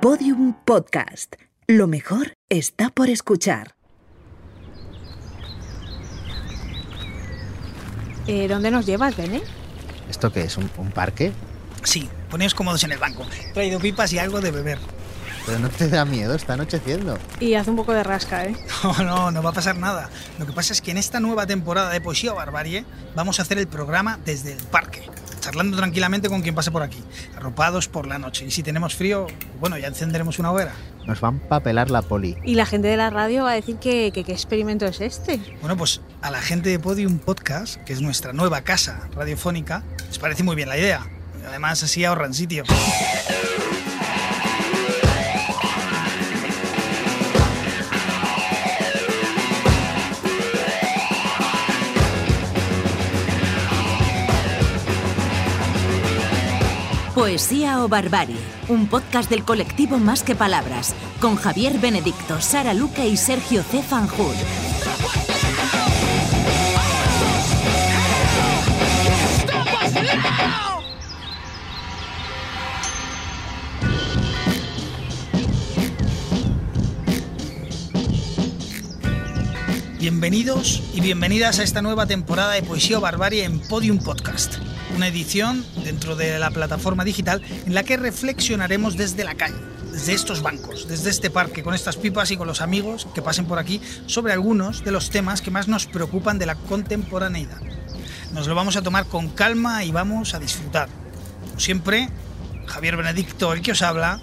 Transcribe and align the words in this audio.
Podium 0.00 0.54
Podcast. 0.64 1.34
Lo 1.66 1.86
mejor 1.86 2.32
está 2.48 2.88
por 2.88 3.10
escuchar. 3.10 3.74
Eh, 8.26 8.48
¿Dónde 8.48 8.70
nos 8.70 8.86
llevas, 8.86 9.16
Bene? 9.16 9.42
¿Esto 10.08 10.32
qué 10.32 10.42
es? 10.42 10.56
¿Un, 10.56 10.70
un 10.78 10.90
parque? 10.90 11.32
Sí, 11.84 12.08
poneos 12.30 12.54
cómodos 12.54 12.82
en 12.84 12.92
el 12.92 12.98
banco. 12.98 13.26
He 13.50 13.52
traído 13.52 13.78
pipas 13.78 14.12
y 14.12 14.18
algo 14.18 14.40
de 14.40 14.50
beber. 14.50 14.78
Pero 15.46 15.58
no 15.58 15.68
te 15.68 15.88
da 15.88 16.04
miedo, 16.04 16.34
está 16.34 16.54
anocheciendo. 16.54 17.18
Y 17.38 17.54
hace 17.54 17.70
un 17.70 17.76
poco 17.76 17.92
de 17.92 18.02
rasca, 18.02 18.44
¿eh? 18.46 18.56
No, 18.82 19.04
no, 19.04 19.30
no 19.30 19.42
va 19.42 19.50
a 19.50 19.54
pasar 19.54 19.76
nada. 19.76 20.08
Lo 20.38 20.46
que 20.46 20.52
pasa 20.52 20.72
es 20.72 20.80
que 20.80 20.90
en 20.90 20.96
esta 20.98 21.20
nueva 21.20 21.46
temporada 21.46 21.90
de 21.90 22.00
Poesía 22.00 22.32
o 22.32 22.36
Barbarie 22.36 22.84
vamos 23.14 23.38
a 23.38 23.42
hacer 23.42 23.58
el 23.58 23.66
programa 23.68 24.18
desde 24.24 24.52
el 24.52 24.62
parque, 24.64 25.02
charlando 25.40 25.76
tranquilamente 25.76 26.28
con 26.28 26.42
quien 26.42 26.54
pase 26.54 26.70
por 26.70 26.82
aquí, 26.82 27.02
arropados 27.36 27.88
por 27.88 28.06
la 28.06 28.18
noche. 28.18 28.44
Y 28.46 28.50
si 28.50 28.62
tenemos 28.62 28.94
frío, 28.94 29.26
bueno, 29.58 29.78
ya 29.78 29.88
encenderemos 29.88 30.38
una 30.38 30.52
hoguera. 30.52 30.72
Nos 31.06 31.20
van 31.20 31.40
a 31.50 31.60
pelar 31.60 31.90
la 31.90 32.02
poli. 32.02 32.36
Y 32.44 32.54
la 32.54 32.66
gente 32.66 32.88
de 32.88 32.96
la 32.96 33.10
radio 33.10 33.44
va 33.44 33.52
a 33.52 33.54
decir 33.54 33.76
que 33.76 34.12
que 34.12 34.24
qué 34.24 34.32
experimento 34.32 34.86
es 34.86 35.00
este. 35.00 35.40
Bueno, 35.60 35.76
pues 35.76 36.00
a 36.22 36.30
la 36.30 36.40
gente 36.40 36.68
de 36.68 36.78
Podium 36.78 37.18
Podcast, 37.18 37.76
que 37.84 37.92
es 37.92 38.00
nuestra 38.00 38.32
nueva 38.32 38.62
casa 38.62 39.08
radiofónica, 39.14 39.82
les 40.06 40.18
parece 40.18 40.42
muy 40.42 40.56
bien 40.56 40.68
la 40.68 40.78
idea. 40.78 41.06
Además, 41.48 41.82
así 41.82 42.04
ahorran 42.04 42.34
sitio. 42.34 42.64
Poesía 57.20 57.84
o 57.84 57.86
Barbarie, 57.86 58.38
un 58.68 58.86
podcast 58.86 59.28
del 59.28 59.44
colectivo 59.44 59.98
Más 59.98 60.22
que 60.22 60.34
Palabras, 60.34 60.94
con 61.20 61.36
Javier 61.36 61.78
Benedicto, 61.78 62.40
Sara 62.40 62.72
Luque 62.72 63.06
y 63.06 63.18
Sergio 63.18 63.62
C. 63.62 63.82
Fanjul. 63.82 64.34
Bienvenidos 79.98 80.82
y 80.94 81.02
bienvenidas 81.02 81.58
a 81.58 81.64
esta 81.64 81.82
nueva 81.82 82.06
temporada 82.06 82.52
de 82.52 82.62
Poesía 82.62 82.96
o 82.96 83.02
Barbarie 83.02 83.44
en 83.44 83.60
Podium 83.60 83.98
Podcast, 83.98 84.54
una 84.94 85.08
edición 85.08 85.64
dentro 85.84 86.16
de 86.16 86.38
la 86.38 86.50
plataforma 86.50 87.04
digital 87.04 87.42
en 87.66 87.74
la 87.74 87.82
que 87.82 87.96
reflexionaremos 87.96 88.96
desde 88.96 89.24
la 89.24 89.34
calle, 89.34 89.56
desde 89.92 90.14
estos 90.14 90.42
bancos, 90.42 90.88
desde 90.88 91.10
este 91.10 91.30
parque, 91.30 91.62
con 91.62 91.74
estas 91.74 91.96
pipas 91.96 92.30
y 92.30 92.36
con 92.36 92.46
los 92.46 92.60
amigos 92.60 93.06
que 93.14 93.22
pasen 93.22 93.46
por 93.46 93.58
aquí 93.58 93.80
sobre 94.06 94.32
algunos 94.32 94.84
de 94.84 94.92
los 94.92 95.10
temas 95.10 95.42
que 95.42 95.50
más 95.50 95.68
nos 95.68 95.86
preocupan 95.86 96.38
de 96.38 96.46
la 96.46 96.54
contemporaneidad. 96.54 97.60
Nos 98.32 98.46
lo 98.46 98.54
vamos 98.54 98.76
a 98.76 98.82
tomar 98.82 99.06
con 99.06 99.28
calma 99.28 99.84
y 99.84 99.90
vamos 99.90 100.34
a 100.34 100.38
disfrutar. 100.38 100.88
Como 101.48 101.60
siempre, 101.60 102.08
Javier 102.66 102.96
Benedicto, 102.96 103.52
el 103.52 103.62
que 103.62 103.72
os 103.72 103.82
habla, 103.82 104.20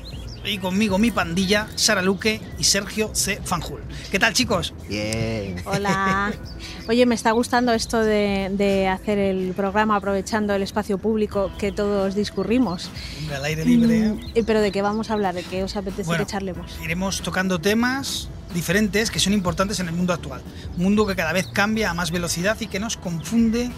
y 0.50 0.58
conmigo 0.58 0.98
mi 0.98 1.12
pandilla, 1.12 1.68
Sara 1.76 2.02
Luque 2.02 2.42
y 2.58 2.64
Sergio 2.64 3.12
C. 3.14 3.40
Fanjul. 3.44 3.82
¿Qué 4.12 4.20
tal, 4.20 4.34
chicos? 4.34 4.74
Bien. 4.88 5.56
Hola. 5.66 6.32
Oye, 6.88 7.06
me 7.06 7.16
está 7.16 7.32
gustando 7.32 7.74
esto 7.74 8.00
de, 8.00 8.50
de 8.52 8.88
hacer 8.88 9.18
el 9.18 9.54
programa 9.54 9.96
aprovechando 9.96 10.54
el 10.54 10.62
espacio 10.62 10.98
público 10.98 11.52
que 11.58 11.72
todos 11.72 12.16
discurrimos. 12.16 12.90
Hombre, 13.20 13.36
al 13.36 13.46
aire 13.46 13.66
libre. 13.66 13.98
¿eh? 13.98 14.10
Mm, 14.10 14.20
eh, 14.36 14.44
Pero 14.46 14.62
¿de 14.62 14.72
qué 14.72 14.82
vamos 14.82 15.10
a 15.10 15.14
hablar? 15.14 15.36
¿De 15.36 15.44
qué 15.44 15.64
os 15.64 15.76
apetece 15.76 16.04
Bueno, 16.04 16.26
que 16.26 16.32
charlemos? 16.32 16.78
Iremos 16.84 17.22
tocando 17.22 17.60
temas 17.60 18.30
diferentes 18.54 19.12
que 19.12 19.20
son 19.20 19.34
importantes 19.34 19.80
en 19.80 19.88
el 19.88 19.94
mundo 19.94 20.14
actual. 20.14 20.42
Un 20.78 20.84
mundo 20.84 21.06
que 21.06 21.16
cada 21.16 21.34
vez 21.34 21.48
cambia 21.48 21.90
a 21.90 21.94
más 21.94 22.12
velocidad 22.12 22.58
y 22.60 22.68
que 22.68 22.80
nos 22.80 22.96
confunde 22.96 23.70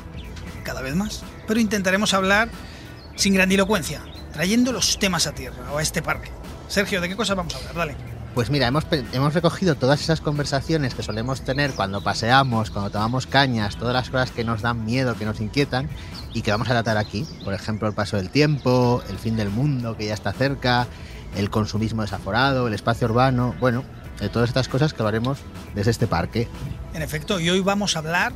cada 0.64 0.82
vez 0.82 0.96
más. 0.96 1.24
Pero 1.48 1.60
intentaremos 1.60 2.14
hablar 2.14 2.50
sin 3.16 3.34
grandilocuencia, 3.34 4.02
trayendo 4.34 4.72
los 4.72 5.00
temas 5.00 5.26
a 5.28 5.34
tierra 5.34 5.74
o 5.74 5.80
a 5.80 5.82
este 5.82 6.02
parque. 6.02 6.30
Sergio, 6.70 7.02
¿de 7.02 7.10
qué 7.10 7.16
cosas 7.16 7.36
vamos 7.36 7.56
a 7.56 7.58
hablar? 7.58 7.76
Dale. 7.76 7.96
Pues 8.36 8.52
mira, 8.52 8.68
hemos, 8.68 8.86
hemos 9.12 9.34
recogido 9.34 9.76
todas 9.76 10.02
esas 10.02 10.22
conversaciones 10.22 10.94
que 10.94 11.02
solemos 11.02 11.42
tener 11.42 11.72
cuando 11.74 12.02
paseamos, 12.02 12.70
cuando 12.70 12.92
tomamos 12.92 13.26
cañas, 13.26 13.76
todas 13.76 13.94
las 13.94 14.10
cosas 14.12 14.30
que 14.30 14.44
nos 14.44 14.62
dan 14.62 14.86
miedo, 14.86 15.16
que 15.16 15.26
nos 15.26 15.42
inquietan 15.42 15.90
y 16.34 16.44
que 16.44 16.52
vamos 16.52 16.70
a 16.70 16.72
tratar 16.72 16.98
aquí. 16.98 17.26
Por 17.44 17.56
ejemplo, 17.56 17.88
el 17.88 17.96
paso 17.96 18.18
del 18.18 18.30
tiempo, 18.30 19.04
el 19.10 19.18
fin 19.18 19.36
del 19.36 19.50
mundo 19.50 19.98
que 19.98 20.06
ya 20.06 20.14
está 20.14 20.32
cerca, 20.32 20.88
el 21.36 21.50
consumismo 21.50 22.04
desaforado, 22.04 22.68
el 22.68 22.74
espacio 22.76 23.08
urbano, 23.08 23.56
bueno, 23.60 23.84
de 24.20 24.30
todas 24.30 24.50
estas 24.50 24.68
cosas 24.68 24.94
que 24.94 25.02
lo 25.02 25.10
haremos 25.10 25.40
desde 25.74 25.90
este 25.90 26.06
parque. 26.06 26.48
En 26.94 27.02
efecto, 27.02 27.40
y 27.40 27.50
hoy 27.50 27.62
vamos 27.62 27.96
a 27.96 28.00
hablar 28.00 28.32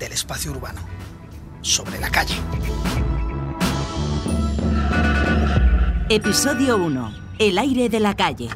del 0.00 0.12
espacio 0.12 0.50
urbano, 0.50 0.80
sobre 1.62 2.00
la 2.00 2.10
calle. 2.10 2.34
Episodio 6.08 6.76
1. 6.76 7.27
El 7.38 7.56
aire 7.56 7.88
de 7.88 8.00
la 8.00 8.16
calle. 8.16 8.48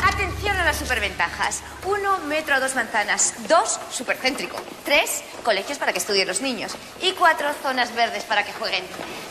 Atención 0.00 0.56
a 0.56 0.64
las 0.64 0.76
superventajas. 0.76 1.64
Uno, 1.84 2.18
metro 2.28 2.54
a 2.54 2.60
dos 2.60 2.76
manzanas. 2.76 3.34
Dos, 3.48 3.80
supercéntrico. 3.90 4.56
Tres, 4.84 5.24
colegios 5.42 5.76
para 5.76 5.92
que 5.92 5.98
estudien 5.98 6.28
los 6.28 6.42
niños. 6.42 6.76
Y 7.02 7.10
cuatro, 7.14 7.48
zonas 7.64 7.92
verdes 7.96 8.22
para 8.22 8.44
que 8.44 8.52
jueguen. 8.52 8.84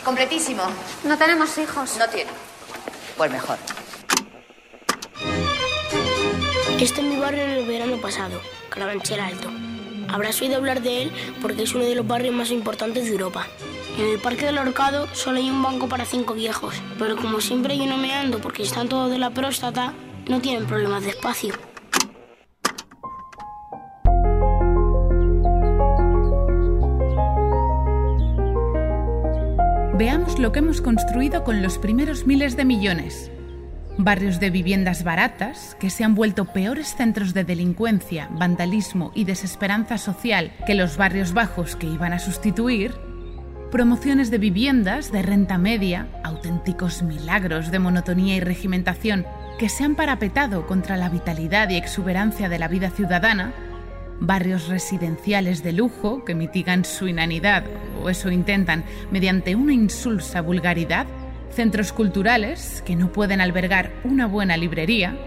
Completísimo. 0.03 0.63
No 1.05 1.17
tenemos 1.17 1.57
hijos. 1.57 1.95
No 1.97 2.09
tiene. 2.09 2.29
Pues 3.15 3.31
mejor. 3.31 3.57
Este 6.77 6.99
es 6.99 7.07
mi 7.07 7.15
barrio 7.15 7.41
en 7.41 7.51
el 7.51 7.65
verano 7.65 8.01
pasado, 8.01 8.41
Carabanchel 8.69 9.21
Alto. 9.21 9.49
Habrás 10.09 10.41
oído 10.41 10.57
hablar 10.57 10.81
de 10.81 11.03
él 11.03 11.11
porque 11.41 11.63
es 11.63 11.73
uno 11.73 11.85
de 11.85 11.95
los 11.95 12.05
barrios 12.05 12.35
más 12.35 12.51
importantes 12.51 13.05
de 13.05 13.11
Europa. 13.11 13.47
En 13.97 14.09
el 14.09 14.19
Parque 14.19 14.45
del 14.45 14.57
Horcado 14.57 15.07
solo 15.13 15.37
hay 15.37 15.49
un 15.49 15.63
banco 15.63 15.87
para 15.87 16.03
cinco 16.03 16.33
viejos, 16.33 16.75
pero 16.99 17.15
como 17.15 17.39
siempre 17.39 17.73
hay 17.73 17.81
uno 17.81 17.97
meando 17.97 18.39
porque 18.39 18.63
están 18.63 18.89
todos 18.89 19.09
de 19.09 19.17
la 19.17 19.29
próstata, 19.29 19.93
no 20.27 20.41
tienen 20.41 20.65
problemas 20.65 21.03
de 21.03 21.11
espacio. 21.11 21.53
Veamos 29.97 30.39
lo 30.39 30.51
que 30.51 30.59
hemos 30.59 30.81
construido 30.81 31.45
con 31.45 31.61
los 31.61 31.77
primeros 31.77 32.25
miles 32.25 32.57
de 32.57 32.65
millones. 32.65 33.31
Barrios 33.97 34.41
de 34.41 34.49
viviendas 34.49 35.05
baratas 35.05 35.77
que 35.79 35.89
se 35.89 36.03
han 36.03 36.15
vuelto 36.15 36.43
peores 36.43 36.95
centros 36.97 37.33
de 37.33 37.45
delincuencia, 37.45 38.27
vandalismo 38.33 39.13
y 39.15 39.23
desesperanza 39.23 39.97
social 39.97 40.51
que 40.67 40.75
los 40.75 40.97
barrios 40.97 41.31
bajos 41.31 41.77
que 41.77 41.87
iban 41.87 42.11
a 42.11 42.19
sustituir. 42.19 43.04
Promociones 43.75 44.31
de 44.31 44.37
viviendas 44.37 45.11
de 45.11 45.21
renta 45.21 45.57
media, 45.57 46.07
auténticos 46.23 47.03
milagros 47.03 47.71
de 47.71 47.79
monotonía 47.79 48.37
y 48.37 48.39
regimentación 48.39 49.25
que 49.59 49.67
se 49.67 49.83
han 49.83 49.95
parapetado 49.95 50.65
contra 50.65 50.95
la 50.95 51.09
vitalidad 51.09 51.69
y 51.69 51.75
exuberancia 51.75 52.47
de 52.47 52.57
la 52.57 52.69
vida 52.69 52.89
ciudadana 52.89 53.51
barrios 54.21 54.69
residenciales 54.69 55.61
de 55.61 55.73
lujo 55.73 56.23
que 56.23 56.35
mitigan 56.35 56.85
su 56.85 57.09
inanidad, 57.09 57.65
o 58.01 58.09
eso 58.09 58.31
intentan, 58.31 58.85
mediante 59.11 59.57
una 59.57 59.73
insulsa 59.73 60.39
vulgaridad, 60.39 61.05
centros 61.51 61.91
culturales 61.91 62.81
que 62.85 62.95
no 62.95 63.11
pueden 63.11 63.41
albergar 63.41 63.91
una 64.05 64.25
buena 64.25 64.55
librería, 64.55 65.17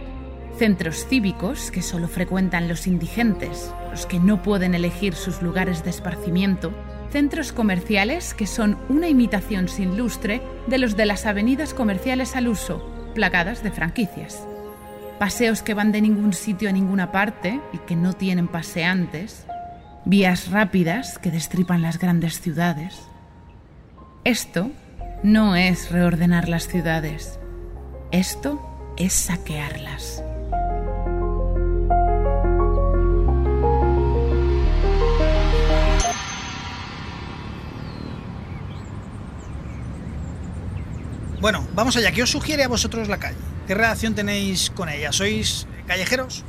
centros 0.56 1.06
cívicos 1.06 1.70
que 1.70 1.82
solo 1.82 2.08
frecuentan 2.08 2.66
los 2.66 2.86
indigentes, 2.86 3.70
los 3.90 4.06
que 4.06 4.18
no 4.18 4.42
pueden 4.42 4.74
elegir 4.74 5.12
sus 5.12 5.42
lugares 5.42 5.84
de 5.84 5.90
esparcimiento, 5.90 6.72
centros 7.10 7.52
comerciales 7.52 8.34
que 8.34 8.46
son 8.46 8.78
una 8.88 9.08
imitación 9.08 9.68
sin 9.68 9.96
lustre 9.96 10.42
de 10.66 10.78
los 10.78 10.96
de 10.96 11.06
las 11.06 11.26
avenidas 11.26 11.74
comerciales 11.74 12.36
al 12.36 12.48
uso, 12.48 12.84
plagadas 13.14 13.62
de 13.62 13.70
franquicias 13.70 14.46
paseos 15.18 15.62
que 15.62 15.74
van 15.74 15.92
de 15.92 16.00
ningún 16.00 16.32
sitio 16.32 16.68
a 16.68 16.72
ninguna 16.72 17.12
parte 17.12 17.60
y 17.72 17.78
que 17.78 17.96
no 17.96 18.12
tienen 18.12 18.48
paseantes, 18.48 19.46
vías 20.04 20.50
rápidas 20.50 21.18
que 21.18 21.30
destripan 21.30 21.82
las 21.82 21.98
grandes 21.98 22.40
ciudades. 22.40 22.96
Esto 24.24 24.70
no 25.22 25.56
es 25.56 25.90
reordenar 25.90 26.48
las 26.48 26.68
ciudades, 26.68 27.38
esto 28.12 28.94
es 28.96 29.12
saquearlas. 29.12 30.22
Bueno, 41.40 41.64
vamos 41.72 41.96
allá. 41.96 42.10
¿Qué 42.10 42.24
os 42.24 42.30
sugiere 42.30 42.64
a 42.64 42.68
vosotros 42.68 43.06
la 43.06 43.18
calle? 43.18 43.36
¿Qué 43.68 43.74
relación 43.74 44.14
tenéis 44.14 44.70
con 44.70 44.88
ella? 44.88 45.12
¿Sois 45.12 45.68
callejeros? 45.86 46.44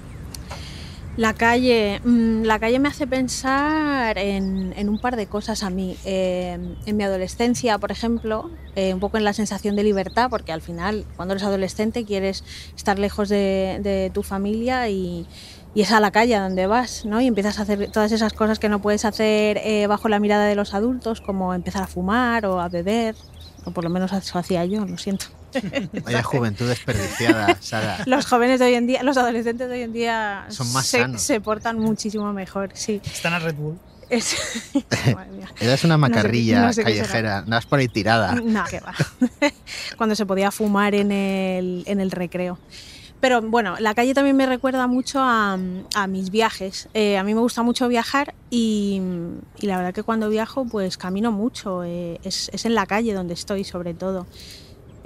La 1.15 1.33
calle, 1.33 2.01
mm, 2.03 2.43
la 2.43 2.57
calle 2.57 2.79
me 2.79 2.87
hace 2.87 3.05
pensar 3.05 4.17
en, 4.17 4.89
un 4.89 4.99
par 4.99 5.15
de 5.15 5.27
cosas 5.27 5.61
a 5.61 5.69
mí. 5.69 5.95
Eh, 6.05 6.57
en 6.87 6.97
mi 6.97 7.03
adolescencia, 7.03 7.77
por 7.77 7.91
ejemplo, 7.91 8.49
eh, 8.75 8.93
un 8.93 8.99
poco 8.99 9.17
en 9.17 9.25
la 9.25 9.33
sensación 9.33 9.75
de 9.75 9.83
libertad, 9.83 10.27
porque 10.29 10.53
al 10.53 10.61
final, 10.61 11.05
cuando 11.15 11.33
eres 11.33 11.43
adolescente, 11.43 12.03
quieres 12.03 12.43
estar 12.75 12.97
lejos 12.97 13.29
de, 13.29 14.09
tu 14.13 14.23
familia 14.23 14.89
y, 14.89 15.27
es 15.75 15.91
a 15.91 15.99
la 15.99 16.11
calle 16.11 16.35
donde 16.35 16.67
vas, 16.67 17.05
¿no? 17.05 17.21
Y 17.21 17.27
empiezas 17.27 17.59
a 17.59 17.61
hacer 17.61 17.91
todas 17.91 18.11
esas 18.11 18.33
cosas 18.33 18.57
que 18.57 18.69
no 18.69 18.81
puedes 18.81 19.05
hacer 19.05 19.61
eh, 19.63 19.87
bajo 19.87 20.09
la 20.09 20.19
mirada 20.19 20.45
de 20.45 20.55
los 20.55 20.73
adultos, 20.73 21.21
como 21.21 21.53
empezar 21.53 21.83
a 21.83 21.87
fumar 21.87 22.45
o 22.45 22.59
a 22.59 22.69
beber, 22.69 23.15
o 23.65 23.71
por 23.71 23.83
lo 23.83 23.89
menos 23.89 24.11
eso 24.13 24.39
hacía 24.39 24.65
yo, 24.65 24.85
lo 24.85 24.97
siento. 24.97 25.25
Vaya 26.03 26.21
juventud 26.23 26.67
desperdiciada, 26.67 27.57
Sara. 27.59 28.03
Los 28.05 28.25
jóvenes 28.27 28.59
de 28.59 28.67
hoy 28.67 28.73
en 28.75 28.85
día, 28.87 29.01
los 29.03 29.17
adolescentes 29.17 29.67
de 29.67 29.73
hoy 29.75 29.81
en 29.81 29.93
día 29.93 30.45
Son 30.49 30.71
más 30.73 30.85
se, 30.85 30.99
sanos. 31.01 31.21
se 31.21 31.41
portan 31.41 31.79
muchísimo 31.79 32.31
mejor, 32.33 32.69
sí. 32.73 33.01
Están 33.03 33.33
a 33.33 33.39
Red 33.39 33.55
Bull. 33.55 33.79
Es-. 34.09 34.35
Eres 35.59 35.83
una 35.83 35.97
No 35.97 36.05
sé- 36.07 36.11
macarrilla 36.11 36.61
no 36.67 36.73
sé 36.73 36.83
callejera, 36.83 37.37
andas 37.39 37.65
por 37.65 37.79
ahí 37.79 37.87
tirada. 37.87 38.35
No, 38.35 38.63
que 38.65 38.79
va. 38.79 38.93
Cuando 39.97 40.15
se 40.15 40.25
podía 40.25 40.51
fumar 40.51 40.95
en 40.95 41.11
el, 41.11 41.83
en 41.85 41.99
el 41.99 42.11
recreo. 42.11 42.57
Pero 43.19 43.41
bueno, 43.41 43.75
la 43.79 43.93
calle 43.93 44.13
también 44.13 44.37
me 44.37 44.45
recuerda 44.45 44.87
mucho 44.87 45.19
a, 45.21 45.57
mis 46.07 46.29
viajes. 46.29 46.87
Eh, 46.93 47.17
a 47.17 47.23
mí 47.23 47.33
me 47.33 47.41
gusta 47.41 47.63
mucho 47.63 47.87
viajar 47.87 48.33
y, 48.49 49.01
y 49.59 49.67
la 49.67 49.77
verdad 49.77 49.93
que 49.93 50.03
cuando 50.03 50.29
viajo 50.29 50.65
pues 50.65 50.97
camino 50.97 51.31
mucho. 51.31 51.83
eh, 51.83 52.19
es, 52.23 52.49
es 52.53 52.65
en 52.65 52.75
la 52.75 52.85
calle 52.85 53.13
donde 53.13 53.33
estoy 53.33 53.63
sobre 53.63 53.93
todo. 53.93 54.25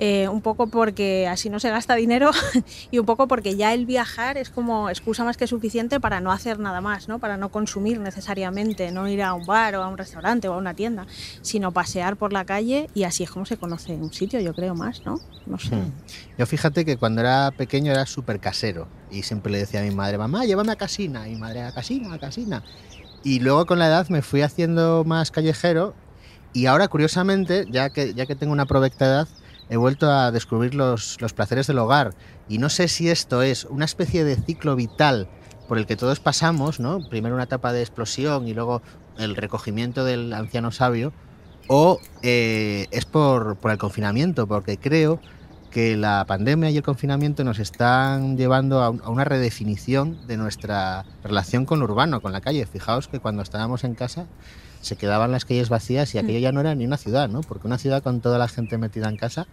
Eh, 0.06 0.28
un 0.28 0.42
poco 0.42 0.68
porque 0.68 1.30
así 1.30 1.50
no 1.50 1.62
se 1.62 1.70
gasta 1.70 1.96
dinero 1.96 2.32
y 2.92 3.00
un 3.00 3.06
poco 3.06 3.30
porque 3.30 3.56
ya 3.56 3.74
el 3.74 3.86
viajar 3.86 4.38
es 4.38 4.50
como 4.50 4.90
excusa 4.90 5.24
más 5.24 5.38
que 5.38 5.48
suficiente 5.48 6.02
para 6.02 6.20
no 6.20 6.34
hacer 6.34 6.60
nada 6.60 6.82
más, 6.82 7.08
¿no? 7.08 7.20
para 7.20 7.38
no 7.38 7.48
consumir 7.48 8.02
necesariamente, 8.02 8.92
no 8.92 9.08
ir 9.08 9.24
a 9.24 9.34
un 9.34 9.46
bar 9.46 9.76
o 9.76 9.82
a 9.82 9.88
un 9.88 9.98
restaurante 9.98 10.50
o 10.50 10.56
a 10.56 10.58
una 10.58 10.74
tienda, 10.74 11.08
sino 11.42 11.72
pasear 11.72 12.18
por 12.18 12.34
la 12.34 12.44
calle 12.44 12.90
y 12.94 13.06
así 13.06 13.24
es 13.24 13.32
como 13.32 13.46
se 13.46 13.56
conoce 13.56 13.94
un 13.94 14.12
sitio, 14.12 14.42
yo 14.42 14.54
creo 14.54 14.76
más, 14.76 15.06
¿no? 15.06 15.22
No 15.46 15.58
sé. 15.58 15.74
Hmm. 15.74 15.94
Yo 16.38 16.46
fíjate 16.48 16.84
que 16.84 16.98
cuando 16.98 17.22
era 17.22 17.52
pequeño 17.52 17.94
era 17.94 18.06
súper 18.06 18.42
casero 18.42 18.90
y 19.10 19.24
siempre 19.24 19.54
le 19.54 19.60
decía 19.60 19.80
a 19.80 19.84
mi 19.84 19.92
madre, 19.92 20.18
mamá, 20.18 20.44
llévame 20.44 20.74
a 20.74 20.76
casina, 20.76 21.30
y 21.30 21.36
mi 21.36 21.40
madre 21.40 21.62
a 21.62 21.72
casina, 21.72 22.14
a 22.14 22.20
casina. 22.20 22.62
Y 23.24 23.40
luego 23.40 23.66
con 23.66 23.80
la 23.80 23.88
edad 23.88 24.10
me 24.10 24.22
fui 24.22 24.42
haciendo 24.42 25.06
más 25.06 25.32
callejero 25.32 25.94
y 26.52 26.66
ahora 26.66 26.90
curiosamente, 26.90 27.66
ya 27.72 27.90
que, 27.90 28.14
ya 28.14 28.26
que 28.26 28.36
tengo 28.36 28.52
una 28.52 28.66
provecta 28.66 29.06
edad, 29.06 29.28
he 29.74 29.78
vuelto 29.78 30.12
a 30.12 30.31
descubrir 30.31 30.75
los, 30.75 31.20
los 31.20 31.34
placeres 31.34 31.66
del 31.66 31.80
hogar. 31.80 32.14
Y 32.48 32.60
no 32.60 32.70
sé 32.70 32.88
si 32.88 33.10
esto 33.10 33.42
es 33.42 33.66
una 33.66 33.86
especie 33.86 34.24
de 34.24 34.36
ciclo 34.36 34.75
vital 34.75 35.28
por 35.68 35.80
el 35.80 35.88
que 35.88 35.96
todos 35.96 36.20
pasamos, 36.20 36.80
¿no? 36.80 37.00
Primero 37.10 37.34
una 37.34 37.46
etapa 37.46 37.74
de 37.74 37.81
explosión 37.81 38.48
y 38.48 38.54
luego 38.54 38.84
el 39.18 39.36
recogimiento 39.36 40.06
del 40.06 40.31
anciano 40.34 40.72
sabio, 40.72 41.12
o 41.70 42.00
eh, 42.22 42.86
es 42.92 43.06
por, 43.06 43.56
por 43.56 43.72
el 43.72 43.80
confinamiento, 43.80 44.46
porque 44.46 44.78
creo 44.78 45.20
que 45.72 45.98
la 45.98 46.24
pandemia 46.28 46.69
y 46.69 46.78
el 46.78 46.84
confinamiento 46.84 47.44
nos 47.44 47.58
están 47.58 48.38
llevando 48.38 48.84
a, 48.84 48.88
a 48.88 49.10
una 49.10 49.24
redefinición 49.24 50.28
de 50.28 50.38
nuestra 50.38 51.04
relación 51.24 51.66
con 51.66 51.80
lo 51.80 51.86
urbano, 51.86 52.22
con 52.22 52.31
la 52.31 52.42
calle. 52.42 52.68
Fijaos 52.68 53.08
que 53.08 53.19
cuando 53.19 53.42
estábamos 53.42 53.84
en 53.84 53.96
casa 53.96 54.28
se 54.83 54.97
quedaban 54.97 55.31
las 55.31 55.45
calles 55.45 55.69
vacías 55.69 56.13
y 56.13 56.18
aquello 56.18 56.39
ya 56.39 56.51
no 56.51 56.59
era 56.59 56.75
ni 56.75 56.85
una 56.85 56.97
ciudad, 56.97 57.30
¿no? 57.30 57.39
Porque 57.41 57.68
una 57.68 57.77
ciudad 57.77 58.03
con 58.03 58.19
toda 58.19 58.38
la 58.38 58.50
gente 58.50 58.77
metida 58.77 59.07
en 59.07 59.15
casa, 59.15 59.47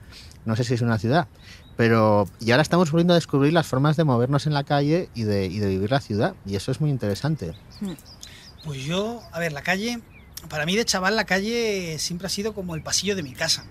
no 0.45 0.57
sé 0.57 0.65
si 0.65 0.75
es 0.75 0.83
una 0.83 0.99
ciudad. 0.99 1.29
Pero 1.77 2.29
y 2.41 2.51
ahora 2.51 2.63
estamos 2.63 2.91
volviendo 2.91 3.15
a 3.15 3.17
descubrir 3.17 3.53
las 3.53 3.67
formas 3.67 3.97
de 3.97 4.03
movernos 4.03 4.47
en 4.49 4.55
la 4.55 4.65
calle 4.65 5.09
y 5.15 5.23
de, 5.23 5.47
y 5.47 5.61
de 5.61 5.69
vivir 5.69 5.93
la 5.93 6.01
ciudad. 6.01 6.35
Y 6.45 6.57
eso 6.57 6.73
es 6.73 6.81
muy 6.81 6.91
interesante. 6.91 7.55
Pues 8.65 8.85
yo, 8.85 9.23
a 9.33 9.39
ver, 9.39 9.53
la 9.53 9.63
calle, 9.63 10.01
para 10.49 10.67
mí 10.67 10.77
de 10.77 10.85
chaval 10.85 11.15
la 11.15 11.25
calle 11.25 11.97
siempre 12.01 12.27
ha 12.27 12.31
sido 12.31 12.53
como 12.53 12.75
el 12.75 12.83
pasillo 12.83 13.15
de 13.15 13.23
mi 13.23 13.33
casa, 13.33 13.65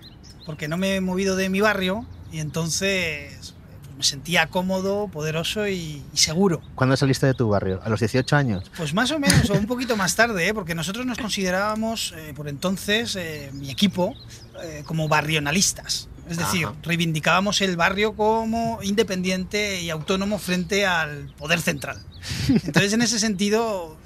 porque 0.46 0.66
no 0.66 0.78
me 0.78 0.96
he 0.96 1.00
movido 1.02 1.36
de 1.36 1.50
mi 1.50 1.60
barrio 1.60 2.06
y 2.32 2.40
entonces 2.40 3.54
me 4.00 4.04
sentía 4.04 4.46
cómodo, 4.46 5.08
poderoso 5.08 5.68
y, 5.68 6.02
y 6.12 6.16
seguro. 6.16 6.62
¿Cuándo 6.74 6.96
saliste 6.96 7.26
de 7.26 7.34
tu 7.34 7.50
barrio? 7.50 7.80
¿A 7.84 7.90
los 7.90 8.00
18 8.00 8.34
años? 8.34 8.70
Pues 8.78 8.94
más 8.94 9.10
o 9.10 9.18
menos, 9.18 9.50
o 9.50 9.54
un 9.54 9.66
poquito 9.66 9.94
más 9.94 10.16
tarde, 10.16 10.48
¿eh? 10.48 10.54
porque 10.54 10.74
nosotros 10.74 11.04
nos 11.04 11.18
considerábamos 11.18 12.14
eh, 12.16 12.32
por 12.34 12.48
entonces, 12.48 13.14
eh, 13.16 13.50
mi 13.52 13.70
equipo, 13.70 14.14
eh, 14.62 14.82
como 14.86 15.06
barrionalistas. 15.06 16.08
Es 16.30 16.38
decir, 16.38 16.64
Ajá. 16.64 16.74
reivindicábamos 16.82 17.60
el 17.60 17.76
barrio 17.76 18.14
como 18.14 18.78
independiente 18.82 19.82
y 19.82 19.90
autónomo 19.90 20.38
frente 20.38 20.86
al 20.86 21.26
poder 21.36 21.60
central. 21.60 21.98
Entonces, 22.48 22.92
en 22.94 23.02
ese 23.02 23.18
sentido, 23.18 23.98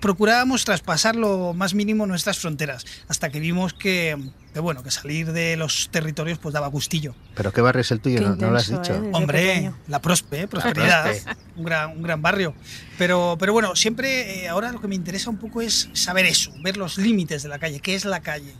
procurábamos 0.00 0.64
traspasar 0.64 1.14
lo 1.14 1.52
más 1.54 1.74
mínimo 1.74 2.06
nuestras 2.06 2.38
fronteras, 2.38 2.84
hasta 3.08 3.28
que 3.30 3.38
vimos 3.38 3.74
que, 3.74 4.16
que, 4.52 4.60
bueno, 4.60 4.82
que 4.82 4.90
salir 4.90 5.32
de 5.32 5.56
los 5.56 5.90
territorios 5.90 6.38
pues 6.38 6.52
daba 6.54 6.66
gustillo. 6.68 7.14
¿Pero 7.34 7.52
qué 7.52 7.60
barrio 7.60 7.82
es 7.82 7.90
el 7.90 8.00
tuyo? 8.00 8.18
Qué 8.18 8.24
No, 8.24 8.36
no 8.36 8.50
lo 8.50 8.58
has 8.58 8.68
dicho. 8.68 8.94
¿eh? 8.94 9.10
Hombre, 9.12 9.46
pequeño. 9.46 9.76
la 9.88 10.00
prospe, 10.00 10.42
¿eh? 10.42 10.48
prosperidad, 10.48 11.04
Prospe. 11.04 11.36
un 11.56 11.64
gran, 11.64 11.90
un 11.90 12.02
gran 12.02 12.22
barrio. 12.22 12.54
Pero, 12.98 13.36
pero 13.38 13.52
bueno, 13.52 13.76
siempre 13.76 14.42
eh, 14.44 14.48
ahora 14.48 14.72
lo 14.72 14.80
que 14.80 14.88
me 14.88 14.94
interesa 14.94 15.30
un 15.30 15.38
poco 15.38 15.60
es 15.60 15.90
saber 15.92 16.26
eso, 16.26 16.52
ver 16.62 16.76
los 16.76 16.98
límites 16.98 17.42
de 17.42 17.48
la 17.48 17.58
calle, 17.58 17.80
qué 17.80 17.94
es 17.94 18.04
la 18.04 18.20
calle, 18.20 18.54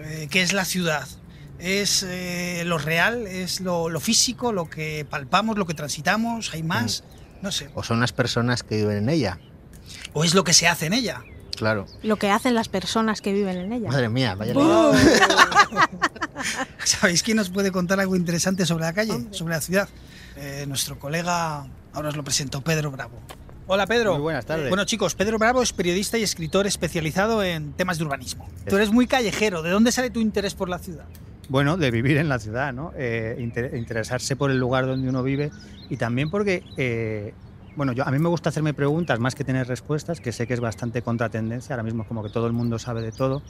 eh, 0.00 0.28
qué 0.30 0.42
es 0.42 0.52
la 0.52 0.64
ciudad. 0.64 1.08
Es 1.58 2.04
eh, 2.08 2.64
lo 2.66 2.76
real, 2.78 3.26
es 3.26 3.60
lo, 3.60 3.88
lo 3.88 4.00
físico, 4.00 4.52
lo 4.52 4.68
que 4.68 5.06
palpamos, 5.08 5.56
lo 5.56 5.64
que 5.64 5.74
transitamos, 5.74 6.52
hay 6.52 6.64
más, 6.64 7.04
no 7.40 7.52
sé. 7.52 7.70
¿O 7.74 7.84
son 7.84 8.00
las 8.00 8.12
personas 8.12 8.62
que 8.64 8.76
viven 8.76 8.96
en 8.98 9.08
ella? 9.08 9.38
O 10.12 10.24
es 10.24 10.34
lo 10.34 10.44
que 10.44 10.52
se 10.52 10.68
hace 10.68 10.86
en 10.86 10.92
ella. 10.92 11.22
Claro. 11.56 11.86
Lo 12.02 12.16
que 12.16 12.30
hacen 12.30 12.54
las 12.54 12.68
personas 12.68 13.20
que 13.20 13.32
viven 13.32 13.56
en 13.56 13.72
ella. 13.72 13.88
Madre 13.90 14.08
mía, 14.08 14.34
vaya. 14.34 14.52
¡Oh! 14.56 14.92
¿Sabéis 16.84 17.22
quién 17.22 17.36
nos 17.36 17.50
puede 17.50 17.70
contar 17.70 18.00
algo 18.00 18.16
interesante 18.16 18.66
sobre 18.66 18.84
la 18.84 18.92
calle, 18.92 19.26
sobre 19.30 19.54
la 19.54 19.60
ciudad? 19.60 19.88
Eh, 20.36 20.64
nuestro 20.66 20.98
colega, 20.98 21.66
ahora 21.92 22.08
os 22.08 22.16
lo 22.16 22.24
presento, 22.24 22.60
Pedro 22.62 22.90
Bravo. 22.90 23.20
Hola 23.68 23.86
Pedro. 23.86 24.14
Muy 24.14 24.22
buenas 24.22 24.44
tardes. 24.44 24.68
Bueno 24.68 24.84
chicos, 24.84 25.14
Pedro 25.14 25.38
Bravo 25.38 25.62
es 25.62 25.72
periodista 25.72 26.18
y 26.18 26.22
escritor 26.24 26.66
especializado 26.66 27.42
en 27.44 27.72
temas 27.74 27.98
de 27.98 28.04
urbanismo. 28.04 28.48
Tú 28.68 28.76
eres 28.76 28.90
muy 28.90 29.06
callejero, 29.06 29.62
¿de 29.62 29.70
dónde 29.70 29.92
sale 29.92 30.10
tu 30.10 30.20
interés 30.20 30.54
por 30.54 30.68
la 30.68 30.78
ciudad? 30.78 31.04
Bueno, 31.48 31.76
de 31.76 31.90
vivir 31.90 32.16
en 32.16 32.28
la 32.28 32.38
ciudad, 32.38 32.72
¿no? 32.72 32.92
Eh, 32.96 33.36
inter- 33.38 33.74
interesarse 33.76 34.34
por 34.36 34.50
el 34.50 34.58
lugar 34.58 34.86
donde 34.86 35.08
uno 35.08 35.22
vive 35.22 35.50
y 35.90 35.96
también 35.96 36.28
porque, 36.30 36.64
eh, 36.76 37.34
bueno, 37.76 37.92
yo, 37.92 38.06
a 38.06 38.10
mí 38.10 38.18
me 38.18 38.28
gusta 38.28 38.50
hacerme 38.50 38.74
preguntas 38.74 39.18
más 39.18 39.34
que 39.34 39.44
tener 39.44 39.66
respuestas, 39.66 40.20
que 40.20 40.32
sé 40.32 40.46
que 40.46 40.54
es 40.54 40.60
bastante 40.60 41.02
contratendencia, 41.02 41.74
ahora 41.74 41.82
mismo 41.82 42.02
es 42.02 42.08
como 42.08 42.22
que 42.22 42.28
todo 42.28 42.46
el 42.46 42.52
mundo 42.52 42.78
sabe 42.78 43.02
de 43.02 43.12
todo. 43.12 43.42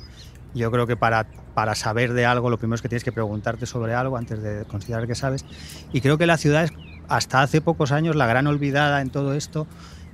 Yo 0.55 0.71
creo 0.71 0.87
que 0.87 0.97
para, 0.97 1.27
para 1.55 1.75
saber 1.75 2.13
de 2.13 2.27
algo 2.27 2.51
lo 2.51 2.59
primero 2.59 2.77
es 2.77 2.83
que 2.83 2.89
tienes 2.89 3.05
que 3.05 3.13
preguntarte 3.13 3.67
sobre 3.67 3.95
algo 3.95 4.17
antes 4.17 4.43
de 4.43 4.65
considerar 4.65 5.07
que 5.07 5.15
sabes. 5.15 5.45
Y 5.93 6.01
creo 6.01 6.19
que 6.19 6.27
la 6.27 6.37
ciudad 6.37 6.64
es, 6.64 6.73
hasta 7.09 7.43
hace 7.43 7.61
pocos 7.61 7.91
años, 7.91 8.17
la 8.17 8.26
gran 8.26 8.47
olvidada 8.47 9.00
en 9.00 9.11
todo 9.11 9.35
esto. 9.35 9.67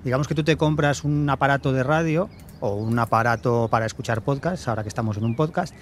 Digamos 0.04 0.28
que 0.28 0.34
tú 0.34 0.44
te 0.44 0.56
compras 0.56 1.04
un 1.04 1.28
aparato 1.28 1.72
de 1.72 1.82
radio 1.82 2.28
o 2.60 2.74
un 2.74 2.98
aparato 2.98 3.68
para 3.68 3.86
escuchar 3.86 4.22
podcasts, 4.22 4.68
ahora 4.68 4.82
que 4.82 4.88
estamos 4.88 5.16
en 5.16 5.24
un 5.24 5.36
podcast, 5.36 5.74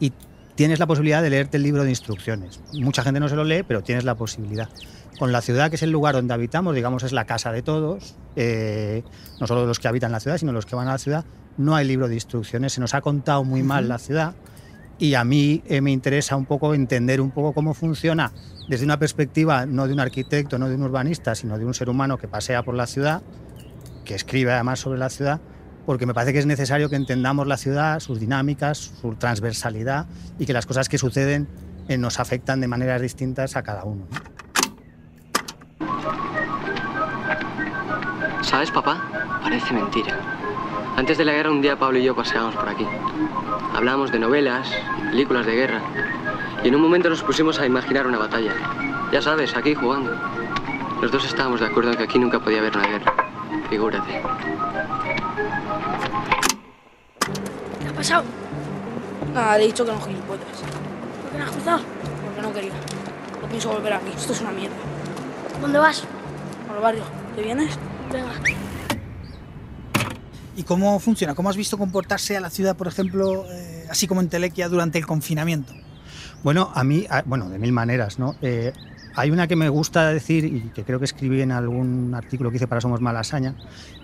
y 0.00 0.12
tienes 0.54 0.78
la 0.78 0.86
posibilidad 0.86 1.22
de 1.22 1.30
leerte 1.30 1.56
el 1.56 1.62
libro 1.64 1.84
de 1.84 1.90
instrucciones. 1.90 2.60
Mucha 2.72 3.02
gente 3.02 3.20
no 3.20 3.28
se 3.28 3.36
lo 3.36 3.44
lee, 3.44 3.62
pero 3.66 3.82
tienes 3.82 4.04
la 4.04 4.14
posibilidad. 4.14 4.68
Con 5.18 5.30
la 5.32 5.40
ciudad, 5.40 5.70
que 5.70 5.76
es 5.76 5.82
el 5.82 5.90
lugar 5.90 6.14
donde 6.14 6.34
habitamos, 6.34 6.74
digamos, 6.74 7.04
es 7.04 7.12
la 7.12 7.24
casa 7.24 7.52
de 7.52 7.62
todos, 7.62 8.16
eh, 8.34 9.04
no 9.40 9.46
solo 9.46 9.60
de 9.60 9.66
los 9.68 9.78
que 9.78 9.86
habitan 9.86 10.10
la 10.10 10.20
ciudad, 10.20 10.38
sino 10.38 10.52
los 10.52 10.66
que 10.66 10.74
van 10.74 10.88
a 10.88 10.92
la 10.92 10.98
ciudad, 10.98 11.24
no 11.56 11.76
hay 11.76 11.86
libro 11.86 12.08
de 12.08 12.14
instrucciones, 12.14 12.72
se 12.72 12.80
nos 12.80 12.94
ha 12.94 13.00
contado 13.00 13.44
muy 13.44 13.62
mal 13.62 13.88
la 13.88 13.98
ciudad 13.98 14.34
y 14.98 15.14
a 15.14 15.24
mí 15.24 15.62
eh, 15.66 15.80
me 15.80 15.90
interesa 15.90 16.36
un 16.36 16.46
poco 16.46 16.74
entender 16.74 17.20
un 17.20 17.30
poco 17.30 17.52
cómo 17.52 17.74
funciona 17.74 18.32
desde 18.68 18.84
una 18.84 18.98
perspectiva 18.98 19.66
no 19.66 19.86
de 19.86 19.92
un 19.92 20.00
arquitecto, 20.00 20.58
no 20.58 20.68
de 20.68 20.76
un 20.76 20.82
urbanista, 20.82 21.34
sino 21.34 21.58
de 21.58 21.64
un 21.64 21.74
ser 21.74 21.88
humano 21.88 22.18
que 22.18 22.28
pasea 22.28 22.62
por 22.62 22.74
la 22.74 22.86
ciudad, 22.86 23.22
que 24.04 24.14
escribe 24.14 24.52
además 24.52 24.80
sobre 24.80 24.98
la 24.98 25.10
ciudad, 25.10 25.40
porque 25.86 26.06
me 26.06 26.14
parece 26.14 26.32
que 26.32 26.38
es 26.38 26.46
necesario 26.46 26.88
que 26.88 26.96
entendamos 26.96 27.46
la 27.46 27.56
ciudad, 27.56 28.00
sus 28.00 28.20
dinámicas, 28.20 28.92
su 29.00 29.14
transversalidad 29.16 30.06
y 30.38 30.46
que 30.46 30.52
las 30.52 30.66
cosas 30.66 30.88
que 30.88 30.98
suceden 30.98 31.48
eh, 31.88 31.98
nos 31.98 32.20
afectan 32.20 32.60
de 32.60 32.68
maneras 32.68 33.02
distintas 33.02 33.56
a 33.56 33.62
cada 33.62 33.84
uno. 33.84 34.06
¿Sabes, 38.44 38.70
papá? 38.70 39.02
Parece 39.42 39.72
mentira. 39.72 40.18
Antes 40.96 41.16
de 41.16 41.24
la 41.24 41.32
guerra 41.32 41.50
un 41.50 41.62
día 41.62 41.78
Pablo 41.78 41.98
y 41.98 42.04
yo 42.04 42.14
paseábamos 42.14 42.54
por 42.54 42.68
aquí. 42.68 42.86
Hablábamos 43.74 44.12
de 44.12 44.18
novelas, 44.18 44.70
películas 45.10 45.46
de 45.46 45.54
guerra. 45.54 45.80
Y 46.62 46.68
en 46.68 46.76
un 46.76 46.82
momento 46.82 47.08
nos 47.08 47.22
pusimos 47.22 47.58
a 47.58 47.66
imaginar 47.66 48.06
una 48.06 48.18
batalla. 48.18 48.52
Ya 49.10 49.22
sabes, 49.22 49.56
aquí 49.56 49.74
jugando. 49.74 50.14
Los 51.00 51.10
dos 51.10 51.24
estábamos 51.24 51.60
de 51.60 51.66
acuerdo 51.66 51.90
en 51.92 51.96
que 51.96 52.04
aquí 52.04 52.18
nunca 52.18 52.38
podía 52.38 52.58
haber 52.58 52.76
una 52.76 52.86
guerra. 52.86 53.14
Figúrate. 53.70 54.22
¿Qué 57.80 57.88
ha 57.88 57.92
pasado? 57.92 58.24
Nada, 59.32 59.58
he 59.58 59.66
dicho 59.66 59.86
que 59.86 59.92
no 59.92 60.00
gilipollas. 60.00 60.44
¿Por 61.22 61.30
qué 61.32 61.38
no 61.38 61.44
has 61.44 61.50
cruzado? 61.50 61.80
Porque 62.24 62.42
no 62.42 62.52
quería. 62.52 62.72
No 63.40 63.48
pienso 63.48 63.72
volver 63.72 63.94
aquí. 63.94 64.12
Esto 64.14 64.34
es 64.34 64.40
una 64.42 64.50
mierda. 64.50 64.76
¿Dónde 65.62 65.78
vas? 65.78 66.04
Al 66.70 66.80
barrio. 66.80 67.04
¿Te 67.34 67.42
vienes? 67.42 67.78
¿Y 70.56 70.62
cómo 70.62 70.98
funciona? 71.00 71.34
¿Cómo 71.34 71.50
has 71.50 71.56
visto 71.56 71.76
comportarse 71.76 72.36
a 72.36 72.40
la 72.40 72.50
ciudad, 72.50 72.76
por 72.76 72.86
ejemplo, 72.86 73.44
eh, 73.50 73.86
así 73.90 74.06
como 74.06 74.20
en 74.20 74.28
Telequia 74.28 74.68
durante 74.68 74.98
el 74.98 75.06
confinamiento? 75.06 75.72
Bueno, 76.44 76.70
a 76.74 76.84
mí, 76.84 77.06
bueno, 77.24 77.48
de 77.48 77.58
mil 77.58 77.72
maneras, 77.72 78.18
¿no? 78.18 78.36
Eh, 78.40 78.72
hay 79.16 79.30
una 79.30 79.48
que 79.48 79.56
me 79.56 79.68
gusta 79.68 80.08
decir 80.08 80.44
y 80.44 80.70
que 80.74 80.84
creo 80.84 80.98
que 80.98 81.06
escribí 81.06 81.40
en 81.40 81.50
algún 81.50 82.14
artículo 82.14 82.50
que 82.50 82.56
hice 82.56 82.68
para 82.68 82.80
Somos 82.80 83.00
Malasaña, 83.00 83.56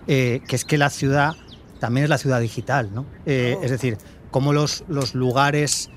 eh, 0.06 0.40
que 0.48 0.56
es 0.56 0.64
que 0.64 0.78
la 0.78 0.90
ciudad 0.90 1.34
también 1.78 2.04
es 2.04 2.10
la 2.10 2.18
ciudad 2.18 2.40
digital, 2.40 2.90
¿no? 2.92 3.02
Oh. 3.02 3.24
Es 3.26 3.70
decir, 3.70 3.98
cómo 4.30 4.52
los, 4.52 4.84
los 4.88 5.14
lugares, 5.14 5.90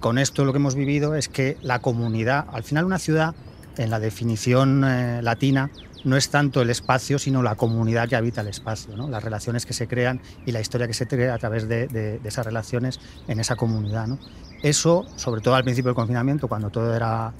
con 0.00 0.18
esto 0.18 0.44
lo 0.44 0.52
que 0.52 0.58
hemos 0.58 0.74
vivido, 0.74 1.14
es 1.14 1.28
que 1.28 1.56
la 1.62 1.78
comunidad, 1.78 2.46
al 2.52 2.64
final 2.64 2.84
una 2.84 2.98
ciudad, 2.98 3.34
en 3.76 3.90
la 3.90 4.00
definición 4.00 4.80
latina, 5.22 5.70
no 6.04 6.16
es 6.16 6.30
tanto 6.30 6.62
el 6.62 6.70
espacio, 6.70 7.18
sino 7.18 7.42
la 7.42 7.54
comunidad 7.54 8.08
que 8.08 8.16
habita 8.16 8.40
el 8.40 8.48
espacio, 8.48 8.96
¿no? 8.96 9.08
las 9.08 9.22
relaciones 9.22 9.66
que 9.66 9.72
se 9.72 9.88
crean 9.88 10.20
y 10.46 10.52
la 10.52 10.60
historia 10.60 10.86
que 10.86 10.94
se 10.94 11.06
crea 11.06 11.34
a 11.34 11.38
través 11.38 11.68
de, 11.68 12.20
esas 12.24 12.46
relaciones 12.46 13.00
en 13.26 13.40
esa 13.40 13.56
comunidad. 13.56 14.06
¿no? 14.06 14.18
Eso, 14.62 15.06
sobre 15.16 15.40
todo 15.40 15.54
al 15.54 15.64
principio 15.64 15.90
del 15.90 15.96
confinamiento, 15.96 16.48
cuando 16.48 16.70
todo 16.70 16.94
era 16.94 17.32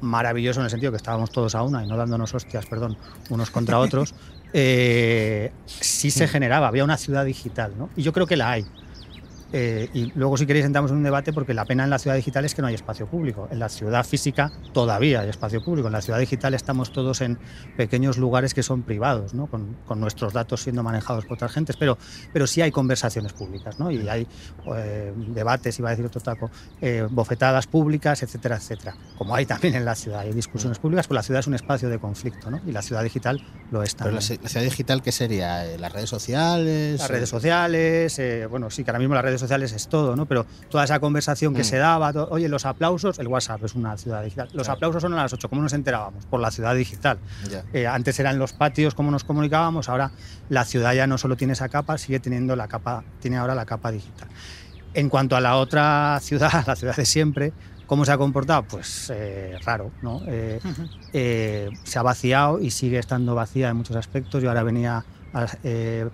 maravilloso 0.00 0.60
en 0.60 0.64
el 0.64 0.70
sentido 0.70 0.92
que 0.92 0.96
estábamos 0.96 1.30
todos 1.30 1.54
a 1.54 1.62
una 1.62 1.84
y 1.84 1.88
no 1.88 1.96
dándonos 1.96 2.34
hostias, 2.34 2.66
perdón, 2.66 2.96
unos 3.30 3.50
contra 3.50 3.78
otros, 3.78 4.14
eh, 4.52 5.52
sí 5.66 6.10
se 6.10 6.28
generaba, 6.28 6.68
había 6.68 6.84
una 6.84 6.96
ciudad 6.96 7.24
digital, 7.24 7.72
¿no? 7.76 7.90
Y 7.96 8.02
yo 8.02 8.12
creo 8.12 8.26
que 8.26 8.36
la 8.36 8.50
hay. 8.50 8.66
Eh, 9.52 9.88
y 9.94 10.12
luego, 10.14 10.36
si 10.36 10.46
queréis, 10.46 10.66
entramos 10.66 10.90
en 10.90 10.98
un 10.98 11.02
debate 11.02 11.32
porque 11.32 11.54
la 11.54 11.64
pena 11.64 11.84
en 11.84 11.90
la 11.90 11.98
ciudad 11.98 12.16
digital 12.16 12.44
es 12.44 12.54
que 12.54 12.62
no 12.62 12.68
hay 12.68 12.74
espacio 12.74 13.06
público. 13.06 13.48
En 13.50 13.58
la 13.58 13.68
ciudad 13.68 14.04
física 14.04 14.52
todavía 14.72 15.20
hay 15.20 15.30
espacio 15.30 15.64
público. 15.64 15.88
En 15.88 15.92
la 15.92 16.02
ciudad 16.02 16.18
digital 16.18 16.54
estamos 16.54 16.92
todos 16.92 17.20
en 17.20 17.38
pequeños 17.76 18.18
lugares 18.18 18.54
que 18.54 18.62
son 18.62 18.82
privados, 18.82 19.34
¿no? 19.34 19.46
con, 19.46 19.76
con, 19.86 20.00
nuestros 20.00 20.32
datos 20.32 20.62
siendo 20.62 20.82
manejados 20.82 21.24
por 21.24 21.34
otras 21.34 21.52
gentes, 21.52 21.76
pero, 21.76 21.98
pero 22.32 22.46
sí 22.46 22.60
hay 22.60 22.70
conversaciones 22.70 23.32
públicas 23.32 23.78
¿no? 23.78 23.90
y 23.90 24.08
hay 24.08 24.26
eh, 24.74 25.12
debates, 25.28 25.78
iba 25.78 25.88
a 25.88 25.92
decir 25.92 26.06
otro 26.06 26.20
taco, 26.20 26.50
eh, 26.80 27.06
bofetadas 27.10 27.66
públicas, 27.66 28.22
etcétera, 28.22 28.56
etcétera. 28.56 28.96
Como 29.16 29.34
hay 29.34 29.46
también 29.46 29.74
en 29.74 29.84
la 29.84 29.94
ciudad, 29.94 30.20
hay 30.20 30.32
discusiones 30.32 30.78
públicas, 30.78 31.06
pues 31.06 31.16
la 31.16 31.22
ciudad 31.22 31.40
es 31.40 31.46
un 31.46 31.54
espacio 31.54 31.88
de 31.88 31.98
conflicto 31.98 32.50
¿no? 32.50 32.60
y 32.66 32.72
la 32.72 32.82
ciudad 32.82 33.02
digital 33.02 33.42
lo 33.70 33.82
es 33.82 33.96
también. 33.96 34.20
Pero 34.20 34.42
la, 34.42 34.48
ciudad 34.48 34.64
digital, 34.64 35.02
¿qué 35.02 35.12
sería? 35.12 35.64
¿Las 35.78 35.92
redes 35.92 36.10
sociales? 36.10 37.00
Las 37.00 37.08
redes 37.08 37.28
sociales, 37.28 38.20
bueno, 38.50 38.70
sí, 38.70 38.84
que 38.84 38.90
ahora 38.90 38.98
mismo 38.98 39.14
las 39.14 39.24
redes 39.24 39.37
sociales 39.40 39.72
es 39.72 39.88
todo, 39.88 40.16
¿no? 40.16 40.26
Pero 40.26 40.46
toda 40.70 40.84
esa 40.84 41.00
conversación 41.00 41.54
que 41.54 41.62
mm. 41.62 41.64
se 41.64 41.76
daba, 41.76 42.10
oye, 42.30 42.48
los 42.48 42.66
aplausos, 42.66 43.18
el 43.18 43.28
WhatsApp 43.28 43.64
es 43.64 43.74
una 43.74 43.96
ciudad 43.96 44.22
digital. 44.22 44.48
Los 44.52 44.68
aplausos 44.68 45.02
son 45.02 45.12
a 45.14 45.16
las 45.16 45.32
8, 45.32 45.48
¿cómo 45.48 45.62
nos 45.62 45.72
enterábamos? 45.72 46.26
Por 46.26 46.40
la 46.40 46.50
ciudad 46.50 46.74
digital. 46.74 47.18
Eh, 47.72 47.86
antes 47.86 48.18
eran 48.20 48.38
los 48.38 48.52
patios, 48.52 48.94
cómo 48.94 49.10
nos 49.10 49.24
comunicábamos, 49.24 49.88
ahora 49.88 50.10
la 50.48 50.64
ciudad 50.64 50.94
ya 50.94 51.06
no 51.06 51.18
solo 51.18 51.36
tiene 51.36 51.52
esa 51.52 51.68
capa, 51.68 51.98
sigue 51.98 52.20
teniendo 52.20 52.56
la 52.56 52.68
capa, 52.68 53.04
tiene 53.20 53.36
ahora 53.36 53.54
la 53.54 53.66
capa 53.66 53.90
digital. 53.90 54.28
En 54.94 55.08
cuanto 55.08 55.36
a 55.36 55.40
la 55.40 55.56
otra 55.56 56.18
ciudad, 56.22 56.50
la 56.66 56.76
ciudad 56.76 56.96
de 56.96 57.06
siempre, 57.06 57.52
¿Cómo 57.86 58.04
se 58.04 58.12
ha 58.12 58.18
comportado? 58.18 58.64
Pues 58.64 59.10
eh, 59.14 59.56
raro, 59.64 59.90
¿no? 60.02 60.20
Eh, 60.26 61.70
se 61.84 61.98
ha 61.98 62.02
vaciado 62.02 62.60
y 62.60 62.70
sigue 62.70 62.98
estando 62.98 63.34
vacía 63.34 63.70
en 63.70 63.78
muchos 63.78 63.96
aspectos. 63.96 64.42
Yo 64.42 64.50
ahora 64.50 64.62
venía 64.62 65.06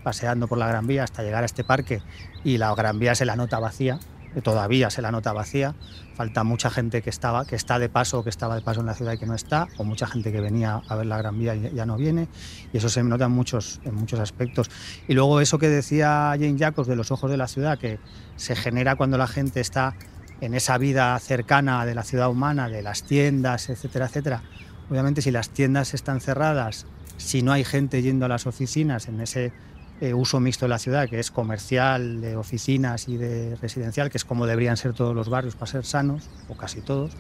paseando 0.05 0.47
por 0.47 0.57
la 0.59 0.69
Gran 0.69 0.87
Vía 0.87 1.03
hasta 1.03 1.25
llegar 1.25 1.43
a 1.43 1.47
este 1.47 1.65
parque 1.65 2.01
y 2.45 2.59
la 2.59 2.75
Gran 2.75 2.99
Vía 2.99 3.15
se 3.15 3.25
la 3.25 3.37
nota 3.37 3.59
vacía, 3.59 3.99
todavía 4.43 4.91
se 4.91 5.03
la 5.03 5.11
nota 5.11 5.33
vacía. 5.33 5.75
Falta 6.15 6.45
mucha 6.45 6.71
gente 6.71 7.03
que 7.03 7.11
estaba, 7.11 7.45
que 7.45 7.57
está 7.57 7.79
de 7.79 7.89
paso, 7.89 8.23
que 8.23 8.31
estaba 8.31 8.55
de 8.55 8.63
paso 8.63 8.81
en 8.81 8.87
la 8.87 8.95
ciudad 8.95 9.13
y 9.15 9.19
que 9.19 9.27
no 9.27 9.35
está, 9.35 9.69
o 9.79 9.85
mucha 9.85 10.07
gente 10.07 10.31
que 10.31 10.41
venía 10.41 10.83
a 10.89 10.97
ver 10.97 11.07
la 11.07 11.19
Gran 11.19 11.39
Vía 11.39 11.55
y 11.55 11.75
ya 11.75 11.87
no 11.87 11.97
viene. 11.97 12.29
Y 12.73 12.77
eso 12.77 12.89
se 12.89 13.03
nota 13.03 13.25
en 13.25 13.33
muchos, 13.33 13.81
en 13.85 13.95
muchos 13.95 14.21
aspectos. 14.21 14.71
Y 15.09 15.15
luego 15.15 15.41
eso 15.41 15.59
que 15.59 15.69
decía 15.69 16.31
Jane 16.33 16.57
Jacobs 16.59 16.87
de 16.87 16.97
los 16.97 17.11
ojos 17.11 17.31
de 17.31 17.37
la 17.37 17.49
ciudad, 17.49 17.79
que 17.79 17.99
se 18.37 18.55
genera 18.55 18.97
cuando 18.97 19.19
la 19.19 19.27
gente 19.27 19.61
está 19.61 19.97
en 20.41 20.55
esa 20.55 20.79
vida 20.79 21.19
cercana 21.19 21.85
de 21.87 21.95
la 21.95 22.03
ciudad 22.03 22.29
humana, 22.29 22.69
de 22.69 22.83
las 22.83 23.05
tiendas, 23.05 23.69
etcétera, 23.71 24.07
etcétera. 24.07 24.43
Obviamente 24.91 25.23
si 25.23 25.31
las 25.31 25.51
tiendas 25.51 25.95
están 25.95 26.21
cerradas 26.21 26.87
si 27.17 27.43
no 27.43 27.53
hay 27.53 27.65
gente 27.65 28.03
yendo 28.03 28.27
a 28.27 28.29
las 28.29 28.47
oficinas 28.47 29.09
en 29.09 29.21
ese 29.21 29.53
eh, 30.01 30.15
uso 30.15 30.41
mixto 30.41 30.65
de 30.65 30.71
la 30.71 30.79
ciudad, 30.79 31.09
que 31.09 31.21
es 31.21 31.31
comercial, 31.31 32.21
de 32.21 32.37
oficinas 32.37 33.09
y 33.09 33.17
de 33.17 33.57
residencial, 33.57 34.11
que 34.11 34.19
es 34.19 34.25
como 34.25 34.47
deberían 34.47 34.77
ser 34.77 34.93
todos 34.93 35.15
los 35.15 35.29
barrios 35.29 35.55
para 35.55 35.71
ser 35.71 35.85
sanos, 35.85 36.29
o 36.49 36.57
casi 36.57 36.81
todos, 36.81 37.13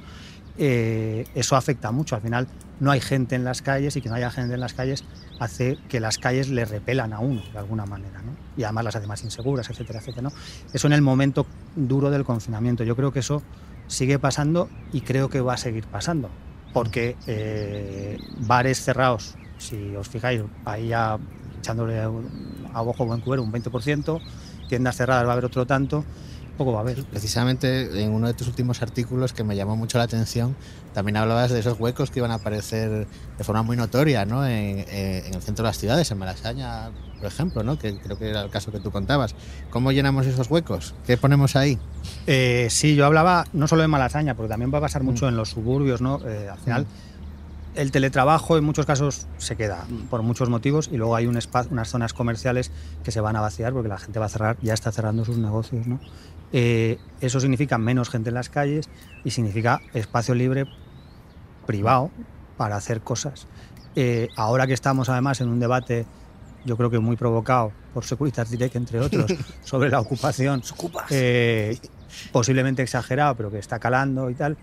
eh, 0.58 1.26
eso 1.34 1.56
afecta 1.56 1.90
mucho. 1.90 2.16
Al 2.16 2.22
final 2.22 2.48
no 2.80 2.90
hay 2.90 3.00
gente 3.00 3.34
en 3.34 3.44
las 3.44 3.62
calles 3.62 3.96
y 3.96 4.00
que 4.00 4.08
no 4.08 4.14
haya 4.14 4.30
gente 4.30 4.54
en 4.54 4.60
las 4.60 4.74
calles 4.74 5.04
hace 5.40 5.78
que 5.88 6.00
las 6.00 6.18
calles 6.18 6.48
le 6.48 6.64
repelan 6.64 7.12
a 7.12 7.18
uno 7.18 7.42
de 7.52 7.58
alguna 7.58 7.86
manera, 7.86 8.22
¿no? 8.22 8.32
y 8.56 8.62
además 8.62 8.84
las 8.84 8.96
hace 8.96 9.06
más 9.06 9.22
inseguras, 9.24 9.68
etcétera, 9.70 10.00
etcétera. 10.00 10.22
¿no? 10.22 10.32
Eso 10.72 10.86
en 10.86 10.92
el 10.92 11.02
momento 11.02 11.46
duro 11.74 12.10
del 12.10 12.24
confinamiento. 12.24 12.84
Yo 12.84 12.94
creo 12.96 13.12
que 13.12 13.20
eso 13.20 13.42
sigue 13.86 14.18
pasando 14.18 14.68
y 14.92 15.00
creo 15.02 15.28
que 15.28 15.40
va 15.40 15.54
a 15.54 15.58
seguir 15.58 15.86
pasando, 15.86 16.30
porque 16.72 17.16
eh, 17.26 18.18
bares 18.38 18.82
cerrados 18.82 19.36
si 19.58 19.94
os 19.96 20.08
fijáis, 20.08 20.42
ahí 20.64 20.88
ya 20.88 21.18
echándole 21.64 21.98
a 21.98 22.82
ojo 22.82 23.06
buen 23.06 23.20
cubero 23.20 23.42
un 23.42 23.50
20%, 23.50 24.20
tiendas 24.68 24.96
cerradas 24.96 25.24
va 25.24 25.30
a 25.30 25.32
haber 25.32 25.46
otro 25.46 25.66
tanto, 25.66 26.04
poco 26.58 26.72
va 26.72 26.78
a 26.78 26.82
haber. 26.82 27.04
Precisamente 27.04 28.02
en 28.02 28.12
uno 28.12 28.26
de 28.26 28.34
tus 28.34 28.48
últimos 28.48 28.82
artículos 28.82 29.32
que 29.32 29.44
me 29.44 29.56
llamó 29.56 29.74
mucho 29.76 29.96
la 29.96 30.04
atención, 30.04 30.54
también 30.92 31.16
hablabas 31.16 31.50
de 31.50 31.60
esos 31.60 31.80
huecos 31.80 32.10
que 32.10 32.20
iban 32.20 32.30
a 32.30 32.34
aparecer 32.34 33.06
de 33.38 33.44
forma 33.44 33.62
muy 33.62 33.78
notoria 33.78 34.26
¿no? 34.26 34.46
en, 34.46 34.78
el 34.78 35.42
centro 35.42 35.64
de 35.64 35.70
las 35.70 35.78
ciudades, 35.78 36.10
en 36.10 36.18
Malasaña, 36.18 36.90
por 37.18 37.26
ejemplo, 37.26 37.62
¿no? 37.62 37.78
que 37.78 37.98
creo 37.98 38.18
que 38.18 38.28
era 38.28 38.42
el 38.42 38.50
caso 38.50 38.70
que 38.70 38.78
tú 38.78 38.90
contabas. 38.90 39.34
¿Cómo 39.70 39.90
llenamos 39.90 40.26
esos 40.26 40.50
huecos? 40.50 40.94
¿Qué 41.06 41.16
ponemos 41.16 41.56
ahí? 41.56 41.78
Eh, 42.26 42.68
sí, 42.70 42.94
yo 42.94 43.06
hablaba 43.06 43.46
no 43.54 43.68
solo 43.68 43.82
de 43.82 43.88
Malasaña, 43.88 44.34
porque 44.36 44.50
también 44.50 44.72
va 44.72 44.78
a 44.78 44.82
pasar 44.82 45.02
mucho 45.02 45.24
mm. 45.24 45.28
en 45.30 45.36
los 45.36 45.48
suburbios. 45.48 46.02
¿no? 46.02 46.20
Eh, 46.26 46.50
al 46.50 46.58
final... 46.58 46.82
Mm 46.82 47.13
el 47.74 47.90
teletrabajo 47.90 48.56
en 48.56 48.64
muchos 48.64 48.86
casos 48.86 49.26
se 49.38 49.56
queda 49.56 49.86
por 50.10 50.22
muchos 50.22 50.48
motivos 50.48 50.88
y 50.92 50.96
luego 50.96 51.16
hay 51.16 51.26
un 51.26 51.36
espacio, 51.36 51.72
unas 51.72 51.88
zonas 51.88 52.12
comerciales 52.12 52.70
que 53.02 53.10
se 53.10 53.20
van 53.20 53.36
a 53.36 53.40
vaciar 53.40 53.72
porque 53.72 53.88
la 53.88 53.98
gente 53.98 54.18
va 54.18 54.26
a 54.26 54.28
cerrar, 54.28 54.56
ya 54.62 54.74
está 54.74 54.92
cerrando 54.92 55.24
sus 55.24 55.38
negocios. 55.38 55.86
¿no? 55.86 56.00
Eh, 56.52 56.98
eso 57.20 57.40
significa 57.40 57.78
menos 57.78 58.10
gente 58.10 58.30
en 58.30 58.34
las 58.34 58.48
calles 58.48 58.88
y 59.24 59.30
significa 59.30 59.80
espacio 59.92 60.34
libre 60.34 60.66
privado 61.66 62.10
para 62.56 62.76
hacer 62.76 63.00
cosas. 63.00 63.46
Eh, 63.96 64.28
ahora 64.36 64.66
que 64.66 64.74
estamos 64.74 65.08
además 65.08 65.40
en 65.40 65.48
un 65.48 65.58
debate, 65.58 66.06
yo 66.64 66.76
creo 66.76 66.90
que 66.90 66.98
muy 66.98 67.16
provocado 67.16 67.72
por 67.92 68.04
Securitas 68.04 68.50
Direct, 68.50 68.76
entre 68.76 69.00
otros, 69.00 69.32
sobre 69.64 69.90
la 69.90 70.00
ocupación, 70.00 70.62
eh, 71.10 71.78
posiblemente 72.32 72.82
exagerado, 72.82 73.34
pero 73.36 73.50
que 73.50 73.58
está 73.58 73.78
calando 73.78 74.30
y 74.30 74.34
tal, 74.34 74.56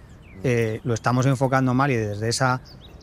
lo 0.84 0.94
estamos 0.94 1.26
enfocando 1.28 1.74
mal 1.74 1.92
y 1.92 1.96
desde 1.96 2.30
esa 2.30 2.62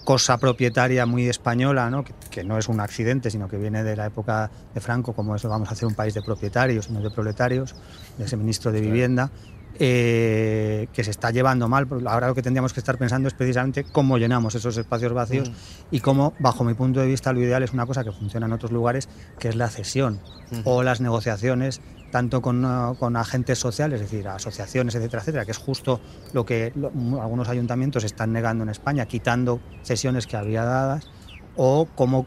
cosa 0.09 0.39
propietaria 0.39 1.05
muy 1.05 1.29
española, 1.29 1.91
¿no? 1.91 2.03
Que, 2.03 2.43
no 2.43 2.57
es 2.57 2.71
un 2.71 2.81
accidente, 2.81 3.31
sino 3.31 3.47
que 3.47 3.59
viene 3.59 3.85
de 3.85 3.95
la 3.95 4.07
época 4.07 4.51
de 4.73 4.81
Franco, 4.81 5.13
como 5.13 5.37
eso 5.37 5.51
vamos 5.51 5.69
a 5.69 5.73
hacer 5.73 5.87
un 5.87 5.95
país 5.95 6.15
de 6.15 6.23
propietarios, 6.23 6.89
no 6.89 7.03
de 7.03 7.11
proletarios, 7.11 7.75
de 8.17 8.25
ese 8.25 8.39
ministro 8.39 8.73
de 8.73 8.81
Vivienda, 8.81 9.31
eh, 9.79 10.89
que 10.95 11.05
se 11.05 11.11
está 11.11 11.31
llevando 11.31 11.69
mal. 11.69 11.87
Ahora 12.07 12.29
lo 12.29 12.35
que 12.35 12.41
tendríamos 12.41 12.73
que 12.73 12.81
estar 12.81 12.97
pensando 12.97 13.29
es 13.29 13.35
precisamente 13.35 13.85
cómo 13.85 14.17
llenamos 14.17 14.55
esos 14.55 14.79
espacios 14.79 15.13
vacíos 15.13 15.53
y 15.91 16.01
cómo, 16.01 16.33
bajo 16.39 16.65
mi 16.65 16.73
punto 16.73 17.01
de 17.01 17.07
vista, 17.07 17.31
lo 17.35 17.43
ideal 17.43 17.63
es 17.63 17.75
una 17.75 17.85
cosa 17.85 18.03
que 18.03 18.11
funciona 18.11 18.47
en 18.47 18.53
otros 18.55 18.73
lugares, 18.73 19.11
que 19.39 19.51
es 19.51 19.57
la 19.57 19.69
cesión 19.69 20.21
o 20.65 20.83
las 20.83 21.03
negociaciones 21.03 21.83
tanto 22.11 22.41
con, 22.41 22.97
con, 22.99 23.17
agentes 23.17 23.59
sociales, 23.59 24.01
es 24.01 24.11
decir, 24.11 24.29
asociaciones, 24.29 24.95
etcétera, 24.95 25.23
etcétera, 25.23 25.45
que 25.45 25.51
es 25.51 25.59
justo 25.59 26.01
lo 26.33 26.45
que 26.47 26.73
algunos 27.21 27.49
ayuntamientos 27.49 28.05
están 28.05 28.33
negando 28.33 28.65
en 28.65 28.71
España, 28.71 29.07
quitando 29.07 29.61
sesiones 29.83 30.27
que 30.27 30.37
había 30.37 30.65
dadas, 30.65 31.11
o 31.57 31.87
como 31.95 32.27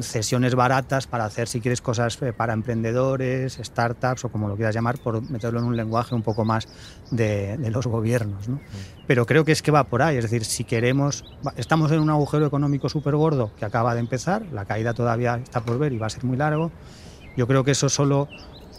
cesiones 0.00 0.54
baratas 0.54 1.06
para 1.06 1.24
hacer, 1.24 1.48
si 1.48 1.60
quieres, 1.60 1.80
cosas 1.80 2.20
eh, 2.22 2.32
para 2.32 2.52
emprendedores, 2.52 3.58
startups 3.62 4.24
o 4.24 4.28
como 4.28 4.48
lo 4.48 4.56
quieras 4.56 4.74
llamar, 4.74 4.98
por 4.98 5.22
meterlo 5.30 5.60
en 5.60 5.66
un 5.66 5.76
lenguaje 5.76 6.14
un 6.14 6.22
poco 6.22 6.44
más 6.44 6.68
de, 7.10 7.56
de 7.56 7.70
los 7.70 7.86
gobiernos. 7.86 8.48
¿no? 8.48 8.60
Pero 9.06 9.26
creo 9.26 9.44
que 9.44 9.52
es 9.52 9.62
que 9.62 9.70
va 9.70 9.84
por 9.84 10.02
ahí, 10.02 10.16
es 10.16 10.24
decir, 10.24 10.44
si 10.44 10.64
queremos, 10.64 11.24
estamos 11.56 11.90
en 11.92 12.00
un 12.00 12.10
agujero 12.10 12.46
económico 12.46 12.88
súper 12.88 13.16
gordo 13.16 13.52
que 13.58 13.64
acaba 13.64 13.94
de 13.94 14.00
empezar, 14.00 14.42
la 14.52 14.64
caída 14.64 14.94
todavía 14.94 15.36
está 15.36 15.62
por 15.62 15.78
ver 15.78 15.92
y 15.92 15.98
va 15.98 16.06
a 16.06 16.10
ser 16.10 16.24
muy 16.24 16.36
largo. 16.36 16.70
Yo 17.36 17.46
creo 17.46 17.64
que 17.64 17.70
eso 17.70 17.88
solo 17.88 18.28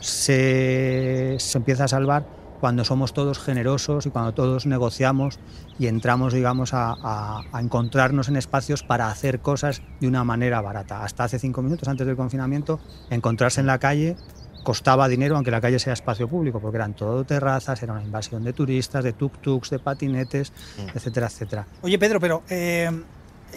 se, 0.01 1.37
empieza 1.53 1.85
a 1.85 1.87
salvar 1.87 2.25
cuando 2.59 2.83
somos 2.83 3.13
todos 3.13 3.39
generosos 3.39 4.05
y 4.05 4.09
cuando 4.09 4.33
todos 4.33 4.65
negociamos 4.65 5.39
y 5.79 5.87
entramos, 5.87 6.33
digamos, 6.33 6.71
a, 6.73 7.41
encontrarnos 7.59 8.27
en 8.27 8.35
espacios 8.35 8.83
para 8.83 9.07
hacer 9.07 9.39
cosas 9.39 9.81
de 9.99 10.07
una 10.07 10.23
manera 10.23 10.61
barata. 10.61 11.03
Hasta 11.03 11.23
hace 11.23 11.39
cinco 11.39 11.61
minutos 11.61 11.87
antes 11.87 12.05
del 12.05 12.15
confinamiento, 12.15 12.79
encontrarse 13.09 13.61
en 13.61 13.67
la 13.67 13.79
calle 13.79 14.15
costaba 14.63 15.07
dinero, 15.07 15.35
aunque 15.35 15.49
la 15.49 15.59
calle 15.59 15.79
sea 15.79 15.93
espacio 15.93 16.27
público, 16.27 16.59
porque 16.59 16.77
eran 16.77 16.93
todo 16.93 17.23
terrazas, 17.23 17.81
era 17.81 17.93
una 17.93 18.03
invasión 18.03 18.43
de 18.43 18.53
turistas, 18.53 19.03
de 19.03 19.17
tuk-tuks, 19.17 19.71
de 19.71 19.79
patinetes, 19.79 20.53
mm. 20.77 20.95
etcétera, 20.95 21.27
etcétera. 21.27 21.67
Oye, 21.81 21.97
Pedro, 21.97 22.19
pero 22.19 22.43
eh, 22.47 22.91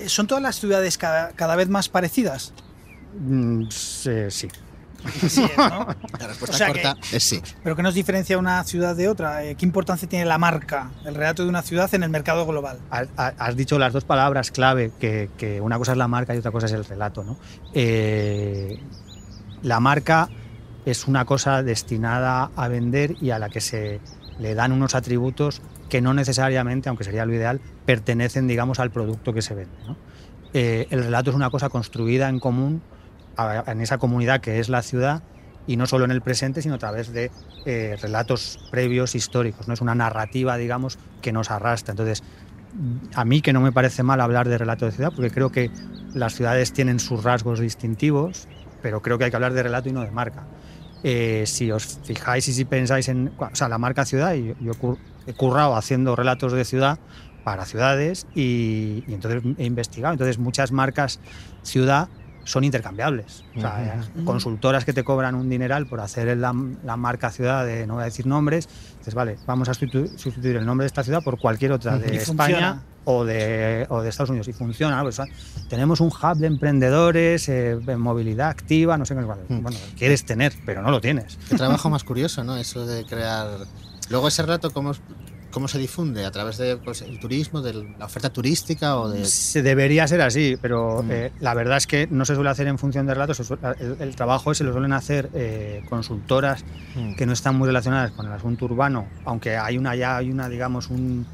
¿son 0.06 0.26
todas 0.26 0.42
las 0.42 0.58
ciudades 0.58 0.96
cada, 0.96 1.56
vez 1.56 1.68
más 1.68 1.90
parecidas? 1.90 2.54
Mm, 3.20 3.66
sí 3.68 4.48
Así 5.22 5.44
es, 5.44 5.56
¿no? 5.56 5.86
La 6.18 6.26
respuesta 6.26 6.54
O 6.54 6.58
sea 6.58 6.68
corta 6.68 6.96
es 7.12 7.22
sí. 7.22 7.42
Pero 7.62 7.76
¿qué 7.76 7.82
nos 7.82 7.94
diferencia 7.94 8.38
una 8.38 8.62
ciudad 8.64 8.96
de 8.96 9.08
otra? 9.08 9.44
Eh, 9.44 9.54
¿Qué 9.54 9.66
importancia 9.66 10.08
tiene 10.08 10.24
la 10.24 10.38
marca, 10.38 10.90
el 11.04 11.14
relato 11.14 11.42
de 11.42 11.48
una 11.48 11.62
ciudad 11.62 11.92
en 11.94 12.02
el 12.02 12.10
mercado 12.10 12.46
global? 12.46 12.78
Has, 12.90 13.08
has 13.16 13.56
dicho 13.56 13.78
las 13.78 13.92
dos 13.92 14.04
palabras 14.04 14.50
clave, 14.50 14.92
que, 14.98 15.30
que 15.36 15.60
una 15.60 15.78
cosa 15.78 15.92
es 15.92 15.98
la 15.98 16.08
marca 16.08 16.34
y 16.34 16.38
otra 16.38 16.50
cosa 16.50 16.66
es 16.66 16.72
el 16.72 16.84
relato. 16.84 17.24
¿no? 17.24 17.36
Eh, 17.74 18.80
la 19.62 19.80
marca 19.80 20.28
es 20.84 21.06
una 21.06 21.24
cosa 21.24 21.62
destinada 21.62 22.50
a 22.56 22.68
vender 22.68 23.16
y 23.20 23.30
a 23.30 23.38
la 23.38 23.48
que 23.48 23.60
se 23.60 24.00
le 24.38 24.54
dan 24.54 24.72
unos 24.72 24.94
atributos 24.94 25.62
que 25.88 26.00
no 26.00 26.14
necesariamente, 26.14 26.88
aunque 26.88 27.04
sería 27.04 27.24
lo 27.24 27.34
ideal, 27.34 27.60
pertenecen, 27.86 28.46
digamos, 28.46 28.78
al 28.78 28.90
producto 28.90 29.32
que 29.32 29.42
se 29.42 29.54
vende. 29.54 29.76
¿no? 29.86 29.96
Eh, 30.52 30.86
el 30.90 31.04
relato 31.04 31.30
es 31.30 31.36
una 31.36 31.50
cosa 31.50 31.68
construida 31.68 32.28
en 32.28 32.40
común 32.40 32.82
a- 33.36 33.64
en 33.70 33.80
esa 33.80 33.98
comunidad 33.98 34.40
que 34.40 34.58
es 34.60 34.68
la 34.68 34.82
ciudad 34.82 35.22
y 35.66 35.76
no 35.76 35.86
solo 35.86 36.04
en 36.04 36.10
el 36.10 36.20
presente, 36.20 36.60
sino 36.62 36.74
a 36.74 36.78
través 36.78 37.12
de 37.12 37.30
eh, 37.64 37.96
relatos 38.02 38.58
previos 38.70 39.14
históricos. 39.14 39.66
¿no? 39.68 39.74
Es 39.74 39.80
una 39.80 39.94
narrativa, 39.94 40.56
digamos, 40.56 40.98
que 41.22 41.32
nos 41.32 41.50
arrastra. 41.50 41.92
Entonces, 41.92 42.22
a 43.14 43.24
mí 43.24 43.40
que 43.40 43.52
no 43.52 43.60
me 43.60 43.72
parece 43.72 44.02
mal 44.02 44.20
hablar 44.20 44.48
de 44.48 44.58
relato 44.58 44.84
de 44.84 44.92
ciudad, 44.92 45.12
porque 45.14 45.30
creo 45.30 45.50
que 45.50 45.70
las 46.12 46.34
ciudades 46.34 46.72
tienen 46.72 46.98
sus 47.00 47.22
rasgos 47.24 47.60
distintivos, 47.60 48.46
pero 48.82 49.00
creo 49.00 49.16
que 49.16 49.24
hay 49.24 49.30
que 49.30 49.36
hablar 49.36 49.54
de 49.54 49.62
relato 49.62 49.88
y 49.88 49.92
no 49.92 50.02
de 50.02 50.10
marca. 50.10 50.44
Eh, 51.02 51.44
si 51.46 51.70
os 51.70 51.98
fijáis 52.04 52.48
y 52.48 52.52
si 52.52 52.64
pensáis 52.64 53.08
en 53.08 53.32
o 53.38 53.54
sea, 53.54 53.68
la 53.68 53.78
marca 53.78 54.04
ciudad, 54.04 54.34
yo, 54.34 54.54
yo 54.60 54.98
he 55.26 55.34
currado 55.34 55.76
haciendo 55.76 56.16
relatos 56.16 56.52
de 56.52 56.64
ciudad 56.64 56.98
para 57.44 57.64
ciudades 57.66 58.26
y, 58.34 59.04
y 59.06 59.14
entonces 59.14 59.42
he 59.58 59.64
investigado. 59.66 60.12
Entonces 60.14 60.38
muchas 60.38 60.72
marcas 60.72 61.20
ciudad 61.62 62.08
son 62.44 62.64
intercambiables. 62.64 63.44
O 63.56 63.60
sea, 63.60 64.02
Ujú. 64.14 64.24
consultoras 64.24 64.84
que 64.84 64.92
te 64.92 65.02
cobran 65.04 65.34
un 65.34 65.48
dineral 65.48 65.86
por 65.86 66.00
hacer 66.00 66.36
la, 66.36 66.54
la 66.84 66.96
marca 66.96 67.30
ciudad 67.30 67.64
de, 67.64 67.86
no 67.86 67.94
voy 67.94 68.02
a 68.02 68.06
decir 68.06 68.26
nombres, 68.26 68.68
dices, 68.98 69.14
vale, 69.14 69.38
vamos 69.46 69.68
a 69.68 69.72
sustitu- 69.72 70.16
sustituir 70.16 70.56
el 70.56 70.66
nombre 70.66 70.84
de 70.84 70.88
esta 70.88 71.02
ciudad 71.02 71.22
por 71.22 71.38
cualquier 71.38 71.72
otra 71.72 71.98
de 71.98 72.16
España 72.16 72.82
o 73.06 73.24
de, 73.24 73.86
o 73.90 74.00
de 74.02 74.08
Estados 74.08 74.30
Unidos. 74.30 74.48
Y 74.48 74.52
funciona. 74.52 75.02
Pues, 75.02 75.18
o 75.18 75.24
sea, 75.24 75.34
tenemos 75.68 76.00
un 76.00 76.08
hub 76.08 76.36
de 76.38 76.46
emprendedores, 76.46 77.48
eh, 77.48 77.76
movilidad 77.98 78.48
activa, 78.48 78.96
no 78.96 79.04
sé 79.04 79.14
qué. 79.14 79.22
vale, 79.22 79.42
Bueno, 79.48 79.76
quieres 79.96 80.24
tener, 80.24 80.52
pero 80.64 80.82
no 80.82 80.90
lo 80.90 81.00
tienes. 81.00 81.38
Qué 81.48 81.56
trabajo 81.56 81.88
más 81.90 82.04
curioso, 82.04 82.44
¿no? 82.44 82.56
Eso 82.56 82.86
de 82.86 83.04
crear. 83.04 83.58
Luego 84.10 84.28
ese 84.28 84.42
rato, 84.42 84.70
¿cómo, 84.70 84.92
cómo 85.54 85.68
se 85.68 85.78
difunde? 85.78 86.26
¿A 86.26 86.30
través 86.30 86.58
de 86.58 86.76
pues, 86.76 87.02
turismo, 87.20 87.62
de 87.62 87.72
la 87.98 88.04
oferta 88.04 88.28
turística 88.30 88.98
o 88.98 89.08
de.? 89.08 89.24
Se 89.24 89.62
debería 89.62 90.06
ser 90.06 90.20
así, 90.20 90.58
pero 90.60 91.02
Mm. 91.02 91.10
eh, 91.12 91.32
la 91.40 91.54
verdad 91.54 91.78
es 91.78 91.86
que 91.86 92.06
no 92.10 92.24
se 92.26 92.34
suele 92.34 92.50
hacer 92.50 92.66
en 92.66 92.76
función 92.78 93.06
de 93.06 93.14
relatos. 93.14 93.38
se 93.38 93.44
suele- 93.44 93.62
El, 93.80 93.96
el 94.00 94.16
trabajo 94.16 94.52
ese 94.52 94.64
lo 94.64 94.72
suelen 94.72 94.92
hacer 94.92 95.30
eh, 95.32 95.82
consultoras 95.88 96.62
Mm. 96.96 97.14
que 97.14 97.24
no 97.24 97.32
están 97.32 97.54
muy 97.56 97.66
relacionadas 97.66 98.10
con 98.10 98.26
el 98.26 98.32
asunto 98.32 98.66
urbano, 98.66 99.06
aunque 99.24 99.56
hay 99.56 99.78
una 99.78 99.94
ya 99.96 100.16
hay 100.18 100.30
una 100.30 100.48
digamos 100.48 100.90
un, 100.90 101.24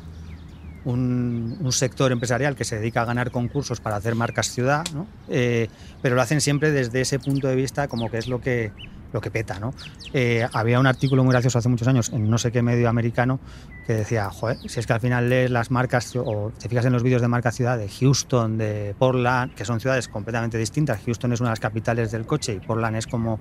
un, 0.84 1.56
un 1.60 1.72
sector 1.72 2.12
empresarial 2.12 2.54
que 2.56 2.64
se 2.64 2.76
dedica 2.78 3.02
a 3.02 3.04
ganar 3.04 3.30
concursos 3.30 3.80
para 3.80 3.96
hacer 3.96 4.14
marcas 4.14 4.50
ciudad, 4.50 4.84
¿no? 4.94 5.06
Eh, 5.28 5.68
pero 6.02 6.14
lo 6.14 6.22
hacen 6.22 6.40
siempre 6.40 6.70
desde 6.72 7.00
ese 7.02 7.18
punto 7.18 7.48
de 7.48 7.56
vista 7.56 7.88
como 7.88 8.10
que 8.10 8.18
es 8.18 8.28
lo 8.28 8.40
que 8.40 8.72
lo 9.12 9.20
que 9.20 9.30
peta, 9.30 9.58
¿no? 9.58 9.74
Eh, 10.12 10.46
había 10.52 10.80
un 10.80 10.86
artículo 10.86 11.24
muy 11.24 11.32
gracioso 11.32 11.58
hace 11.58 11.68
muchos 11.68 11.88
años 11.88 12.10
en 12.10 12.28
no 12.30 12.38
sé 12.38 12.52
qué 12.52 12.62
medio 12.62 12.88
americano 12.88 13.40
que 13.86 13.94
decía, 13.94 14.30
joder, 14.30 14.58
si 14.66 14.80
es 14.80 14.86
que 14.86 14.92
al 14.92 15.00
final 15.00 15.28
lees 15.28 15.50
las 15.50 15.70
marcas 15.70 16.14
o 16.16 16.52
te 16.58 16.68
fijas 16.68 16.84
en 16.86 16.92
los 16.92 17.02
vídeos 17.02 17.22
de 17.22 17.28
marca 17.28 17.50
ciudad 17.50 17.78
de 17.78 17.88
Houston, 17.88 18.58
de 18.58 18.94
Portland, 18.98 19.54
que 19.54 19.64
son 19.64 19.80
ciudades 19.80 20.08
completamente 20.08 20.58
distintas. 20.58 21.00
Houston 21.04 21.32
es 21.32 21.40
una 21.40 21.50
de 21.50 21.52
las 21.52 21.60
capitales 21.60 22.10
del 22.12 22.26
coche 22.26 22.54
y 22.54 22.60
Portland 22.60 22.96
es 22.96 23.06
como 23.06 23.40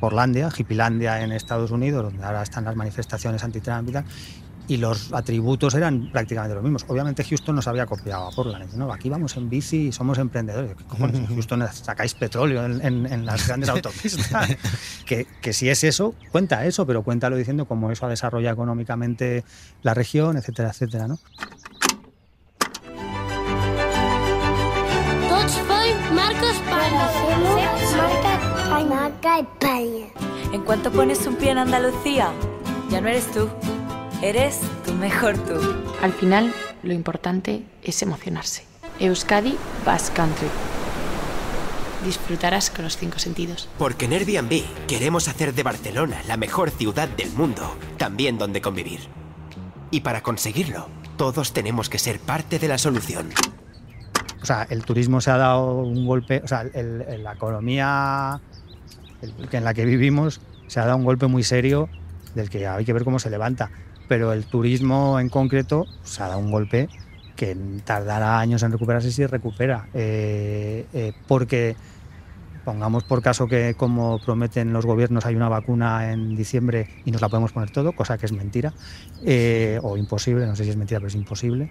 Portlandia, 0.00 0.48
Hippielandia 0.56 1.22
en 1.22 1.32
Estados 1.32 1.70
Unidos, 1.70 2.04
donde 2.04 2.24
ahora 2.24 2.42
están 2.42 2.64
las 2.64 2.76
manifestaciones 2.76 3.44
anti-Trump 3.44 3.88
y 3.88 3.92
tal. 3.92 4.04
Y 4.66 4.78
los 4.78 5.12
atributos 5.12 5.74
eran 5.74 6.10
prácticamente 6.10 6.54
los 6.54 6.62
mismos. 6.64 6.84
Obviamente 6.88 7.22
Houston 7.22 7.54
nos 7.54 7.66
había 7.68 7.84
copiado 7.84 8.28
a 8.28 8.30
Portland. 8.30 8.72
No, 8.74 8.90
aquí 8.92 9.10
vamos 9.10 9.36
en 9.36 9.50
bici 9.50 9.88
y 9.88 9.92
somos 9.92 10.16
emprendedores. 10.18 10.74
En 10.98 11.26
Houston 11.26 11.62
sacáis 11.72 12.14
petróleo 12.14 12.64
en, 12.64 12.80
en- 12.84 13.12
en 13.12 13.26
las 13.26 13.46
grandes 13.46 13.68
autopistas. 13.68 14.56
que, 15.04 15.26
que 15.42 15.52
si 15.52 15.68
es 15.68 15.84
eso, 15.84 16.14
cuenta 16.32 16.64
eso, 16.64 16.86
pero 16.86 17.02
cuéntalo 17.02 17.36
diciendo 17.36 17.66
cómo 17.66 17.90
eso 17.90 18.06
ha 18.06 18.08
desarrollado 18.08 18.54
económicamente 18.54 19.44
la 19.82 19.92
región, 19.92 20.36
etcétera, 20.38 20.70
etcétera, 20.70 21.08
¿no? 21.08 21.18
En 30.52 30.62
cuanto 30.62 30.90
pones 30.90 31.26
un 31.26 31.36
pie 31.36 31.50
en 31.50 31.58
Andalucía, 31.58 32.30
ya 32.90 33.00
no 33.00 33.08
eres 33.08 33.30
tú, 33.32 33.48
eres 34.22 34.60
tu 34.84 34.92
mejor 34.94 35.36
tú. 35.38 35.54
Al 36.02 36.12
final, 36.12 36.52
lo 36.82 36.92
importante 36.92 37.64
es 37.82 38.02
emocionarse. 38.02 38.64
Euskadi 39.00 39.56
Basque 39.84 40.14
Country. 40.16 40.48
Disfrutarás 42.04 42.70
con 42.70 42.84
los 42.84 42.96
cinco 42.96 43.18
sentidos. 43.18 43.68
Porque 43.78 44.04
en 44.04 44.12
Airbnb 44.12 44.62
queremos 44.86 45.28
hacer 45.28 45.54
de 45.54 45.62
Barcelona 45.62 46.20
la 46.28 46.36
mejor 46.36 46.70
ciudad 46.70 47.08
del 47.08 47.30
mundo, 47.32 47.76
también 47.96 48.36
donde 48.38 48.60
convivir. 48.60 49.00
Y 49.90 50.00
para 50.00 50.22
conseguirlo, 50.22 50.88
todos 51.16 51.52
tenemos 51.52 51.88
que 51.88 51.98
ser 51.98 52.18
parte 52.20 52.58
de 52.58 52.68
la 52.68 52.78
solución. 52.78 53.30
O 54.42 54.46
sea, 54.46 54.66
el 54.68 54.84
turismo 54.84 55.22
se 55.22 55.30
ha 55.30 55.38
dado 55.38 55.76
un 55.78 56.06
golpe, 56.06 56.42
o 56.44 56.48
sea, 56.48 56.62
el- 56.74 57.02
el- 57.08 57.24
la 57.24 57.32
economía 57.32 58.40
en 59.52 59.64
la 59.64 59.72
que 59.72 59.86
vivimos 59.86 60.42
se 60.66 60.80
ha 60.80 60.84
dado 60.84 60.98
un 60.98 61.04
golpe 61.04 61.26
muy 61.26 61.42
serio 61.42 61.88
del 62.34 62.50
que 62.50 62.66
hay 62.66 62.84
que 62.84 62.92
ver 62.92 63.04
cómo 63.04 63.18
se 63.18 63.30
levanta. 63.30 63.70
Pero 64.08 64.32
el 64.32 64.44
turismo 64.44 65.18
en 65.18 65.28
concreto 65.28 65.86
se 66.02 66.22
ha 66.22 66.28
dado 66.28 66.40
un 66.40 66.50
golpe 66.50 66.88
que 67.36 67.56
tardará 67.84 68.38
años 68.38 68.62
en 68.62 68.72
recuperarse 68.72 69.10
si 69.10 69.26
recupera. 69.26 69.88
Eh, 69.94 70.86
eh, 70.92 71.12
porque 71.26 71.76
pongamos 72.64 73.04
por 73.04 73.22
caso 73.22 73.46
que 73.46 73.74
como 73.74 74.18
prometen 74.24 74.72
los 74.72 74.86
gobiernos 74.86 75.26
hay 75.26 75.36
una 75.36 75.48
vacuna 75.48 76.12
en 76.12 76.34
diciembre 76.34 76.88
y 77.04 77.10
nos 77.10 77.20
la 77.20 77.28
podemos 77.28 77.52
poner 77.52 77.70
todo, 77.70 77.92
cosa 77.92 78.16
que 78.16 78.24
es 78.26 78.32
mentira, 78.32 78.72
eh, 79.22 79.78
o 79.82 79.98
imposible, 79.98 80.46
no 80.46 80.56
sé 80.56 80.64
si 80.64 80.70
es 80.70 80.76
mentira, 80.76 80.98
pero 81.00 81.08
es 81.08 81.14
imposible. 81.14 81.70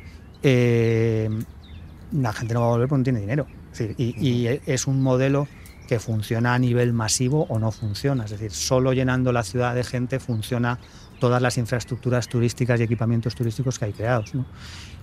la 2.12 2.34
gente 2.34 2.54
no 2.54 2.62
va 2.62 2.68
a 2.68 2.70
volver 2.70 2.88
porque 2.88 3.00
no 3.00 3.04
tiene 3.04 3.22
dinero. 3.22 3.48
Es 3.72 3.80
decir, 3.80 3.96
y, 3.98 4.16
y 4.20 4.62
es 4.68 4.86
un 4.86 5.02
modelo 5.02 5.48
que 5.88 6.00
funciona 6.00 6.54
a 6.54 6.60
nivel 6.60 6.94
masivo 6.94 7.46
o 7.50 7.60
no 7.60 7.72
funciona. 7.72 8.26
Es 8.26 8.32
decir, 8.32 8.52
solo 8.52 8.94
llenando 8.94 9.32
la 9.32 9.44
ciudad 9.44 9.74
de 9.74 9.84
gente 9.84 10.20
funciona 10.20 10.80
todas 11.24 11.42
las 11.42 11.58
infraestructuras 11.58 12.28
turísticas 12.28 12.82
y 12.82 12.84
equipamientos 12.84 13.34
turísticos 13.34 13.80
que 13.80 13.86
hay 13.86 13.94
creados. 13.94 14.36
¿no? 14.36 14.46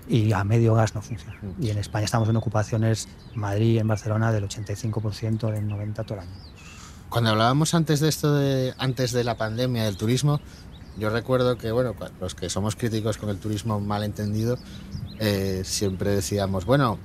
Y 0.06 0.35
a 0.35 0.44
medio 0.44 0.74
gas 0.74 0.94
no 0.94 1.00
funciona. 1.00 1.35
Y 1.59 1.70
en 1.70 1.78
España 1.78 2.04
estamos 2.04 2.28
en 2.28 2.37
ocupaciones, 2.37 3.09
Madrid 3.35 3.76
y 3.76 3.78
en 3.78 3.88
Barcelona, 3.88 4.30
del 4.30 4.46
85%, 4.46 5.50
del 5.50 5.66
90% 5.66 5.94
todo 6.04 6.18
el 6.18 6.20
año. 6.20 6.30
Cuando 7.09 7.30
hablábamos 7.30 7.72
antes 7.72 8.00
de 8.00 8.11
esto, 8.11 8.35
de, 8.35 8.74
antes 8.76 9.12
de 9.12 9.24
la 9.24 9.38
pandemia 9.38 9.85
del 9.85 9.96
turismo, 9.96 10.42
yo 10.98 11.09
recuerdo 11.09 11.56
que, 11.56 11.72
bueno, 11.72 11.94
los 12.20 12.35
que 12.35 12.50
somos 12.50 12.76
críticos 12.76 13.16
con 13.16 13.30
el 13.30 13.38
turismo 13.38 13.80
mal 13.80 14.04
entendido, 14.04 14.59
eh, 15.20 15.62
siempre 15.64 16.11
decíamos, 16.11 16.66
bueno, 16.66 16.98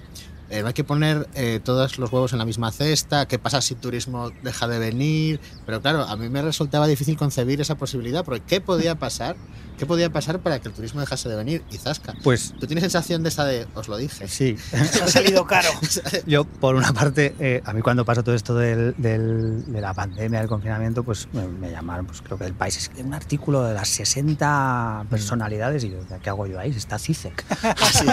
eh, 0.50 0.62
no 0.62 0.68
hay 0.68 0.74
que 0.74 0.84
poner 0.84 1.28
eh, 1.34 1.60
todos 1.64 1.98
los 1.98 2.12
huevos 2.12 2.34
en 2.34 2.40
la 2.40 2.46
misma 2.46 2.72
cesta, 2.72 3.28
¿qué 3.28 3.40
pasa 3.40 3.62
si 3.62 3.76
turismo 3.76 4.32
deja 4.44 4.68
de 4.68 4.80
venir? 4.80 5.40
Pero 5.66 5.82
claro, 5.82 6.04
a 6.04 6.16
mí 6.16 6.30
me 6.30 6.42
resultaba 6.42 6.88
difícil 6.88 7.18
concebir 7.18 7.62
esa 7.62 7.76
posibilidad, 7.76 8.24
porque 8.24 8.44
¿qué 8.46 8.62
podía 8.62 8.96
pasar? 8.96 9.36
¿Qué 9.78 9.86
podía 9.86 10.10
pasar 10.10 10.40
para 10.40 10.60
que 10.60 10.70
el 10.70 10.74
turismo 10.74 11.02
dejase 11.02 11.28
de 11.30 11.36
venir? 11.36 11.64
Y 11.70 11.78
zasca. 11.78 12.14
Pues 12.24 12.54
¿Tú 12.60 12.66
tienes 12.66 12.82
sensación 12.84 13.24
de 13.24 13.30
esa 13.30 13.44
de, 13.46 13.68
os 13.76 13.88
lo 13.88 13.98
dije? 13.98 14.28
Sí. 14.28 14.56
Ha 14.74 15.08
salido 15.08 15.46
caro. 15.46 15.68
Yo, 16.26 16.46
por 16.46 16.76
una 16.76 16.94
parte, 16.94 17.36
eh, 17.40 17.62
a 17.66 17.74
mí 17.74 17.82
cuando 17.82 18.06
pasó 18.06 18.24
todo 18.24 18.36
esto 18.36 18.56
del- 18.56 18.96
del- 18.98 19.72
de 19.72 19.82
la 19.82 19.94
pandemia, 19.94 20.40
del 20.40 20.48
confinamiento, 20.48 21.04
pues 21.04 21.28
me, 21.34 21.48
me 21.48 21.72
llamaron, 21.72 22.06
pues 22.06 22.22
creo 22.22 22.38
que 22.38 22.46
del 22.46 22.54
país, 22.54 22.78
es 22.78 22.90
que 22.90 23.02
un 23.02 23.14
artículo 23.14 23.64
de 23.64 23.74
las 23.74 23.90
60 23.90 25.06
personalidades, 25.10 25.84
y 25.84 25.92
yo, 25.92 25.98
¿qué 26.24 26.30
hago 26.30 26.48
yo 26.48 26.60
ahí? 26.60 26.70
Está 26.72 26.98
CICEC. 27.00 27.44
Así, 27.82 28.06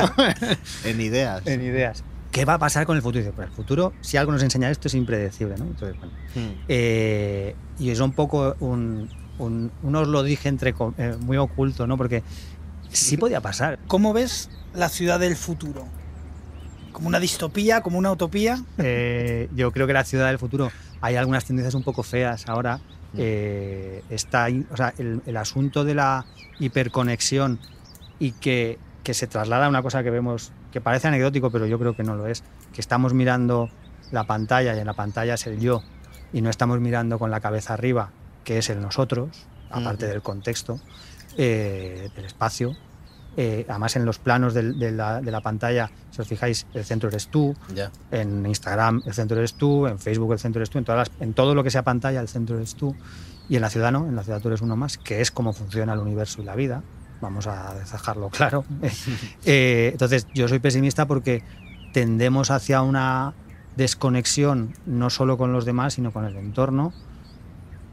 en 0.85 1.01
ideas. 1.01 1.43
en 1.47 1.63
ideas. 1.63 2.03
¿Qué 2.31 2.45
va 2.47 2.55
a 2.55 2.59
pasar 2.59 2.87
con 2.87 2.97
el 2.97 3.03
futuro? 3.03 3.21
Y 3.21 3.25
dice, 3.25 3.35
pues 3.37 3.49
el 3.49 3.55
futuro, 3.55 3.93
si 4.01 4.17
algo 4.17 4.33
nos 4.33 4.43
enseña 4.43 4.71
esto, 4.71 4.89
es 4.89 4.95
impredecible, 4.95 5.55
¿no? 5.59 5.65
Entonces, 5.67 5.99
bueno, 5.99 6.13
Hmm. 6.35 6.65
eh, 6.67 7.55
y 7.79 7.91
es 7.91 8.01
un 8.01 8.13
poco 8.13 8.57
un, 8.61 9.07
un, 9.39 9.71
un 9.83 9.97
os 9.97 10.09
lo 10.09 10.23
dije 10.23 10.49
entre 10.49 10.75
eh, 10.99 11.17
muy 11.21 11.37
oculto, 11.37 11.87
¿no? 11.87 11.97
Porque 11.97 12.23
sí 12.91 13.17
podía 13.17 13.41
pasar. 13.41 13.79
¿Cómo 13.87 14.13
ves 14.13 14.51
la 14.75 14.89
ciudad 14.89 15.21
del 15.21 15.37
futuro? 15.37 15.87
¿Como 16.93 17.09
una 17.09 17.21
distopía, 17.21 17.81
como 17.81 17.99
una 17.99 18.13
utopía? 18.13 18.63
Eh, 18.79 19.49
yo 19.55 19.73
creo 19.73 19.87
que 19.87 19.95
la 19.95 20.05
ciudad 20.05 20.29
del 20.29 20.39
futuro 20.39 20.71
hay 21.01 21.17
algunas 21.17 21.45
tendencias 21.45 21.75
un 21.75 21.83
poco 21.83 22.03
feas 22.03 22.49
ahora. 22.49 22.81
Eh, 23.17 24.03
está 24.09 24.47
o 24.71 24.77
sea, 24.77 24.95
el, 24.97 25.21
el 25.27 25.37
asunto 25.37 25.85
de 25.85 25.95
la 25.95 26.25
hiperconexión 26.59 27.59
y 28.19 28.33
que, 28.33 28.79
que 29.03 29.13
se 29.15 29.27
traslada 29.27 29.67
a 29.67 29.69
una 29.69 29.83
cosa 29.83 30.03
que 30.03 30.11
vemos 30.11 30.53
que 30.71 30.81
parece 30.81 31.09
anecdótico, 31.09 31.51
pero 31.51 31.67
yo 31.67 31.79
creo 31.79 31.95
que 31.95 32.03
no 32.03 32.17
lo 32.17 32.27
es, 32.27 32.43
que 32.73 32.81
estamos 32.81 33.13
mirando 33.13 33.69
la 34.11 34.25
pantalla 34.25 34.75
y 34.75 34.79
en 34.79 34.87
la 34.87 34.95
pantalla 34.95 35.35
es 35.35 35.47
el 35.47 35.61
yo 35.61 35.83
y 36.33 36.41
no 36.41 36.51
estamos 36.51 36.81
mirando 36.81 37.19
con 37.19 37.31
la 37.31 37.41
cabeza 37.41 37.75
arriba, 37.75 38.11
que 38.45 38.59
es 38.59 38.71
el 38.71 38.81
nosotros, 38.81 39.47
aparte 39.71 40.07
del 40.07 40.23
contexto, 40.23 40.81
eh, 41.37 42.11
del 42.15 42.25
espacio. 42.25 42.77
Eh, 43.37 43.65
además, 43.69 43.97
en 43.97 44.05
los 44.05 44.19
planos 44.19 44.53
del- 44.53 44.79
de, 44.79 44.93
la, 44.93 45.23
de 45.23 45.31
la 45.31 45.41
pantalla, 45.41 45.91
si 46.11 46.21
os 46.21 46.29
fijáis, 46.29 46.67
el 46.75 46.85
centro 46.85 47.09
eres 47.09 47.29
tú. 47.29 47.57
En 48.11 48.45
Instagram, 48.45 49.03
el 49.07 49.15
centro 49.15 49.39
eres 49.39 49.55
tú. 49.55 49.87
En 49.87 49.99
Facebook, 49.99 50.33
el 50.35 50.39
centro 50.39 50.61
eres 50.61 50.69
tú. 50.69 50.77
En, 50.79 50.85
todas 50.85 51.09
las- 51.09 51.21
en 51.21 51.33
todo 51.33 51.55
lo 51.55 51.65
que 51.65 51.71
sea 51.71 51.83
pantalla, 51.83 52.21
el 52.21 52.29
centro 52.29 52.57
eres 52.57 52.75
tú. 52.75 52.95
Y 53.49 53.57
en 53.57 53.63
la 53.63 53.71
ciudad 53.71 53.91
no, 53.91 54.07
en 54.07 54.15
la 54.17 54.23
ciudad 54.23 54.41
tú 54.43 54.49
eres 54.49 54.61
uno 54.61 54.77
más, 54.77 54.99
que 54.99 55.23
es 55.23 55.31
cómo 55.31 55.55
funciona 55.55 55.95
el 55.95 56.01
universo 56.01 56.43
y 56.43 56.45
la 56.45 56.55
vida. 56.55 56.83
Vamos 57.23 57.47
a 57.47 57.75
dejarlo 57.75 58.29
claro. 58.29 58.65
Eh, 59.47 59.91
entonces, 59.93 60.27
yo 60.35 60.47
soy 60.49 60.59
pesimista 60.59 61.07
porque 61.07 61.43
tendemos 61.95 62.51
hacia 62.51 62.83
una 62.83 63.33
desconexión 63.77 64.75
no 64.87 65.09
solo 65.11 65.39
con 65.39 65.53
los 65.53 65.65
demás, 65.65 65.95
sino 65.95 66.13
con 66.13 66.25
el 66.25 66.37
entorno, 66.37 66.93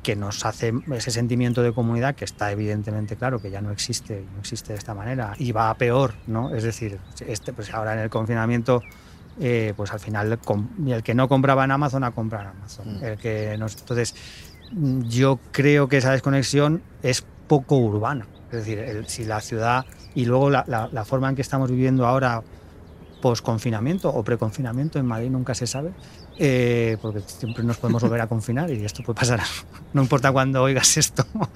que 0.03 0.15
nos 0.15 0.45
hace 0.45 0.73
ese 0.93 1.11
sentimiento 1.11 1.61
de 1.61 1.73
comunidad 1.73 2.15
que 2.15 2.23
está 2.25 2.51
evidentemente 2.51 3.15
claro 3.17 3.39
que 3.41 3.51
ya 3.51 3.61
no 3.61 3.71
existe, 3.71 4.25
no 4.33 4.39
existe 4.39 4.73
de 4.73 4.79
esta 4.79 4.93
manera 4.93 5.33
y 5.37 5.51
va 5.51 5.69
a 5.69 5.75
peor, 5.77 6.13
¿no? 6.27 6.55
Es 6.55 6.63
decir, 6.63 6.99
este, 7.27 7.51
pues 7.53 7.73
ahora 7.73 7.93
en 7.93 7.99
el 7.99 8.09
confinamiento, 8.09 8.81
eh, 9.41 9.73
pues 9.75 9.91
al 9.91 9.99
final 9.99 10.39
el 10.87 11.03
que 11.03 11.13
no 11.13 11.27
compraba 11.27 11.65
en 11.65 11.71
Amazon 11.71 12.03
a 12.05 12.11
comprar 12.11 12.41
en 12.43 12.47
Amazon. 12.47 12.99
Mm. 12.99 13.03
El 13.03 13.17
que 13.17 13.57
nos- 13.57 13.77
entonces, 13.77 14.15
yo 15.09 15.39
creo 15.51 15.87
que 15.89 15.97
esa 15.97 16.11
desconexión 16.11 16.81
es 17.03 17.25
poco 17.47 17.77
urbana. 17.77 18.25
Es 18.51 18.59
decir, 18.59 18.79
el- 18.79 19.07
si 19.07 19.25
la 19.25 19.41
ciudad 19.41 19.85
y 20.15 20.25
luego 20.25 20.49
la, 20.49 20.63
la- 20.67 20.89
la 20.91 21.03
forma 21.05 21.29
en 21.29 21.35
que 21.35 21.41
estamos 21.41 21.69
viviendo 21.69 22.05
ahora 22.07 22.41
post-confinamiento 23.21 24.09
o 24.09 24.23
pre-confinamiento 24.23 24.97
en 24.99 25.05
Madrid 25.05 25.29
nunca 25.29 25.53
se 25.53 25.67
sabe, 25.67 25.91
eh, 26.39 26.97
porque 27.01 27.19
siempre 27.19 27.63
nos 27.65 27.77
podemos 27.77 28.01
volver 28.01 28.21
a 28.21 28.27
confinar 28.27 28.71
y 28.71 28.85
esto 28.85 29.03
puede 29.03 29.15
pasar, 29.19 29.41
no 29.93 30.01
importa 30.01 30.31
cuándo 30.31 30.63
oigas 30.63 30.97
esto, 30.97 31.25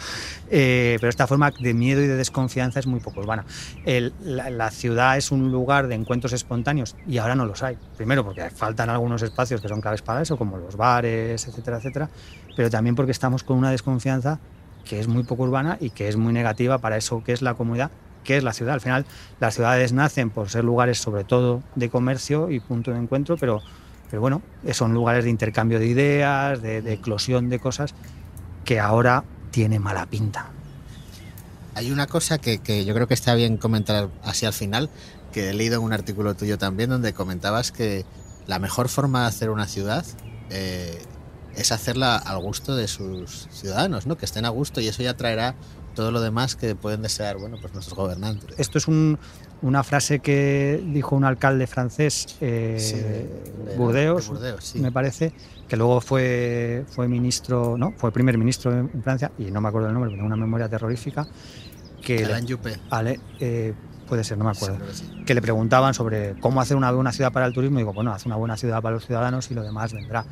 Eh, 0.56 0.98
pero 1.00 1.10
esta 1.10 1.26
forma 1.26 1.52
de 1.58 1.74
miedo 1.74 2.02
y 2.02 2.08
de 2.08 2.16
desconfianza 2.16 2.80
es 2.80 2.86
muy 2.86 3.00
poco 3.00 3.22
urbana. 3.22 3.46
El- 3.86 4.14
la, 4.20 4.50
la 4.52 4.70
ciudad 4.72 5.18
es 5.18 5.32
un 5.32 5.52
lugar 5.52 5.88
de 5.88 5.96
encuentros 5.96 6.34
espontáneos 6.34 6.96
y 7.08 7.18
ahora 7.18 7.36
no 7.36 7.46
los 7.46 7.64
hay. 7.64 7.78
Primero 7.98 8.24
porque 8.24 8.50
faltan 8.52 8.90
algunos 8.90 9.22
espacios 9.24 9.62
que 9.62 9.68
son 9.70 9.82
claves 9.82 10.02
para 10.04 10.22
eso, 10.22 10.38
como 10.38 10.58
los 10.58 10.76
bares, 10.76 11.48
etcétera, 11.48 11.78
etcétera, 11.78 12.10
pero 12.56 12.70
también 12.70 12.96
porque 12.96 13.12
estamos 13.12 13.44
con 13.44 13.58
una 13.58 13.72
desconfianza 13.72 14.40
que 14.84 15.00
es 15.00 15.08
muy 15.08 15.24
poco 15.24 15.44
urbana 15.44 15.78
y 15.80 15.92
que 15.92 16.08
es 16.10 16.18
muy 16.18 16.34
negativa 16.34 16.78
para 16.80 16.98
eso 16.98 17.24
que 17.24 17.32
es 17.32 17.42
la 17.42 17.56
comunidad, 17.56 17.92
que 18.24 18.38
es 18.38 18.44
la 18.44 18.54
ciudad. 18.54 18.74
Al 18.76 18.82
final, 18.82 19.06
las 19.40 19.56
ciudades 19.56 19.94
nacen 19.94 20.30
por 20.30 20.50
ser 20.50 20.64
lugares 20.66 21.00
sobre 21.00 21.24
todo 21.24 21.64
de 21.76 21.90
comercio 21.90 22.52
y 22.52 22.60
punto 22.60 22.92
de 22.92 23.00
encuentro, 23.00 23.38
pero, 23.38 23.64
pero 24.14 24.22
bueno, 24.22 24.44
son 24.74 24.94
lugares 24.94 25.24
de 25.24 25.32
intercambio 25.32 25.80
de 25.80 25.88
ideas, 25.88 26.62
de, 26.62 26.84
de 26.84 26.94
eclosión 26.94 27.50
de 27.50 27.58
cosas, 27.58 27.96
que 28.64 28.80
ahora 28.80 29.24
tiene 29.50 29.80
mala 29.80 30.06
pinta. 30.06 30.52
Hay 31.74 31.92
una 31.92 32.06
cosa 32.06 32.38
que, 32.38 32.60
que 32.60 32.86
yo 32.86 32.94
creo 32.94 33.08
que 33.08 33.16
está 33.16 33.34
bien 33.34 33.58
comentar 33.58 34.10
así 34.24 34.46
al 34.46 34.54
final, 34.54 34.92
que 35.32 35.50
he 35.50 35.54
leído 35.56 35.78
en 35.80 35.82
un 35.86 35.94
artículo 35.94 36.36
tuyo 36.36 36.60
también, 36.60 36.92
donde 36.92 37.14
comentabas 37.14 37.72
que 37.72 38.06
la 38.46 38.60
mejor 38.60 38.88
forma 38.88 39.22
de 39.22 39.28
hacer 39.30 39.50
una 39.50 39.66
ciudad 39.66 40.06
eh, 40.52 41.02
es 41.56 41.72
hacerla 41.72 42.16
al 42.16 42.38
gusto 42.40 42.76
de 42.76 42.88
sus 42.88 43.48
ciudadanos, 43.52 44.06
¿no? 44.06 44.16
Que 44.16 44.26
estén 44.26 44.46
a 44.46 44.50
gusto 44.50 44.80
y 44.80 44.90
eso 44.90 45.02
ya 45.02 45.18
traerá 45.18 45.56
todo 45.96 46.12
lo 46.12 46.22
demás 46.22 46.56
que 46.56 46.76
pueden 46.76 47.02
desear, 47.02 47.38
bueno, 47.40 47.58
pues 47.60 47.74
nuestros 47.74 47.98
gobernantes. 47.98 48.60
Esto 48.60 48.78
es 48.78 48.88
un- 48.88 49.18
una 49.64 49.84
frase 49.84 50.20
que 50.20 50.82
dijo 50.86 51.16
un 51.16 51.24
alcalde 51.24 51.68
francés, 51.68 52.38
eh, 52.42 52.78
Sí, 52.80 52.96
de- 52.98 53.72
de- 53.72 53.78
Burdeos, 53.78 54.24
de 54.28 54.34
Burdeos, 54.34 54.64
sí. 54.64 54.80
me 54.80 54.92
parece, 54.92 55.34
que 55.68 55.78
luego 55.78 56.02
fue, 56.02 56.84
fue 56.90 57.08
ministro, 57.08 57.78
no, 57.78 57.94
fue 57.98 58.12
primer 58.12 58.38
ministro 58.38 58.72
en, 58.78 58.90
Francia, 59.02 59.32
y 59.38 59.46
no 59.52 59.62
me 59.62 59.70
acuerdo 59.70 59.88
el 59.88 59.94
nombre, 59.94 60.12
pero 60.12 60.26
una 60.26 60.36
memoria 60.36 60.68
terrorífica, 60.68 61.26
que 62.02 62.26
Alain 62.26 62.48
Juppé. 62.48 62.78
Ale- 62.90 63.20
eh, 63.40 63.74
puede 64.08 64.24
ser, 64.26 64.38
no 64.38 64.44
me 64.44 64.52
acuerdo, 64.52 64.78
que 65.26 65.34
le 65.34 65.42
preguntaban 65.42 65.94
sobre 65.94 66.36
cómo 66.42 66.60
hacer 66.60 66.76
una 66.76 66.92
buena 66.92 67.14
ciudad 67.14 67.32
para 67.32 67.46
el 67.46 67.54
turismo, 67.54 67.80
y 67.80 67.82
digo, 67.84 67.94
bueno, 67.94 68.12
haz 68.14 68.26
una 68.26 68.36
buena 68.36 68.58
ciudad 68.58 68.82
para 68.82 68.96
los 68.96 69.06
ciudadanos 69.06 69.50
y 69.50 69.54
lo 69.54 69.64
demás 69.64 69.94
vendrá. 69.94 70.26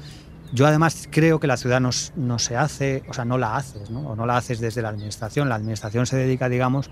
Yo 0.54 0.68
además 0.68 1.08
creo 1.10 1.40
que 1.40 1.48
la 1.48 1.56
ciudad 1.56 1.80
no, 1.80 1.92
no 2.18 2.38
se 2.38 2.58
hace, 2.58 3.04
o 3.08 3.14
sea, 3.14 3.24
no 3.24 3.38
la 3.38 3.56
haces, 3.56 3.90
¿no? 3.90 4.02
O 4.10 4.16
no 4.18 4.26
la 4.26 4.36
haces 4.36 4.60
desde 4.60 4.82
la 4.82 4.90
administración. 4.90 5.48
La 5.48 5.56
administración 5.56 6.06
se 6.06 6.18
dedica, 6.18 6.50
digamos, 6.50 6.90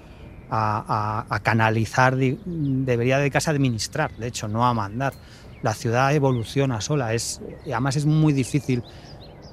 a, 0.49 1.39
canalizar, 1.43 2.15
debería 2.15 3.19
dedicarse 3.19 3.49
a 3.49 3.53
administrar, 3.53 4.11
de 4.17 4.27
hecho, 4.27 4.47
no 4.47 4.65
a 4.65 4.73
mandar. 4.73 5.13
La 5.61 5.73
ciudad 5.73 6.13
evoluciona 6.13 6.81
sola, 6.81 7.13
es, 7.13 7.41
además 7.65 7.95
es 7.95 8.05
muy 8.05 8.33
difícil. 8.33 8.83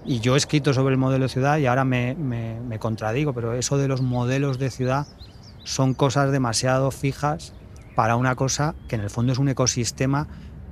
Y 0.04 0.20
yo 0.20 0.34
he 0.34 0.38
escrito 0.38 0.72
sobre 0.72 0.92
el 0.92 0.98
modelo 0.98 1.24
de 1.24 1.28
ciudad 1.28 1.58
y 1.58 1.66
ahora 1.66 1.84
me, 1.84 2.78
contradigo, 2.78 3.32
pero 3.32 3.54
eso 3.54 3.76
de 3.76 3.88
los 3.88 4.02
modelos 4.02 4.58
de 4.58 4.70
ciudad 4.70 5.06
son 5.64 5.94
cosas 5.94 6.30
demasiado 6.30 6.92
fijas 6.92 7.52
para 7.96 8.14
una 8.14 8.36
cosa 8.36 8.74
que 8.88 8.94
en 8.94 9.00
el 9.00 9.10
fondo 9.10 9.32
es 9.32 9.38
un 9.38 9.48
ecosistema 9.48 10.28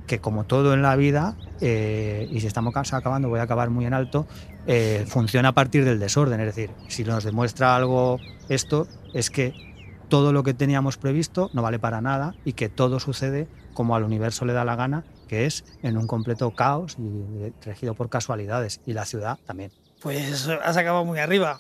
que 0.06 0.20
como 0.20 0.44
todo 0.44 0.74
en 0.74 0.82
la 0.82 0.94
vida, 0.96 1.34
eh, 1.60 2.28
y 2.30 2.40
si 2.40 2.46
estamos 2.46 2.74
acabando, 2.76 3.28
voy 3.30 3.40
a 3.40 3.44
acabar 3.44 3.70
muy 3.70 3.87
en 3.87 3.94
alto, 3.94 4.26
eh, 4.66 5.04
funciona 5.08 5.48
a 5.48 5.52
partir 5.52 5.84
del 5.84 5.98
desorden. 5.98 6.40
Es 6.40 6.54
decir, 6.54 6.70
si 6.88 7.04
nos 7.04 7.24
demuestra 7.24 7.74
algo 7.74 8.20
esto, 8.50 8.87
es 9.14 9.30
que 9.30 9.73
todo 10.08 10.32
lo 10.32 10.42
que 10.42 10.54
teníamos 10.54 10.96
previsto 10.96 11.50
no 11.52 11.62
vale 11.62 11.78
para 11.78 12.00
nada 12.00 12.34
y 12.44 12.52
que 12.52 12.68
todo 12.68 13.00
sucede 13.00 13.48
como 13.74 13.96
al 13.96 14.04
universo 14.04 14.44
le 14.44 14.52
da 14.52 14.64
la 14.64 14.76
gana, 14.76 15.04
que 15.28 15.46
es 15.46 15.64
en 15.82 15.96
un 15.96 16.06
completo 16.06 16.50
caos 16.52 16.96
y 16.98 17.52
regido 17.64 17.94
por 17.94 18.08
casualidades. 18.08 18.80
Y 18.86 18.92
la 18.92 19.04
ciudad 19.04 19.38
también. 19.46 19.72
Pues 20.00 20.48
has 20.48 20.76
acabado 20.76 21.04
muy 21.04 21.18
arriba. 21.18 21.58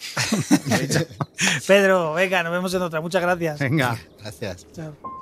Pedro, 1.66 2.12
venga, 2.14 2.42
nos 2.42 2.52
vemos 2.52 2.74
en 2.74 2.82
otra. 2.82 3.00
Muchas 3.00 3.22
gracias. 3.22 3.58
Venga. 3.58 3.98
Gracias. 4.20 4.66
Chao. 4.72 5.13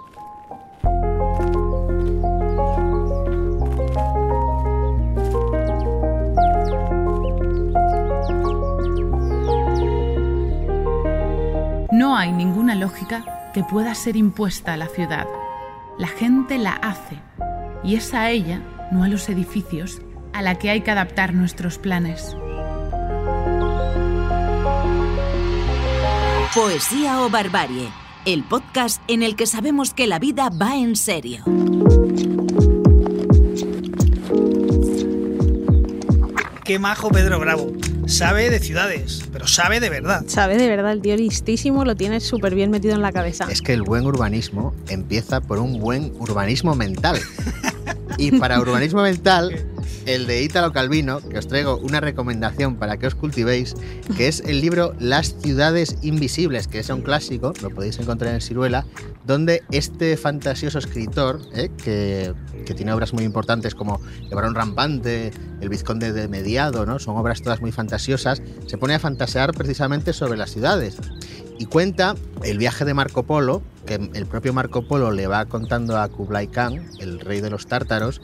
No 12.02 12.16
hay 12.16 12.32
ninguna 12.32 12.74
lógica 12.74 13.52
que 13.54 13.62
pueda 13.62 13.94
ser 13.94 14.16
impuesta 14.16 14.72
a 14.72 14.76
la 14.76 14.88
ciudad. 14.88 15.24
La 15.98 16.08
gente 16.08 16.58
la 16.58 16.72
hace 16.72 17.16
y 17.84 17.94
es 17.94 18.12
a 18.12 18.28
ella, 18.28 18.60
no 18.90 19.04
a 19.04 19.08
los 19.08 19.28
edificios, 19.28 20.02
a 20.32 20.42
la 20.42 20.56
que 20.56 20.68
hay 20.68 20.80
que 20.80 20.90
adaptar 20.90 21.32
nuestros 21.32 21.78
planes. 21.78 22.36
Poesía 26.52 27.22
o 27.22 27.30
Barbarie, 27.30 27.88
el 28.24 28.42
podcast 28.42 29.00
en 29.06 29.22
el 29.22 29.36
que 29.36 29.46
sabemos 29.46 29.94
que 29.94 30.08
la 30.08 30.18
vida 30.18 30.50
va 30.50 30.74
en 30.74 30.96
serio. 30.96 31.44
Qué 36.64 36.80
majo 36.80 37.10
Pedro 37.10 37.38
Bravo. 37.38 37.70
Sabe 38.12 38.50
de 38.50 38.58
ciudades, 38.58 39.22
pero 39.32 39.46
sabe 39.46 39.80
de 39.80 39.88
verdad. 39.88 40.24
Sabe 40.26 40.58
de 40.58 40.68
verdad, 40.68 40.92
el 40.92 41.00
tío 41.00 41.16
listísimo 41.16 41.84
lo 41.86 41.96
tiene 41.96 42.20
súper 42.20 42.54
bien 42.54 42.70
metido 42.70 42.94
en 42.94 43.00
la 43.00 43.10
cabeza. 43.10 43.46
Es 43.50 43.62
que 43.62 43.72
el 43.72 43.82
buen 43.82 44.04
urbanismo 44.04 44.74
empieza 44.88 45.40
por 45.40 45.58
un 45.58 45.80
buen 45.80 46.12
urbanismo 46.18 46.74
mental. 46.74 47.18
Y 48.18 48.38
para 48.38 48.60
urbanismo 48.60 49.00
mental, 49.00 49.66
el 50.06 50.26
de 50.26 50.42
Ítalo 50.42 50.72
Calvino, 50.72 51.20
que 51.20 51.38
os 51.38 51.46
traigo 51.46 51.76
una 51.76 52.00
recomendación 52.00 52.76
para 52.76 52.96
que 52.96 53.06
os 53.06 53.14
cultivéis, 53.14 53.74
que 54.16 54.28
es 54.28 54.40
el 54.40 54.60
libro 54.60 54.94
Las 54.98 55.36
ciudades 55.40 55.96
invisibles, 56.02 56.68
que 56.68 56.80
es 56.80 56.88
un 56.90 57.02
clásico, 57.02 57.52
lo 57.62 57.70
podéis 57.70 57.98
encontrar 57.98 58.34
en 58.34 58.40
Ciruela, 58.40 58.86
donde 59.24 59.62
este 59.70 60.16
fantasioso 60.16 60.78
escritor, 60.78 61.40
¿eh? 61.54 61.70
que, 61.82 62.34
que 62.66 62.74
tiene 62.74 62.92
obras 62.92 63.12
muy 63.12 63.24
importantes 63.24 63.74
como 63.74 64.00
El 64.28 64.34
varón 64.34 64.54
rampante, 64.54 65.30
El 65.60 65.68
vizconde 65.68 66.12
de 66.12 66.28
Mediado, 66.28 66.86
¿no? 66.86 66.98
son 66.98 67.16
obras 67.16 67.42
todas 67.42 67.60
muy 67.60 67.72
fantasiosas, 67.72 68.42
se 68.66 68.78
pone 68.78 68.94
a 68.94 68.98
fantasear 68.98 69.52
precisamente 69.52 70.12
sobre 70.12 70.36
las 70.36 70.50
ciudades 70.50 70.96
y 71.62 71.66
cuenta 71.66 72.16
el 72.42 72.58
viaje 72.58 72.84
de 72.84 72.92
Marco 72.92 73.22
Polo, 73.22 73.62
que 73.86 73.94
el 73.94 74.26
propio 74.26 74.52
Marco 74.52 74.82
Polo 74.82 75.12
le 75.12 75.28
va 75.28 75.44
contando 75.44 75.96
a 75.96 76.08
Kublai 76.08 76.48
Khan, 76.48 76.90
el 76.98 77.20
rey 77.20 77.40
de 77.40 77.50
los 77.50 77.68
tártaros, 77.68 78.20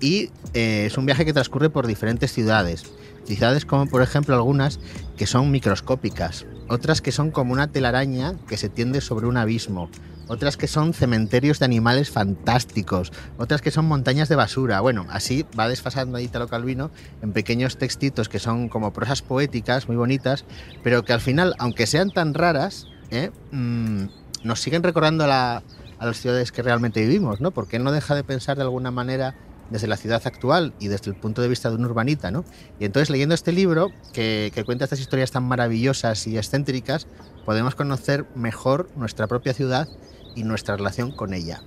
y 0.00 0.30
eh, 0.54 0.86
es 0.86 0.98
un 0.98 1.06
viaje 1.06 1.24
que 1.24 1.32
transcurre 1.32 1.70
por 1.70 1.86
diferentes 1.86 2.32
ciudades. 2.32 2.82
Ciudades 3.26 3.64
como 3.64 3.86
por 3.86 4.02
ejemplo 4.02 4.34
algunas 4.34 4.80
que 5.16 5.28
son 5.28 5.52
microscópicas, 5.52 6.46
otras 6.68 7.00
que 7.00 7.12
son 7.12 7.30
como 7.30 7.52
una 7.52 7.68
telaraña 7.68 8.34
que 8.48 8.56
se 8.56 8.68
tiende 8.68 9.00
sobre 9.00 9.28
un 9.28 9.36
abismo, 9.36 9.88
otras 10.30 10.56
que 10.56 10.68
son 10.68 10.94
cementerios 10.94 11.58
de 11.58 11.64
animales 11.64 12.08
fantásticos, 12.10 13.12
otras 13.36 13.60
que 13.60 13.70
son 13.72 13.84
montañas 13.86 14.28
de 14.28 14.36
basura. 14.36 14.80
Bueno, 14.80 15.06
así 15.10 15.44
va 15.58 15.68
desfasando 15.68 16.16
ahí 16.16 16.24
Italo 16.26 16.46
Calvino 16.46 16.90
en 17.20 17.32
pequeños 17.32 17.78
textitos 17.78 18.28
que 18.28 18.38
son 18.38 18.68
como 18.68 18.92
prosas 18.92 19.22
poéticas 19.22 19.88
muy 19.88 19.96
bonitas, 19.96 20.44
pero 20.84 21.04
que 21.04 21.12
al 21.12 21.20
final, 21.20 21.54
aunque 21.58 21.86
sean 21.86 22.10
tan 22.10 22.34
raras, 22.34 22.86
¿eh? 23.10 23.30
Mm, 23.50 24.04
nos 24.44 24.60
siguen 24.60 24.82
recordando 24.84 25.24
a, 25.24 25.26
la- 25.26 25.62
a 25.98 26.06
las 26.06 26.16
ciudades 26.18 26.52
que 26.52 26.62
realmente 26.62 27.00
vivimos, 27.02 27.40
¿no? 27.40 27.50
Porque 27.50 27.78
no 27.80 27.90
deja 27.92 28.14
de 28.14 28.24
pensar 28.24 28.56
de 28.56 28.62
alguna 28.62 28.90
manera 28.90 29.34
desde 29.70 29.86
la 29.86 29.96
ciudad 29.96 30.22
actual 30.24 30.74
y 30.78 30.88
desde 30.88 31.10
el 31.10 31.16
punto 31.16 31.42
de 31.42 31.48
vista 31.48 31.70
de 31.70 31.76
un 31.76 31.84
urbanita, 31.84 32.30
¿no? 32.30 32.44
Y 32.78 32.84
entonces 32.84 33.10
leyendo 33.10 33.34
este 33.34 33.52
libro, 33.52 33.90
que, 34.12 34.50
que 34.54 34.64
cuenta 34.64 34.84
estas 34.84 35.00
historias 35.00 35.30
tan 35.30 35.44
maravillosas 35.44 36.26
y 36.26 36.36
excéntricas, 36.36 37.06
podemos 37.44 37.74
conocer 37.74 38.26
mejor 38.34 38.90
nuestra 38.96 39.26
propia 39.26 39.54
ciudad 39.54 39.88
y 40.34 40.44
nuestra 40.44 40.76
relación 40.76 41.10
con 41.12 41.34
ella. 41.34 41.62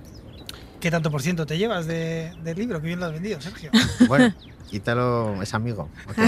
¿Qué 0.84 0.90
tanto 0.90 1.10
por 1.10 1.22
ciento 1.22 1.46
te 1.46 1.56
llevas 1.56 1.86
de- 1.86 2.30
del 2.44 2.58
libro? 2.58 2.78
Qué 2.82 2.88
bien 2.88 3.00
lo 3.00 3.06
has 3.06 3.12
vendido, 3.14 3.40
Sergio. 3.40 3.70
Bueno, 4.06 4.34
quítalo, 4.68 5.40
es 5.40 5.54
amigo. 5.54 5.88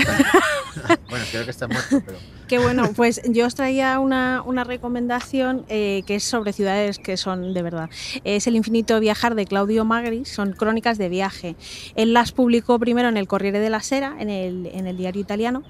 bueno, 1.10 1.24
creo 1.30 1.44
que 1.44 1.50
está 1.50 1.68
muerto, 1.68 2.02
pero... 2.06 2.16
Qué 2.48 2.58
bueno, 2.58 2.90
pues 2.96 3.20
yo 3.28 3.44
os 3.44 3.54
traía 3.54 3.98
una, 3.98 4.40
una 4.46 4.64
recomendación 4.64 5.66
eh, 5.68 6.04
que 6.06 6.14
es 6.14 6.24
sobre 6.24 6.54
ciudades 6.54 6.98
que 6.98 7.18
son 7.18 7.52
de 7.52 7.60
verdad. 7.60 7.90
Es 8.24 8.46
El 8.46 8.56
infinito 8.56 8.98
viajar 8.98 9.34
de 9.34 9.44
Claudio 9.44 9.84
Magri, 9.84 10.24
son 10.24 10.52
crónicas 10.54 10.96
de 10.96 11.10
viaje. 11.10 11.54
Él 11.94 12.14
las 12.14 12.32
publicó 12.32 12.78
primero 12.78 13.10
en 13.10 13.18
el 13.18 13.28
Corriere 13.28 13.60
della 13.60 13.80
Sera, 13.80 14.16
en 14.18 14.30
el, 14.30 14.70
en 14.72 14.86
el 14.86 14.96
diario 14.96 15.20
italiano. 15.20 15.64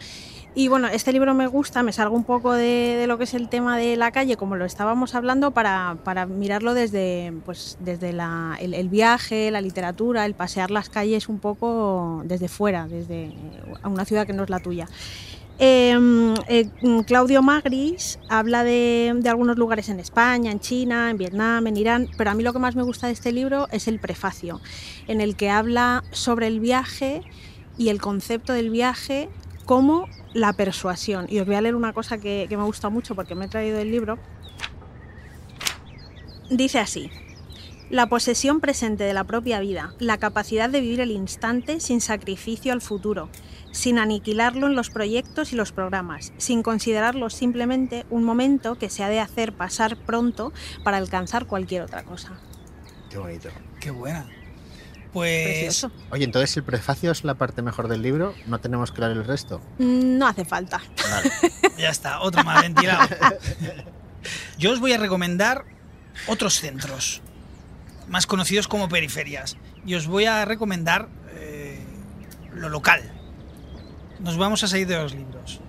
Y 0.58 0.68
bueno, 0.68 0.88
este 0.88 1.12
libro 1.12 1.34
me 1.34 1.46
gusta, 1.48 1.82
me 1.82 1.92
salgo 1.92 2.16
un 2.16 2.24
poco 2.24 2.54
de, 2.54 3.04
lo 3.06 3.18
que 3.18 3.24
es 3.24 3.34
el 3.34 3.50
tema 3.50 3.76
de 3.76 3.94
la 3.98 4.10
calle, 4.10 4.38
como 4.38 4.56
lo 4.56 4.64
estábamos 4.64 5.14
hablando, 5.14 5.50
para, 5.50 5.94
mirarlo 6.26 6.72
desde, 6.72 7.34
pues, 7.44 7.76
desde 7.80 8.08
el, 8.08 8.88
viaje, 8.88 9.50
la 9.50 9.60
literatura, 9.60 10.24
el 10.24 10.32
pasear 10.32 10.70
las 10.70 10.88
calles 10.88 11.28
un 11.28 11.40
poco 11.40 12.22
desde 12.24 12.48
fuera, 12.48 12.88
desde 12.88 13.34
una 13.84 14.06
ciudad 14.06 14.26
que 14.26 14.32
no 14.32 14.44
es 14.44 14.48
la 14.48 14.60
tuya. 14.60 14.88
Eh, 15.58 15.94
eh, 16.48 16.70
Claudio 17.06 17.42
Magris 17.42 18.18
habla 18.30 18.64
de, 18.64 19.12
de 19.14 19.28
algunos 19.28 19.58
lugares 19.58 19.90
en 19.90 20.00
España, 20.00 20.50
en 20.50 20.60
China, 20.60 21.10
en 21.10 21.18
Vietnam, 21.18 21.66
en 21.66 21.76
Irán, 21.76 22.08
pero 22.16 22.30
a 22.30 22.34
mí 22.34 22.42
lo 22.42 22.54
que 22.54 22.60
más 22.60 22.74
me 22.76 22.82
gusta 22.82 23.08
de 23.08 23.12
este 23.12 23.30
libro 23.30 23.68
es 23.72 23.88
el 23.88 23.98
prefacio, 23.98 24.62
en 25.06 25.20
el 25.20 25.36
que 25.36 25.50
habla 25.50 26.02
sobre 26.12 26.46
el 26.46 26.60
viaje 26.60 27.20
y 27.76 27.90
el 27.90 28.00
concepto 28.00 28.54
del 28.54 28.70
viaje 28.70 29.28
como 29.66 30.08
la 30.32 30.54
persuasión. 30.54 31.26
Y 31.28 31.40
os 31.40 31.46
voy 31.46 31.56
a 31.56 31.60
leer 31.60 31.74
una 31.74 31.92
cosa 31.92 32.18
que, 32.18 32.46
que 32.48 32.56
me 32.56 32.64
gusta 32.64 32.88
mucho 32.88 33.14
porque 33.14 33.34
me 33.34 33.44
he 33.44 33.48
traído 33.48 33.78
el 33.78 33.90
libro. 33.90 34.18
Dice 36.50 36.78
así. 36.78 37.10
La 37.88 38.08
posesión 38.08 38.60
presente 38.60 39.04
de 39.04 39.12
la 39.12 39.22
propia 39.22 39.60
vida, 39.60 39.94
la 40.00 40.18
capacidad 40.18 40.68
de 40.68 40.80
vivir 40.80 41.00
el 41.00 41.12
instante 41.12 41.78
sin 41.78 42.00
sacrificio 42.00 42.72
al 42.72 42.80
futuro, 42.80 43.28
sin 43.70 44.00
aniquilarlo 44.00 44.66
en 44.66 44.74
los 44.74 44.90
proyectos 44.90 45.52
y 45.52 45.56
los 45.56 45.70
programas, 45.70 46.32
sin 46.36 46.64
considerarlo 46.64 47.30
simplemente 47.30 48.04
un 48.10 48.24
momento 48.24 48.74
que 48.76 48.90
se 48.90 49.04
ha 49.04 49.08
de 49.08 49.20
hacer 49.20 49.52
pasar 49.52 49.96
pronto 49.96 50.52
para 50.82 50.96
alcanzar 50.96 51.46
cualquier 51.46 51.82
otra 51.82 52.02
cosa. 52.02 52.40
Qué 53.08 53.18
bonito. 53.18 53.50
Qué 53.78 53.92
buena. 53.92 54.26
Pues. 55.16 55.48
Precioso. 55.48 55.90
Oye, 56.10 56.24
entonces 56.24 56.54
el 56.58 56.62
prefacio 56.62 57.10
es 57.10 57.24
la 57.24 57.32
parte 57.36 57.62
mejor 57.62 57.88
del 57.88 58.02
libro, 58.02 58.34
no 58.46 58.58
tenemos 58.60 58.92
que 58.92 59.00
leer 59.00 59.12
el 59.12 59.24
resto. 59.24 59.62
Mm, 59.78 60.18
No 60.18 60.26
hace 60.28 60.44
falta. 60.44 60.82
Ya 61.78 61.88
está, 61.88 62.20
otro 62.20 62.44
más 62.44 62.60
ventilado. 62.60 63.08
Yo 64.58 64.72
os 64.72 64.78
voy 64.80 64.92
a 64.92 64.98
recomendar 64.98 65.64
otros 66.26 66.60
centros, 66.60 67.22
más 68.08 68.26
conocidos 68.26 68.68
como 68.68 68.90
periferias. 68.90 69.56
Y 69.86 69.94
os 69.94 70.06
voy 70.06 70.26
a 70.26 70.44
recomendar 70.44 71.08
eh, 71.32 71.78
lo 72.52 72.68
local. 72.68 73.00
Nos 74.20 74.36
vamos 74.36 74.64
a 74.64 74.68
salir 74.68 74.86
de 74.86 74.98
los 74.98 75.14
libros. 75.14 75.60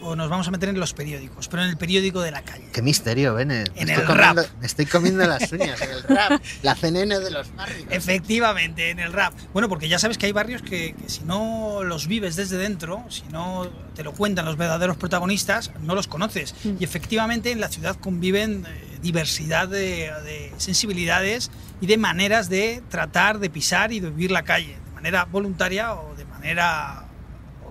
O 0.00 0.16
nos 0.16 0.28
vamos 0.30 0.48
a 0.48 0.50
meter 0.50 0.68
en 0.68 0.78
los 0.80 0.94
periódicos, 0.94 1.48
pero 1.48 1.62
en 1.62 1.68
el 1.70 1.76
periódico 1.76 2.20
de 2.20 2.30
la 2.30 2.42
calle. 2.42 2.68
Qué 2.72 2.82
misterio, 2.82 3.34
Bene. 3.34 3.64
Me 3.74 3.80
En 3.82 3.88
estoy 3.88 4.02
el 4.02 4.04
comiendo- 4.06 4.42
rap. 4.42 4.50
Me 4.60 4.66
estoy 4.66 4.86
comiendo 4.86 5.26
las 5.26 5.50
uñas 5.52 5.80
en 5.80 5.90
el 5.90 6.02
rap. 6.04 6.42
La 6.62 6.74
CNN 6.74 7.18
de 7.20 7.30
los 7.30 7.54
barrios. 7.54 7.86
Efectivamente, 7.90 8.90
en 8.90 8.98
el 8.98 9.12
rap. 9.12 9.34
Bueno, 9.52 9.68
porque 9.68 9.88
ya 9.88 9.98
sabes 9.98 10.18
que 10.18 10.26
hay 10.26 10.32
barrios 10.32 10.62
que, 10.62 10.94
que 10.94 11.08
si 11.08 11.22
no 11.24 11.82
los 11.84 12.06
vives 12.06 12.36
desde 12.36 12.56
dentro, 12.56 13.04
si 13.08 13.22
no 13.30 13.68
te 13.94 14.02
lo 14.02 14.12
cuentan 14.12 14.44
los 14.44 14.56
verdaderos 14.56 14.96
protagonistas, 14.96 15.70
no 15.80 15.94
los 15.94 16.08
conoces. 16.08 16.54
Mm. 16.64 16.76
Y 16.80 16.84
efectivamente 16.84 17.50
en 17.52 17.60
la 17.60 17.68
ciudad 17.68 17.96
conviven 17.96 18.64
eh, 18.66 18.98
diversidad 19.02 19.68
de, 19.68 20.10
de 20.24 20.52
sensibilidades 20.56 21.50
y 21.80 21.86
de 21.86 21.96
maneras 21.98 22.48
de 22.48 22.82
tratar, 22.88 23.38
de 23.38 23.50
pisar 23.50 23.92
y 23.92 24.00
de 24.00 24.10
vivir 24.10 24.30
la 24.30 24.42
calle, 24.42 24.76
de 24.84 24.90
manera 24.94 25.24
voluntaria 25.26 25.94
o 25.94 26.14
de 26.16 26.24
manera 26.24 27.03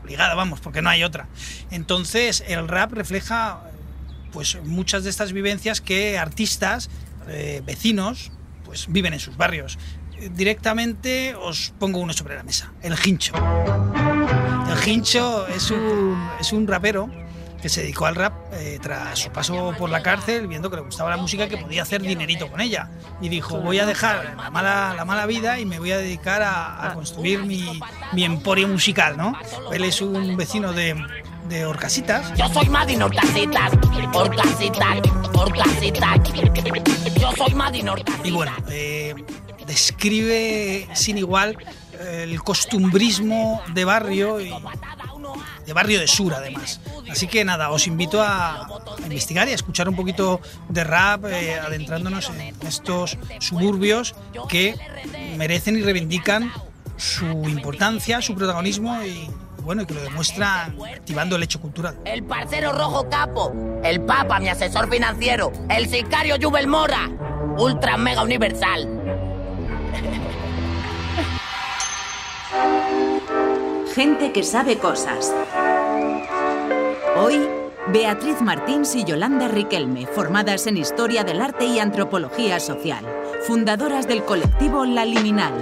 obligada, 0.04 0.36
vamos, 0.36 0.60
porque 0.60 0.82
no 0.82 0.89
hay 0.89 1.04
otra. 1.04 1.28
Entonces 1.72 2.44
el 2.48 2.68
rap 2.68 2.94
refleja 2.94 3.62
pues 4.32 4.58
muchas 4.63 5.04
de 5.04 5.10
estas 5.10 5.32
vivencias 5.32 5.80
que 5.80 6.18
artistas, 6.18 6.89
eh, 7.28 7.62
vecinos, 7.66 8.32
pues 8.66 8.88
viven 8.89 9.13
en 9.13 9.20
sus 9.20 9.38
barrios. 9.38 9.78
Directamente 10.32 11.36
os 11.36 11.74
pongo 11.80 12.00
uno 12.00 12.13
sobre 12.13 12.36
la 12.36 12.44
mesa, 12.44 12.72
el 12.82 12.96
Hincho. 13.04 13.34
El 14.70 14.89
Hincho 14.89 15.48
es 15.48 15.70
un, 15.72 16.30
es 16.39 16.54
un 16.54 16.68
rapero 16.68 17.10
que 17.63 17.69
se 17.69 17.82
dedicó 17.82 18.08
al 18.08 18.15
rap 18.15 18.34
eh, 18.52 18.78
tras 18.82 19.17
su 19.17 19.30
paso 19.30 19.73
por 19.80 19.89
la 19.89 20.04
cárcel, 20.04 20.47
viendo 20.47 20.69
que 20.69 20.76
le 20.76 20.82
gustaba 20.82 21.10
la 21.10 21.15
música, 21.15 21.47
que 21.47 21.56
podía 21.56 21.84
hacer 21.84 22.02
dinerito 22.02 22.52
con 22.52 22.60
ella. 22.60 22.89
Y 23.21 23.30
dijo, 23.30 23.62
voy 23.62 23.80
a 23.80 23.86
dejar 23.86 24.36
la 24.36 24.52
mala, 24.52 24.93
la 24.97 25.06
mala 25.06 25.26
vida 25.26 25.58
y 25.60 25.65
me 25.65 25.80
voy 25.80 25.93
a 25.93 25.97
dedicar 25.97 26.41
a, 26.41 26.89
a 26.89 26.93
construir 26.93 27.43
mi, 27.45 27.80
mi 28.12 28.26
emporio 28.26 28.67
musical, 28.67 29.15
¿no? 29.15 29.34
Él 29.71 29.86
es 29.86 30.02
un 30.02 30.36
vecino 30.36 30.73
de, 30.73 31.02
de 31.47 31.65
Orcasitas. 31.65 32.34
Yo 32.36 32.49
soy 32.49 32.67
Madin 32.67 33.02
Horcasitas, 33.02 33.71
Horcasitas, 34.13 34.97
Horcasitas. 35.34 36.19
Yo 37.17 37.32
soy 37.32 37.54
Madin 37.54 37.88
Horcasitas. 37.88 38.28
Y 38.28 38.32
bueno, 38.32 38.52
eh, 38.69 39.15
describe 39.65 40.89
sin 40.95 41.17
igual 41.17 41.58
eh, 41.97 42.26
el 42.28 42.43
costumbrismo 42.43 43.62
de 43.73 43.86
barrio 43.86 44.41
y 44.41 44.54
de 45.65 45.73
barrio 45.73 45.99
de 45.99 46.08
sur 46.08 46.34
además. 46.34 46.80
Así 47.10 47.28
que 47.28 47.43
nada, 47.45 47.71
os 47.71 47.88
invito 47.88 48.21
a, 48.21 48.67
investigar 49.04 49.47
y 49.47 49.52
a 49.52 49.56
escuchar 49.56 49.89
un 49.89 49.95
poquito 49.95 50.41
de 50.69 50.84
rap, 50.84 51.26
eh, 51.26 51.60
adentrándonos 51.60 52.30
en 52.30 52.56
estos 52.65 53.17
suburbios 53.39 54.15
que 54.49 54.76
merecen 55.38 55.78
y 55.78 55.82
reivindican 55.82 56.52
su 56.97 57.26
importancia, 57.26 58.21
su 58.21 58.36
protagonismo 58.36 59.04
y 59.04 59.30
bueno, 59.63 59.88
que 59.88 59.93
lo 59.93 60.02
demuestran 60.02 60.76
activando 60.93 61.38
el 61.38 61.43
hecho 61.43 61.60
cultural. 61.60 61.97
El 62.06 62.23
parcero 62.23 62.73
rojo 62.73 63.10
capo, 63.10 63.54
el 63.84 64.02
papa, 64.02 64.39
mi 64.39 64.49
asesor 64.49 64.89
financiero, 64.89 65.52
el 65.69 65.88
sicario 65.88 66.36
Jubel 66.41 66.67
Mora, 66.67 67.10
ultra 67.58 67.95
mega 67.97 68.23
universal. 68.23 68.89
Gente 73.93 74.32
que 74.32 74.41
sabe 74.41 74.79
cosas. 74.79 75.32
Hoy, 77.15 77.47
Beatriz 77.89 78.41
Martins 78.41 78.95
y 78.95 79.03
Yolanda 79.03 79.47
Riquelme, 79.47 80.08
formadas 80.08 80.65
en 80.65 80.77
Historia 80.77 81.23
del 81.23 81.39
Arte 81.39 81.65
y 81.65 81.77
Antropología 81.77 82.60
Social, 82.60 83.06
fundadoras 83.45 84.08
del 84.08 84.23
colectivo 84.23 84.84
La 84.86 85.06
Liminal. 85.06 85.53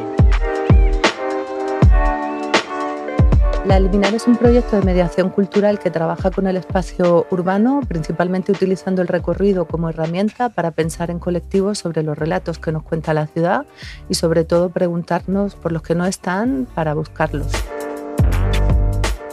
La 3.65 3.81
Liminal 3.81 4.13
es 4.13 4.25
un 4.25 4.37
proyecto 4.37 4.77
de 4.77 4.85
mediación 4.85 5.29
cultural 5.29 5.77
que 5.77 5.91
trabaja 5.91 6.31
con 6.31 6.47
el 6.47 6.55
espacio 6.55 7.27
urbano, 7.31 7.81
principalmente 7.85 8.53
utilizando 8.53 9.01
el 9.01 9.09
recorrido 9.09 9.65
como 9.65 9.89
herramienta 9.89 10.47
para 10.47 10.71
pensar 10.71 11.11
en 11.11 11.19
colectivos 11.19 11.79
sobre 11.79 12.01
los 12.01 12.17
relatos 12.17 12.59
que 12.59 12.71
nos 12.71 12.83
cuenta 12.83 13.13
la 13.13 13.27
ciudad 13.27 13.65
y 14.07 14.13
sobre 14.13 14.45
todo 14.45 14.69
preguntarnos 14.69 15.55
por 15.55 15.73
los 15.73 15.81
que 15.81 15.95
no 15.95 16.05
están 16.05 16.65
para 16.73 16.93
buscarlos. 16.93 17.51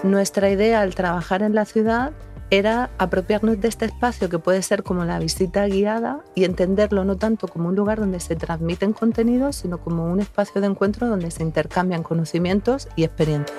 Nuestra 0.05 0.49
idea 0.49 0.81
al 0.81 0.95
trabajar 0.95 1.43
en 1.43 1.57
la 1.57 1.65
ciudad 1.65 2.13
era 2.51 2.91
apropiarnos 2.99 3.61
de 3.61 3.69
este 3.69 3.85
espacio 3.85 4.29
que 4.29 4.39
puede 4.39 4.63
ser 4.63 4.85
como 4.85 5.05
la 5.05 5.19
visita 5.19 5.67
guiada 5.67 6.21
y 6.37 6.45
entenderlo 6.45 7.05
no 7.05 7.17
tanto 7.17 7.49
como 7.49 7.69
un 7.69 7.75
lugar 7.75 7.99
donde 7.99 8.21
se 8.21 8.37
transmiten 8.37 8.93
contenidos, 8.93 9.57
sino 9.57 9.79
como 9.79 10.05
un 10.07 10.21
espacio 10.21 10.61
de 10.61 10.69
encuentro 10.69 11.09
donde 11.09 11.31
se 11.31 11.43
intercambian 11.43 12.05
conocimientos 12.05 12.89
y 12.95 13.05
experiencias. 13.05 13.59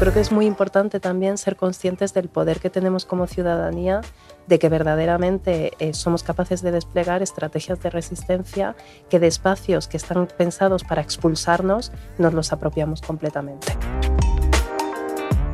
Creo 0.00 0.14
que 0.14 0.20
es 0.20 0.32
muy 0.32 0.46
importante 0.46 0.98
también 0.98 1.36
ser 1.36 1.56
conscientes 1.56 2.14
del 2.14 2.30
poder 2.30 2.58
que 2.58 2.70
tenemos 2.70 3.04
como 3.04 3.26
ciudadanía, 3.26 4.00
de 4.46 4.58
que 4.58 4.70
verdaderamente 4.70 5.72
eh, 5.78 5.92
somos 5.92 6.22
capaces 6.22 6.62
de 6.62 6.72
desplegar 6.72 7.22
estrategias 7.22 7.82
de 7.82 7.90
resistencia, 7.90 8.74
que 9.10 9.20
de 9.20 9.26
espacios 9.26 9.88
que 9.88 9.98
están 9.98 10.26
pensados 10.38 10.84
para 10.84 11.02
expulsarnos 11.02 11.92
nos 12.16 12.32
los 12.32 12.50
apropiamos 12.54 13.02
completamente. 13.02 13.76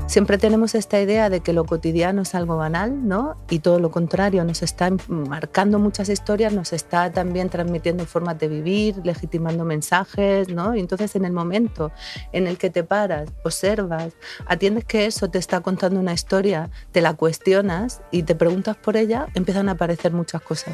Siempre 0.07 0.39
tenemos 0.39 0.77
esta 0.77 1.01
idea 1.01 1.29
de 1.29 1.41
que 1.41 1.53
lo 1.53 1.65
cotidiano 1.65 2.23
es 2.23 2.37
algo 2.37 2.57
banal, 2.57 3.09
¿no? 3.09 3.37
Y 3.51 3.59
todo 3.59 3.81
lo 3.81 3.91
contrario, 3.91 4.45
nos 4.45 4.63
está 4.63 4.91
marcando 5.09 5.81
muchas 5.81 6.09
historias, 6.09 6.53
nos 6.53 6.73
está 6.73 7.11
también 7.11 7.49
transmitiendo 7.49 8.07
formas 8.07 8.39
de 8.39 8.47
vivir, 8.47 8.97
legitimando 9.05 9.65
mensajes, 9.65 10.49
¿no? 10.49 10.75
Entonces 10.75 11.17
en 11.17 11.25
el 11.25 11.33
momento 11.33 11.91
en 12.33 12.47
el 12.47 12.57
que 12.57 12.71
te 12.71 12.85
paras, 12.85 13.31
observas, 13.43 14.15
atiendes 14.47 14.85
que 14.85 15.07
eso 15.07 15.29
te 15.29 15.39
está 15.39 15.61
contando 15.61 15.99
una 15.99 16.13
historia, 16.13 16.71
te 16.93 17.01
la 17.01 17.15
cuestionas 17.15 18.01
y 18.13 18.23
te 18.23 18.37
preguntas 18.37 18.77
por 18.77 18.97
ella, 18.97 19.27
empiezan 19.35 19.69
a 19.69 19.73
aparecer 19.73 20.13
muchas 20.13 20.41
cosas. 20.41 20.73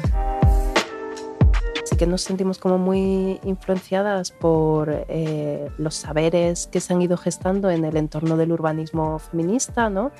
Sí 1.93 1.97
que 1.97 2.07
nos 2.07 2.23
sentimos 2.23 2.57
como 2.57 2.79
muy 2.79 3.39
influenciadas 3.43 4.31
por 4.31 4.89
eh, 4.89 5.69
los 5.77 5.93
saberes 5.93 6.67
que 6.71 6.79
se 6.79 6.91
han 6.91 7.03
ido 7.03 7.17
gestando 7.17 7.69
en 7.69 7.85
el 7.85 7.97
entorno 7.97 8.35
del 8.35 8.51
urbanismo 8.51 9.19
feminista, 9.19 9.91
¿no? 9.91 10.11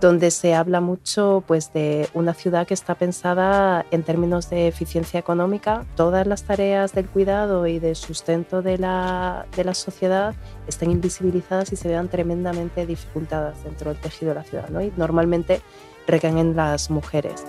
donde 0.00 0.30
se 0.30 0.54
habla 0.54 0.80
mucho 0.80 1.44
pues, 1.46 1.74
de 1.74 2.08
una 2.14 2.32
ciudad 2.32 2.66
que 2.66 2.72
está 2.72 2.94
pensada 2.94 3.84
en 3.90 4.02
términos 4.02 4.48
de 4.48 4.68
eficiencia 4.68 5.20
económica. 5.20 5.84
Todas 5.94 6.26
las 6.26 6.44
tareas 6.44 6.94
del 6.94 7.06
cuidado 7.06 7.66
y 7.66 7.78
de 7.78 7.94
sustento 7.94 8.62
de 8.62 8.78
la, 8.78 9.44
de 9.54 9.64
la 9.64 9.74
sociedad 9.74 10.34
están 10.66 10.90
invisibilizadas 10.90 11.70
y 11.72 11.76
se 11.76 11.88
vean 11.88 12.08
tremendamente 12.08 12.86
dificultadas 12.86 13.62
dentro 13.62 13.92
del 13.92 14.00
tejido 14.00 14.30
de 14.30 14.36
la 14.36 14.44
ciudad. 14.44 14.70
¿no? 14.70 14.80
Y 14.80 14.90
normalmente 14.96 15.60
recaen 16.06 16.38
en 16.38 16.56
las 16.56 16.88
mujeres. 16.88 17.44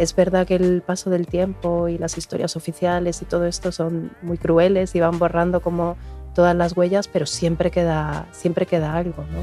Es 0.00 0.16
verdad 0.16 0.46
que 0.46 0.54
el 0.54 0.80
paso 0.80 1.10
del 1.10 1.26
tiempo 1.26 1.86
y 1.86 1.98
las 1.98 2.16
historias 2.16 2.56
oficiales 2.56 3.20
y 3.20 3.26
todo 3.26 3.44
esto 3.44 3.70
son 3.70 4.12
muy 4.22 4.38
crueles 4.38 4.94
y 4.94 5.00
van 5.00 5.18
borrando 5.18 5.60
como 5.60 5.98
todas 6.34 6.56
las 6.56 6.74
huellas, 6.74 7.06
pero 7.06 7.26
siempre 7.26 7.70
queda, 7.70 8.26
siempre 8.32 8.64
queda 8.64 8.96
algo. 8.96 9.24
¿no? 9.30 9.40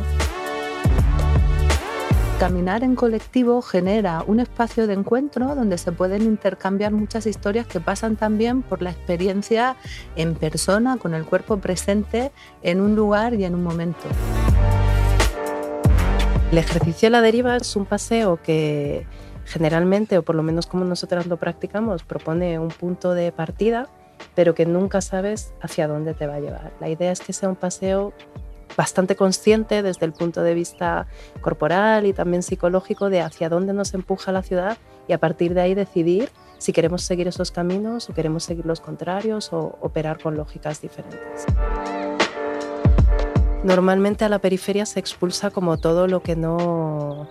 Caminar 2.39 2.83
en 2.83 2.95
colectivo 2.95 3.61
genera 3.61 4.23
un 4.25 4.39
espacio 4.39 4.87
de 4.87 4.93
encuentro 4.93 5.53
donde 5.53 5.77
se 5.77 5.91
pueden 5.91 6.23
intercambiar 6.23 6.91
muchas 6.91 7.27
historias 7.27 7.67
que 7.67 7.79
pasan 7.79 8.15
también 8.15 8.63
por 8.63 8.81
la 8.81 8.89
experiencia 8.89 9.75
en 10.15 10.33
persona, 10.33 10.97
con 10.97 11.13
el 11.13 11.23
cuerpo 11.25 11.57
presente 11.57 12.31
en 12.63 12.81
un 12.81 12.95
lugar 12.95 13.35
y 13.35 13.45
en 13.45 13.53
un 13.53 13.61
momento. 13.61 14.07
El 16.51 16.57
ejercicio 16.57 17.09
a 17.09 17.11
la 17.11 17.21
deriva 17.21 17.57
es 17.57 17.75
un 17.75 17.85
paseo 17.85 18.41
que 18.41 19.05
generalmente, 19.47 20.17
o 20.17 20.23
por 20.23 20.35
lo 20.35 20.43
menos 20.43 20.67
como 20.67 20.83
nosotras 20.83 21.25
lo 21.25 21.37
practicamos, 21.37 22.03
propone 22.03 22.59
un 22.59 22.67
punto 22.67 23.13
de 23.13 23.31
partida, 23.31 23.87
pero 24.35 24.53
que 24.53 24.65
nunca 24.65 25.01
sabes 25.01 25.53
hacia 25.61 25.87
dónde 25.87 26.13
te 26.13 26.27
va 26.27 26.35
a 26.35 26.39
llevar. 26.39 26.73
La 26.79 26.89
idea 26.89 27.11
es 27.11 27.21
que 27.21 27.33
sea 27.33 27.49
un 27.49 27.55
paseo 27.55 28.13
bastante 28.75 29.15
consciente 29.15 29.81
desde 29.81 30.05
el 30.05 30.11
punto 30.11 30.43
de 30.43 30.53
vista 30.53 31.07
corporal 31.41 32.05
y 32.05 32.13
también 32.13 32.43
psicológico 32.43 33.09
de 33.09 33.21
hacia 33.21 33.47
dónde 33.47 33.73
nos 33.73 33.93
empuja 33.93 34.31
la 34.31 34.43
ciudad 34.43 34.77
y 35.07 35.13
a 35.13 35.17
partir 35.17 35.53
de 35.53 35.61
ahí 35.61 35.73
decidir 35.73 36.29
si 36.57 36.73
queremos 36.73 37.03
seguir 37.03 37.27
esos 37.27 37.51
caminos 37.51 38.09
o 38.09 38.13
queremos 38.13 38.43
seguir 38.43 38.65
los 38.65 38.81
contrarios 38.81 39.53
o 39.53 39.77
operar 39.79 40.21
con 40.21 40.35
lógicas 40.35 40.81
diferentes. 40.81 41.45
Normalmente 43.63 44.25
a 44.25 44.29
la 44.29 44.39
periferia 44.39 44.85
se 44.85 44.99
expulsa 44.99 45.51
como 45.51 45.77
todo 45.77 46.07
lo 46.07 46.21
que 46.21 46.35
no 46.35 47.27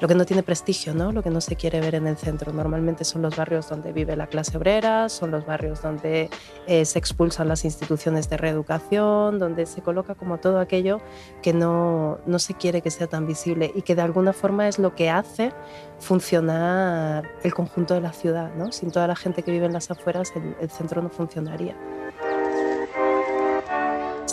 lo 0.00 0.08
que 0.08 0.14
no 0.14 0.24
tiene 0.24 0.42
prestigio, 0.42 0.94
¿no? 0.94 1.12
lo 1.12 1.22
que 1.22 1.30
no 1.30 1.40
se 1.40 1.56
quiere 1.56 1.80
ver 1.80 1.94
en 1.94 2.06
el 2.06 2.16
centro. 2.16 2.52
Normalmente 2.52 3.04
son 3.04 3.22
los 3.22 3.36
barrios 3.36 3.68
donde 3.68 3.92
vive 3.92 4.16
la 4.16 4.26
clase 4.26 4.56
obrera, 4.56 5.08
son 5.08 5.30
los 5.30 5.44
barrios 5.44 5.82
donde 5.82 6.30
eh, 6.66 6.84
se 6.84 6.98
expulsan 6.98 7.48
las 7.48 7.64
instituciones 7.64 8.30
de 8.30 8.38
reeducación, 8.38 9.38
donde 9.38 9.66
se 9.66 9.82
coloca 9.82 10.14
como 10.14 10.38
todo 10.38 10.58
aquello 10.58 11.00
que 11.42 11.52
no, 11.52 12.18
no 12.26 12.38
se 12.38 12.54
quiere 12.54 12.80
que 12.80 12.90
sea 12.90 13.06
tan 13.06 13.26
visible 13.26 13.70
y 13.74 13.82
que 13.82 13.94
de 13.94 14.02
alguna 14.02 14.32
forma 14.32 14.68
es 14.68 14.78
lo 14.78 14.94
que 14.94 15.10
hace 15.10 15.52
funcionar 15.98 17.30
el 17.42 17.52
conjunto 17.52 17.94
de 17.94 18.00
la 18.00 18.12
ciudad. 18.12 18.54
¿no? 18.54 18.72
Sin 18.72 18.90
toda 18.90 19.06
la 19.06 19.16
gente 19.16 19.42
que 19.42 19.50
vive 19.50 19.66
en 19.66 19.74
las 19.74 19.90
afueras, 19.90 20.32
el, 20.34 20.56
el 20.60 20.70
centro 20.70 21.02
no 21.02 21.10
funcionaría 21.10 21.76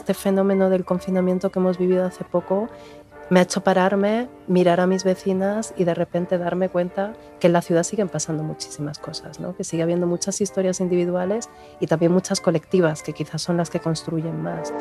este 0.07 0.13
fenómeno 0.13 0.69
del 0.69 0.85
confinamiento 0.85 1.51
que 1.51 1.59
hemos 1.59 1.77
vivido 1.77 2.05
hace 2.05 2.23
poco 2.23 2.69
me 3.29 3.39
ha 3.39 3.43
hecho 3.43 3.61
pararme, 3.61 4.29
mirar 4.47 4.79
a 4.79 4.87
mis 4.87 5.03
vecinas 5.03 5.73
y 5.77 5.83
de 5.83 5.93
repente 5.93 6.37
darme 6.37 6.69
cuenta 6.69 7.13
que 7.39 7.47
en 7.47 7.53
la 7.53 7.61
ciudad 7.61 7.83
siguen 7.83 8.09
pasando 8.09 8.43
muchísimas 8.43 8.99
cosas, 8.99 9.39
¿no? 9.39 9.55
que 9.55 9.63
sigue 9.63 9.83
habiendo 9.83 10.07
muchas 10.07 10.39
historias 10.39 10.79
individuales 10.79 11.49
y 11.79 11.87
también 11.87 12.11
muchas 12.11 12.39
colectivas 12.39 13.03
que 13.03 13.13
quizás 13.13 13.41
son 13.41 13.57
las 13.57 13.69
que 13.69 13.79
construyen 13.79 14.41
más. 14.41 14.73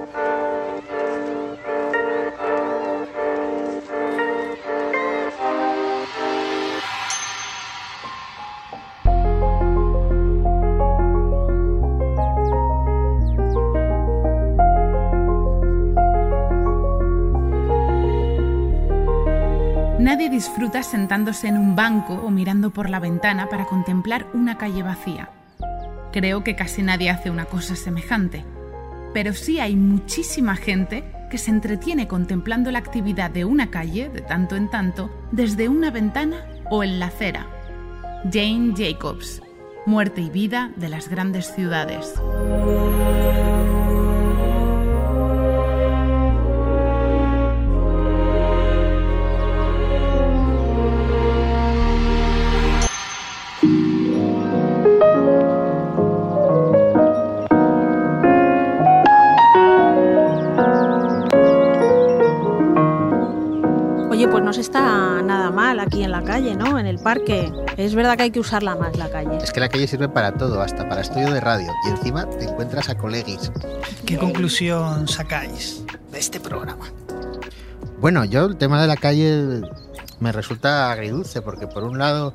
Disfruta 20.37 20.83
sentándose 20.83 21.49
en 21.49 21.57
un 21.57 21.75
banco 21.75 22.13
o 22.13 22.31
mirando 22.31 22.69
por 22.69 22.91
la 22.91 23.01
ventana 23.01 23.49
para 23.49 23.65
contemplar 23.65 24.27
una 24.35 24.59
calle 24.59 24.83
vacía. 24.83 25.31
Creo 26.13 26.45
que 26.45 26.55
casi 26.55 26.83
nadie 26.83 27.09
hace 27.09 27.31
una 27.31 27.47
cosa 27.47 27.75
semejante. 27.75 28.45
Pero 29.15 29.33
sí 29.33 29.61
hay 29.61 29.77
muchísima 29.77 30.55
gente 30.55 31.05
que 31.31 31.39
se 31.39 31.51
entretiene 31.51 32.07
contemplando 32.07 32.71
la 32.71 32.81
actividad 32.81 33.31
de 33.31 33.47
una 33.47 33.71
calle, 33.71 34.11
de 34.11 34.21
tanto 34.21 34.57
en 34.57 34.69
tanto, 34.69 35.11
desde 35.33 35.71
una 35.71 35.91
ventana 35.91 36.45
o 36.71 36.85
en 36.85 37.01
la 37.01 37.07
acera. 37.07 37.47
Jane 38.31 38.75
Jacobs, 38.77 39.41
Muerte 39.87 40.21
y 40.21 40.29
vida 40.29 40.71
de 40.77 40.91
las 40.91 41.09
grandes 41.09 41.47
ciudades. 41.55 42.13
Aquí 65.87 66.03
en 66.03 66.11
la 66.11 66.23
calle, 66.23 66.55
¿no? 66.55 66.79
En 66.79 66.87
el 66.87 66.99
parque. 66.99 67.53
Es 67.77 67.95
verdad 67.95 68.17
que 68.17 68.25
hay 68.25 68.31
que 68.31 68.41
usarla 68.41 68.75
más 68.77 68.97
la 68.97 69.09
calle. 69.09 69.37
Es 69.39 69.53
que 69.53 69.61
la 69.61 69.69
calle 69.69 69.87
sirve 69.87 70.09
para 70.09 70.33
todo, 70.33 70.61
hasta 70.61 70.89
para 70.89 71.01
estudio 71.01 71.33
de 71.33 71.41
radio. 71.41 71.69
Y 71.87 71.91
encima 71.91 72.29
te 72.29 72.45
encuentras 72.45 72.89
a 72.89 72.97
colegis. 72.97 73.51
¿Qué 74.05 74.17
conclusión 74.19 75.09
sacáis 75.09 75.83
de 76.11 76.19
este 76.19 76.41
programa? 76.41 76.87
Bueno, 78.01 78.25
yo 78.25 78.45
el 78.47 78.57
tema 78.57 78.81
de 78.81 78.89
la 78.89 78.97
calle 78.97 79.63
me 80.21 80.33
resulta 80.33 80.91
agridulce 80.93 81.41
porque 81.43 81.67
por 81.67 81.85
un 81.85 81.99
lado 81.99 82.35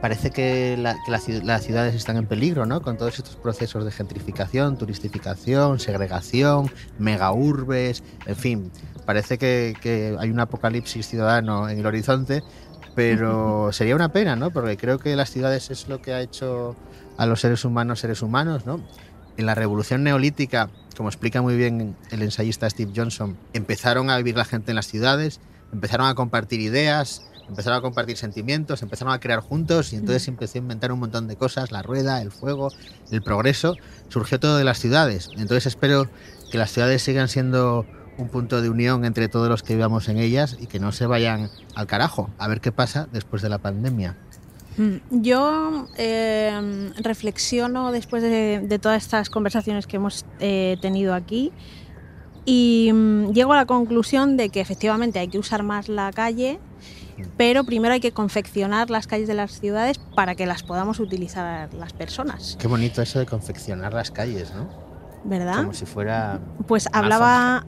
parece 0.00 0.30
que, 0.30 0.76
la- 0.78 0.96
que 1.04 1.10
la 1.10 1.18
ci- 1.20 1.42
las 1.42 1.62
ciudades 1.64 1.94
están 1.94 2.16
en 2.16 2.26
peligro, 2.26 2.64
¿no? 2.66 2.80
Con 2.80 2.96
todos 2.96 3.18
estos 3.18 3.36
procesos 3.36 3.84
de 3.84 3.90
gentrificación, 3.92 4.78
turistificación, 4.78 5.78
segregación, 5.78 6.70
megaurbes, 6.98 8.02
en 8.26 8.36
fin, 8.36 8.72
parece 9.04 9.36
que, 9.36 9.74
que 9.82 10.16
hay 10.18 10.30
un 10.30 10.40
apocalipsis 10.40 11.06
ciudadano 11.06 11.68
en 11.68 11.78
el 11.80 11.86
horizonte, 11.86 12.42
pero 13.00 13.72
sería 13.72 13.96
una 13.96 14.12
pena, 14.12 14.36
¿no? 14.36 14.50
Porque 14.50 14.76
creo 14.76 14.98
que 14.98 15.16
las 15.16 15.30
ciudades 15.30 15.70
es 15.70 15.88
lo 15.88 16.02
que 16.02 16.12
ha 16.12 16.20
hecho 16.20 16.76
a 17.16 17.24
los 17.24 17.40
seres 17.40 17.64
humanos 17.64 18.00
seres 18.00 18.20
humanos, 18.20 18.66
¿no? 18.66 18.78
En 19.38 19.46
la 19.46 19.54
revolución 19.54 20.04
neolítica, 20.04 20.68
como 20.98 21.08
explica 21.08 21.40
muy 21.40 21.56
bien 21.56 21.96
el 22.10 22.22
ensayista 22.22 22.68
Steve 22.68 22.92
Johnson, 22.94 23.38
empezaron 23.54 24.10
a 24.10 24.18
vivir 24.18 24.36
la 24.36 24.44
gente 24.44 24.72
en 24.72 24.76
las 24.76 24.86
ciudades, 24.86 25.40
empezaron 25.72 26.08
a 26.08 26.14
compartir 26.14 26.60
ideas, 26.60 27.22
empezaron 27.48 27.78
a 27.78 27.80
compartir 27.80 28.18
sentimientos, 28.18 28.82
empezaron 28.82 29.14
a 29.14 29.18
crear 29.18 29.40
juntos 29.40 29.94
y 29.94 29.96
entonces 29.96 30.28
empezó 30.28 30.58
a 30.58 30.60
inventar 30.60 30.92
un 30.92 31.00
montón 31.00 31.26
de 31.26 31.36
cosas, 31.36 31.72
la 31.72 31.80
rueda, 31.82 32.20
el 32.20 32.30
fuego, 32.30 32.70
el 33.10 33.22
progreso, 33.22 33.76
surgió 34.10 34.38
todo 34.38 34.58
de 34.58 34.64
las 34.64 34.78
ciudades. 34.78 35.30
Entonces 35.38 35.64
espero 35.64 36.10
que 36.52 36.58
las 36.58 36.70
ciudades 36.70 37.00
sigan 37.00 37.28
siendo 37.28 37.86
un 38.20 38.28
punto 38.28 38.60
de 38.62 38.68
unión 38.68 39.04
entre 39.04 39.28
todos 39.28 39.48
los 39.48 39.62
que 39.62 39.74
vivamos 39.74 40.08
en 40.08 40.18
ellas 40.18 40.56
y 40.60 40.66
que 40.66 40.78
no 40.78 40.92
se 40.92 41.06
vayan 41.06 41.50
al 41.74 41.86
carajo. 41.86 42.30
A 42.38 42.48
ver 42.48 42.60
qué 42.60 42.72
pasa 42.72 43.08
después 43.12 43.42
de 43.42 43.48
la 43.48 43.58
pandemia. 43.58 44.16
Mm, 44.76 45.22
Yo 45.22 45.88
eh, 45.96 46.92
reflexiono 47.02 47.92
después 47.92 48.22
de, 48.22 48.60
de 48.64 48.78
todas 48.78 49.02
estas 49.02 49.30
conversaciones 49.30 49.86
que 49.86 49.96
hemos 49.96 50.24
eh, 50.38 50.76
tenido 50.80 51.14
aquí 51.14 51.52
y 52.44 52.90
mm, 52.92 53.32
llego 53.32 53.52
a 53.52 53.56
la 53.56 53.66
conclusión 53.66 54.36
de 54.36 54.48
que 54.48 54.60
efectivamente 54.60 55.18
hay 55.18 55.28
que 55.28 55.38
usar 55.38 55.62
más 55.62 55.88
la 55.88 56.10
calle, 56.12 56.58
pero 57.36 57.64
primero 57.64 57.94
hay 57.94 58.00
que 58.00 58.12
confeccionar 58.12 58.90
las 58.90 59.06
calles 59.06 59.28
de 59.28 59.34
las 59.34 59.60
ciudades 59.60 59.98
para 59.98 60.34
que 60.34 60.46
las 60.46 60.62
podamos 60.62 61.00
utilizar 61.00 61.72
las 61.74 61.92
personas, 61.92 62.56
Qué 62.58 62.66
bonito 62.66 63.02
eso 63.02 63.18
de 63.18 63.26
confeccionar 63.26 63.92
las 63.92 64.10
calles, 64.10 64.52
¿no? 64.54 64.89
¿Verdad? 65.24 65.56
Como 65.58 65.72
si 65.72 65.86
fuera... 65.86 66.40
Pues 66.66 66.88
hablaba, 66.92 67.64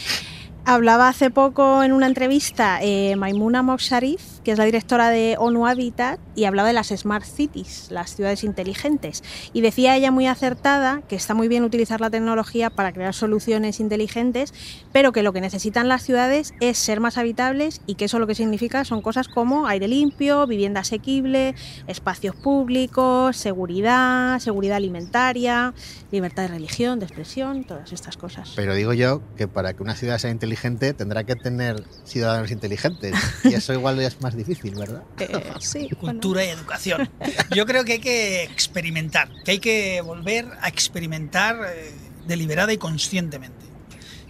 Hablaba 0.68 1.08
hace 1.08 1.30
poco 1.30 1.84
en 1.84 1.92
una 1.92 2.08
entrevista 2.08 2.80
eh, 2.82 3.14
Maimuna 3.14 3.62
Moksharif, 3.62 4.40
que 4.42 4.50
es 4.50 4.58
la 4.58 4.64
directora 4.64 5.10
de 5.10 5.36
ONU 5.38 5.64
Habitat, 5.64 6.18
y 6.34 6.42
hablaba 6.42 6.66
de 6.66 6.74
las 6.74 6.88
Smart 6.88 7.24
Cities, 7.24 7.86
las 7.92 8.16
ciudades 8.16 8.42
inteligentes. 8.42 9.22
Y 9.52 9.60
decía 9.60 9.94
ella 9.94 10.10
muy 10.10 10.26
acertada 10.26 11.02
que 11.08 11.14
está 11.14 11.34
muy 11.34 11.46
bien 11.46 11.62
utilizar 11.62 12.00
la 12.00 12.10
tecnología 12.10 12.68
para 12.68 12.90
crear 12.92 13.14
soluciones 13.14 13.78
inteligentes, 13.78 14.52
pero 14.92 15.12
que 15.12 15.22
lo 15.22 15.32
que 15.32 15.40
necesitan 15.40 15.86
las 15.86 16.02
ciudades 16.02 16.52
es 16.58 16.78
ser 16.78 16.98
más 16.98 17.16
habitables 17.16 17.80
y 17.86 17.94
que 17.94 18.06
eso 18.06 18.18
lo 18.18 18.26
que 18.26 18.34
significa 18.34 18.84
son 18.84 19.02
cosas 19.02 19.28
como 19.28 19.68
aire 19.68 19.86
limpio, 19.86 20.48
vivienda 20.48 20.80
asequible, 20.80 21.54
espacios 21.86 22.34
públicos, 22.34 23.36
seguridad, 23.36 24.40
seguridad 24.40 24.78
alimentaria, 24.78 25.74
libertad 26.10 26.42
de 26.42 26.48
religión, 26.48 26.98
de 26.98 27.06
expresión, 27.06 27.62
todas 27.62 27.92
estas 27.92 28.16
cosas. 28.16 28.52
Pero 28.56 28.74
digo 28.74 28.94
yo 28.94 29.22
que 29.36 29.46
para 29.46 29.72
que 29.72 29.84
una 29.84 29.94
ciudad 29.94 30.18
sea 30.18 30.32
inteligente, 30.32 30.55
tendrá 30.94 31.24
que 31.24 31.36
tener 31.36 31.82
ciudadanos 32.04 32.50
inteligentes. 32.50 33.14
Y 33.44 33.54
eso 33.54 33.72
igual 33.72 34.00
es 34.00 34.20
más 34.20 34.34
difícil, 34.34 34.74
¿verdad? 34.74 35.02
Eh, 35.18 35.52
sí. 35.60 35.88
Cultura 35.98 36.44
y 36.44 36.48
educación. 36.48 37.10
Yo 37.54 37.66
creo 37.66 37.84
que 37.84 37.94
hay 37.94 37.98
que 37.98 38.44
experimentar, 38.44 39.28
que 39.44 39.52
hay 39.52 39.58
que 39.58 40.00
volver 40.00 40.46
a 40.60 40.68
experimentar 40.68 41.58
eh, 41.66 41.92
deliberada 42.26 42.72
y 42.72 42.78
conscientemente. 42.78 43.64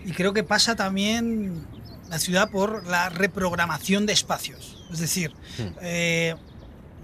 Y 0.05 0.13
creo 0.13 0.33
que 0.33 0.43
pasa 0.43 0.77
también 0.77 1.67
la 2.09 2.19
ciudad 2.19 2.51
por 2.51 2.87
la 2.87 3.09
reprogramación 3.09 4.07
de 4.07 4.13
espacios. 4.13 4.87
Es 4.93 5.01
decir, 5.01 5.33
hmm. 5.59 5.79
eh, 5.83 6.35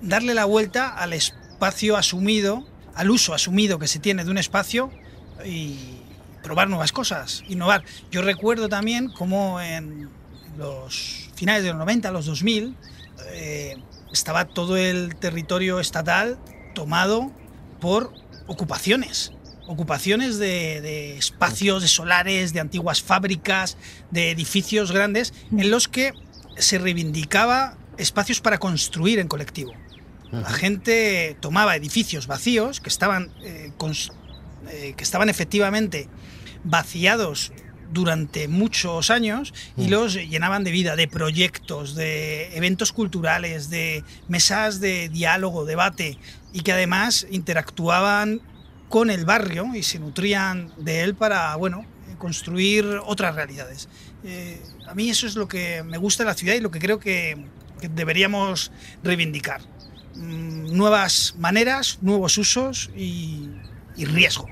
darle 0.00 0.34
la 0.34 0.44
vuelta 0.44 0.88
al 0.88 1.12
espacio 1.12 1.96
asumido, 1.96 2.66
al 2.94 3.10
uso 3.10 3.34
asumido 3.34 3.78
que 3.78 3.88
se 3.88 3.98
tiene 3.98 4.24
de 4.24 4.30
un 4.30 4.38
espacio 4.38 4.90
y 5.44 6.01
probar 6.42 6.68
nuevas 6.68 6.92
cosas, 6.92 7.44
innovar. 7.48 7.84
Yo 8.10 8.22
recuerdo 8.22 8.68
también 8.68 9.10
cómo 9.10 9.60
en 9.60 10.10
los 10.56 11.30
finales 11.34 11.62
de 11.62 11.70
los 11.70 11.78
90, 11.78 12.10
los 12.10 12.26
2000, 12.26 12.76
eh, 13.30 13.76
estaba 14.12 14.46
todo 14.46 14.76
el 14.76 15.16
territorio 15.16 15.80
estatal 15.80 16.38
tomado 16.74 17.30
por 17.80 18.12
ocupaciones. 18.46 19.32
Ocupaciones 19.66 20.38
de, 20.38 21.16
espacios, 21.16 21.82
de 21.82 21.88
solares, 21.88 22.52
de 22.52 22.60
antiguas 22.60 23.02
fábricas, 23.02 23.76
de 24.10 24.30
edificios 24.30 24.92
grandes, 24.92 25.32
en 25.50 25.70
los 25.70 25.88
que 25.88 26.12
se 26.58 26.78
reivindicaba 26.78 27.78
espacios 27.96 28.40
para 28.40 28.58
construir 28.58 29.18
en 29.18 29.28
colectivo. 29.28 29.72
La 30.30 30.50
gente 30.50 31.36
tomaba 31.40 31.76
edificios 31.76 32.26
vacíos 32.26 32.80
que 32.80 32.88
estaban, 32.88 33.30
eh, 33.42 33.70
eh, 34.70 34.94
que 34.96 35.04
estaban 35.04 35.28
efectivamente 35.28 36.08
vaciados 36.64 37.52
durante 37.92 38.48
muchos 38.48 39.10
años 39.10 39.52
y 39.76 39.86
mm. 39.86 39.90
los 39.90 40.14
llenaban 40.14 40.64
de 40.64 40.70
vida, 40.70 40.96
de 40.96 41.08
proyectos, 41.08 41.94
de 41.94 42.56
eventos 42.56 42.92
culturales, 42.92 43.70
de 43.70 44.02
mesas 44.28 44.80
de 44.80 45.08
diálogo, 45.08 45.64
debate 45.64 46.18
y 46.52 46.60
que 46.60 46.72
además 46.72 47.26
interactuaban 47.30 48.40
con 48.88 49.10
el 49.10 49.24
barrio 49.24 49.74
y 49.74 49.82
se 49.82 49.98
nutrían 49.98 50.72
de 50.76 51.02
él 51.02 51.14
para, 51.14 51.54
bueno, 51.56 51.84
construir 52.18 52.84
otras 53.04 53.34
realidades. 53.34 53.88
Eh, 54.24 54.60
a 54.86 54.94
mí 54.94 55.10
eso 55.10 55.26
es 55.26 55.34
lo 55.34 55.48
que 55.48 55.82
me 55.82 55.98
gusta 55.98 56.24
de 56.24 56.30
la 56.30 56.34
ciudad 56.34 56.54
y 56.54 56.60
lo 56.60 56.70
que 56.70 56.78
creo 56.78 56.98
que, 56.98 57.46
deberíamos 57.94 58.70
reivindicar. 59.02 59.60
Mm, 60.14 60.76
nuevas 60.76 61.34
maneras, 61.36 61.98
nuevos 62.00 62.38
usos 62.38 62.90
y 62.94 63.48
riesgo. 63.96 64.46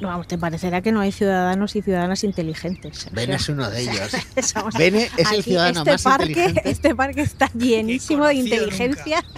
Vamos, 0.00 0.28
te 0.28 0.36
parecerá 0.36 0.82
que 0.82 0.92
no 0.92 1.00
hay 1.00 1.12
ciudadanos 1.12 1.74
y 1.74 1.82
ciudadanas 1.82 2.22
inteligentes. 2.24 3.08
Bene 3.12 3.36
es 3.36 3.48
uno 3.48 3.68
de 3.70 3.80
ellos. 3.80 4.12
Bene 4.78 5.10
es 5.16 5.32
el 5.32 5.42
ciudadano 5.42 5.80
este 5.80 5.92
más 5.92 6.02
parque, 6.02 6.24
inteligente. 6.28 6.70
Este 6.70 6.94
parque 6.94 7.20
está 7.22 7.50
llenísimo 7.52 8.26
de 8.26 8.34
inteligencia. 8.34 9.24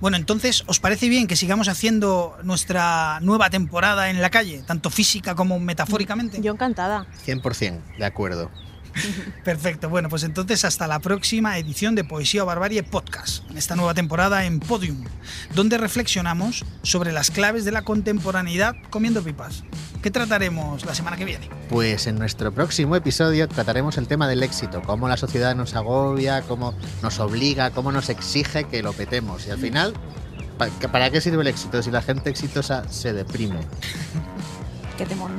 Bueno, 0.00 0.18
entonces, 0.18 0.64
¿os 0.66 0.80
parece 0.80 1.08
bien 1.08 1.26
que 1.26 1.34
sigamos 1.34 1.66
haciendo 1.68 2.36
nuestra 2.42 3.20
nueva 3.22 3.48
temporada 3.48 4.10
en 4.10 4.20
la 4.20 4.28
calle, 4.28 4.62
tanto 4.66 4.90
física 4.90 5.34
como 5.34 5.58
metafóricamente? 5.58 6.42
Yo 6.42 6.52
encantada. 6.52 7.06
100%, 7.24 7.80
de 7.96 8.04
acuerdo. 8.04 8.50
Perfecto, 9.44 9.88
bueno, 9.88 10.08
pues 10.08 10.22
entonces 10.24 10.64
hasta 10.64 10.86
la 10.86 10.98
próxima 10.98 11.58
edición 11.58 11.94
de 11.94 12.04
Poesía 12.04 12.42
o 12.42 12.46
Barbarie 12.46 12.82
Podcast, 12.82 13.48
en 13.50 13.58
esta 13.58 13.76
nueva 13.76 13.94
temporada 13.94 14.44
en 14.44 14.60
Podium, 14.60 15.04
donde 15.54 15.78
reflexionamos 15.78 16.64
sobre 16.82 17.12
las 17.12 17.30
claves 17.30 17.64
de 17.64 17.72
la 17.72 17.82
contemporaneidad 17.82 18.76
comiendo 18.90 19.22
pipas. 19.22 19.64
¿Qué 20.02 20.10
trataremos 20.10 20.84
la 20.84 20.94
semana 20.94 21.16
que 21.16 21.24
viene? 21.24 21.48
Pues 21.68 22.06
en 22.06 22.18
nuestro 22.18 22.52
próximo 22.52 22.94
episodio 22.94 23.48
trataremos 23.48 23.96
el 23.96 24.06
tema 24.06 24.28
del 24.28 24.42
éxito, 24.42 24.82
cómo 24.82 25.08
la 25.08 25.16
sociedad 25.16 25.54
nos 25.54 25.74
agobia, 25.74 26.42
cómo 26.42 26.74
nos 27.02 27.18
obliga, 27.20 27.70
cómo 27.70 27.90
nos 27.90 28.10
exige 28.10 28.64
que 28.64 28.82
lo 28.82 28.92
petemos. 28.92 29.46
Y 29.46 29.50
al 29.50 29.58
final, 29.58 29.94
¿para 30.92 31.10
qué 31.10 31.20
sirve 31.20 31.40
el 31.42 31.48
éxito 31.48 31.82
si 31.82 31.90
la 31.90 32.02
gente 32.02 32.28
exitosa 32.28 32.86
se 32.90 33.12
deprime? 33.12 33.60
Qué 34.96 35.06
temón. 35.06 35.32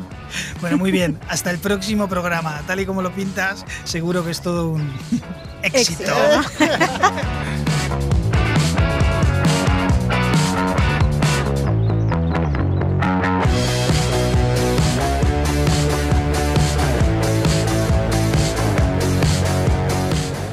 Bueno, 0.59 0.77
muy 0.77 0.91
bien. 0.91 1.17
Hasta 1.29 1.51
el 1.51 1.59
próximo 1.59 2.07
programa. 2.09 2.61
Tal 2.67 2.79
y 2.81 2.85
como 2.85 3.01
lo 3.01 3.11
pintas, 3.13 3.65
seguro 3.85 4.23
que 4.25 4.31
es 4.31 4.41
todo 4.41 4.69
un 4.69 4.91
éxito. 5.63 6.13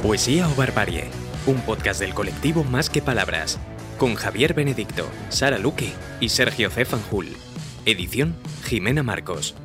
Poesía 0.02 0.46
o 0.48 0.54
Barbarie, 0.54 1.10
un 1.46 1.60
podcast 1.62 1.98
del 1.98 2.12
colectivo 2.12 2.64
Más 2.64 2.90
que 2.90 3.00
Palabras, 3.00 3.58
con 3.98 4.14
Javier 4.14 4.52
Benedicto, 4.52 5.08
Sara 5.30 5.58
Luque 5.58 5.92
y 6.20 6.28
Sergio 6.28 6.70
C. 6.70 6.84
Fanjul. 6.84 7.28
Edición 7.84 8.36
Jimena 8.62 9.02
Marcos. 9.02 9.56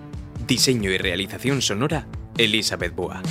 Diseño 0.47 0.89
y 0.89 0.97
realización 0.97 1.61
sonora 1.61 2.07
Elizabeth 2.39 2.95
Boa. 2.95 3.21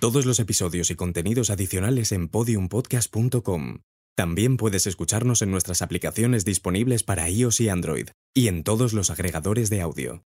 Todos 0.00 0.26
los 0.26 0.38
episodios 0.38 0.90
y 0.90 0.96
contenidos 0.96 1.48
adicionales 1.48 2.12
en 2.12 2.28
podiumpodcast.com. 2.28 3.78
También 4.14 4.58
puedes 4.58 4.86
escucharnos 4.86 5.40
en 5.40 5.50
nuestras 5.50 5.80
aplicaciones 5.80 6.44
disponibles 6.44 7.04
para 7.04 7.30
iOS 7.30 7.60
y 7.62 7.70
Android, 7.70 8.10
y 8.34 8.48
en 8.48 8.64
todos 8.64 8.92
los 8.92 9.08
agregadores 9.08 9.70
de 9.70 9.80
audio. 9.80 10.20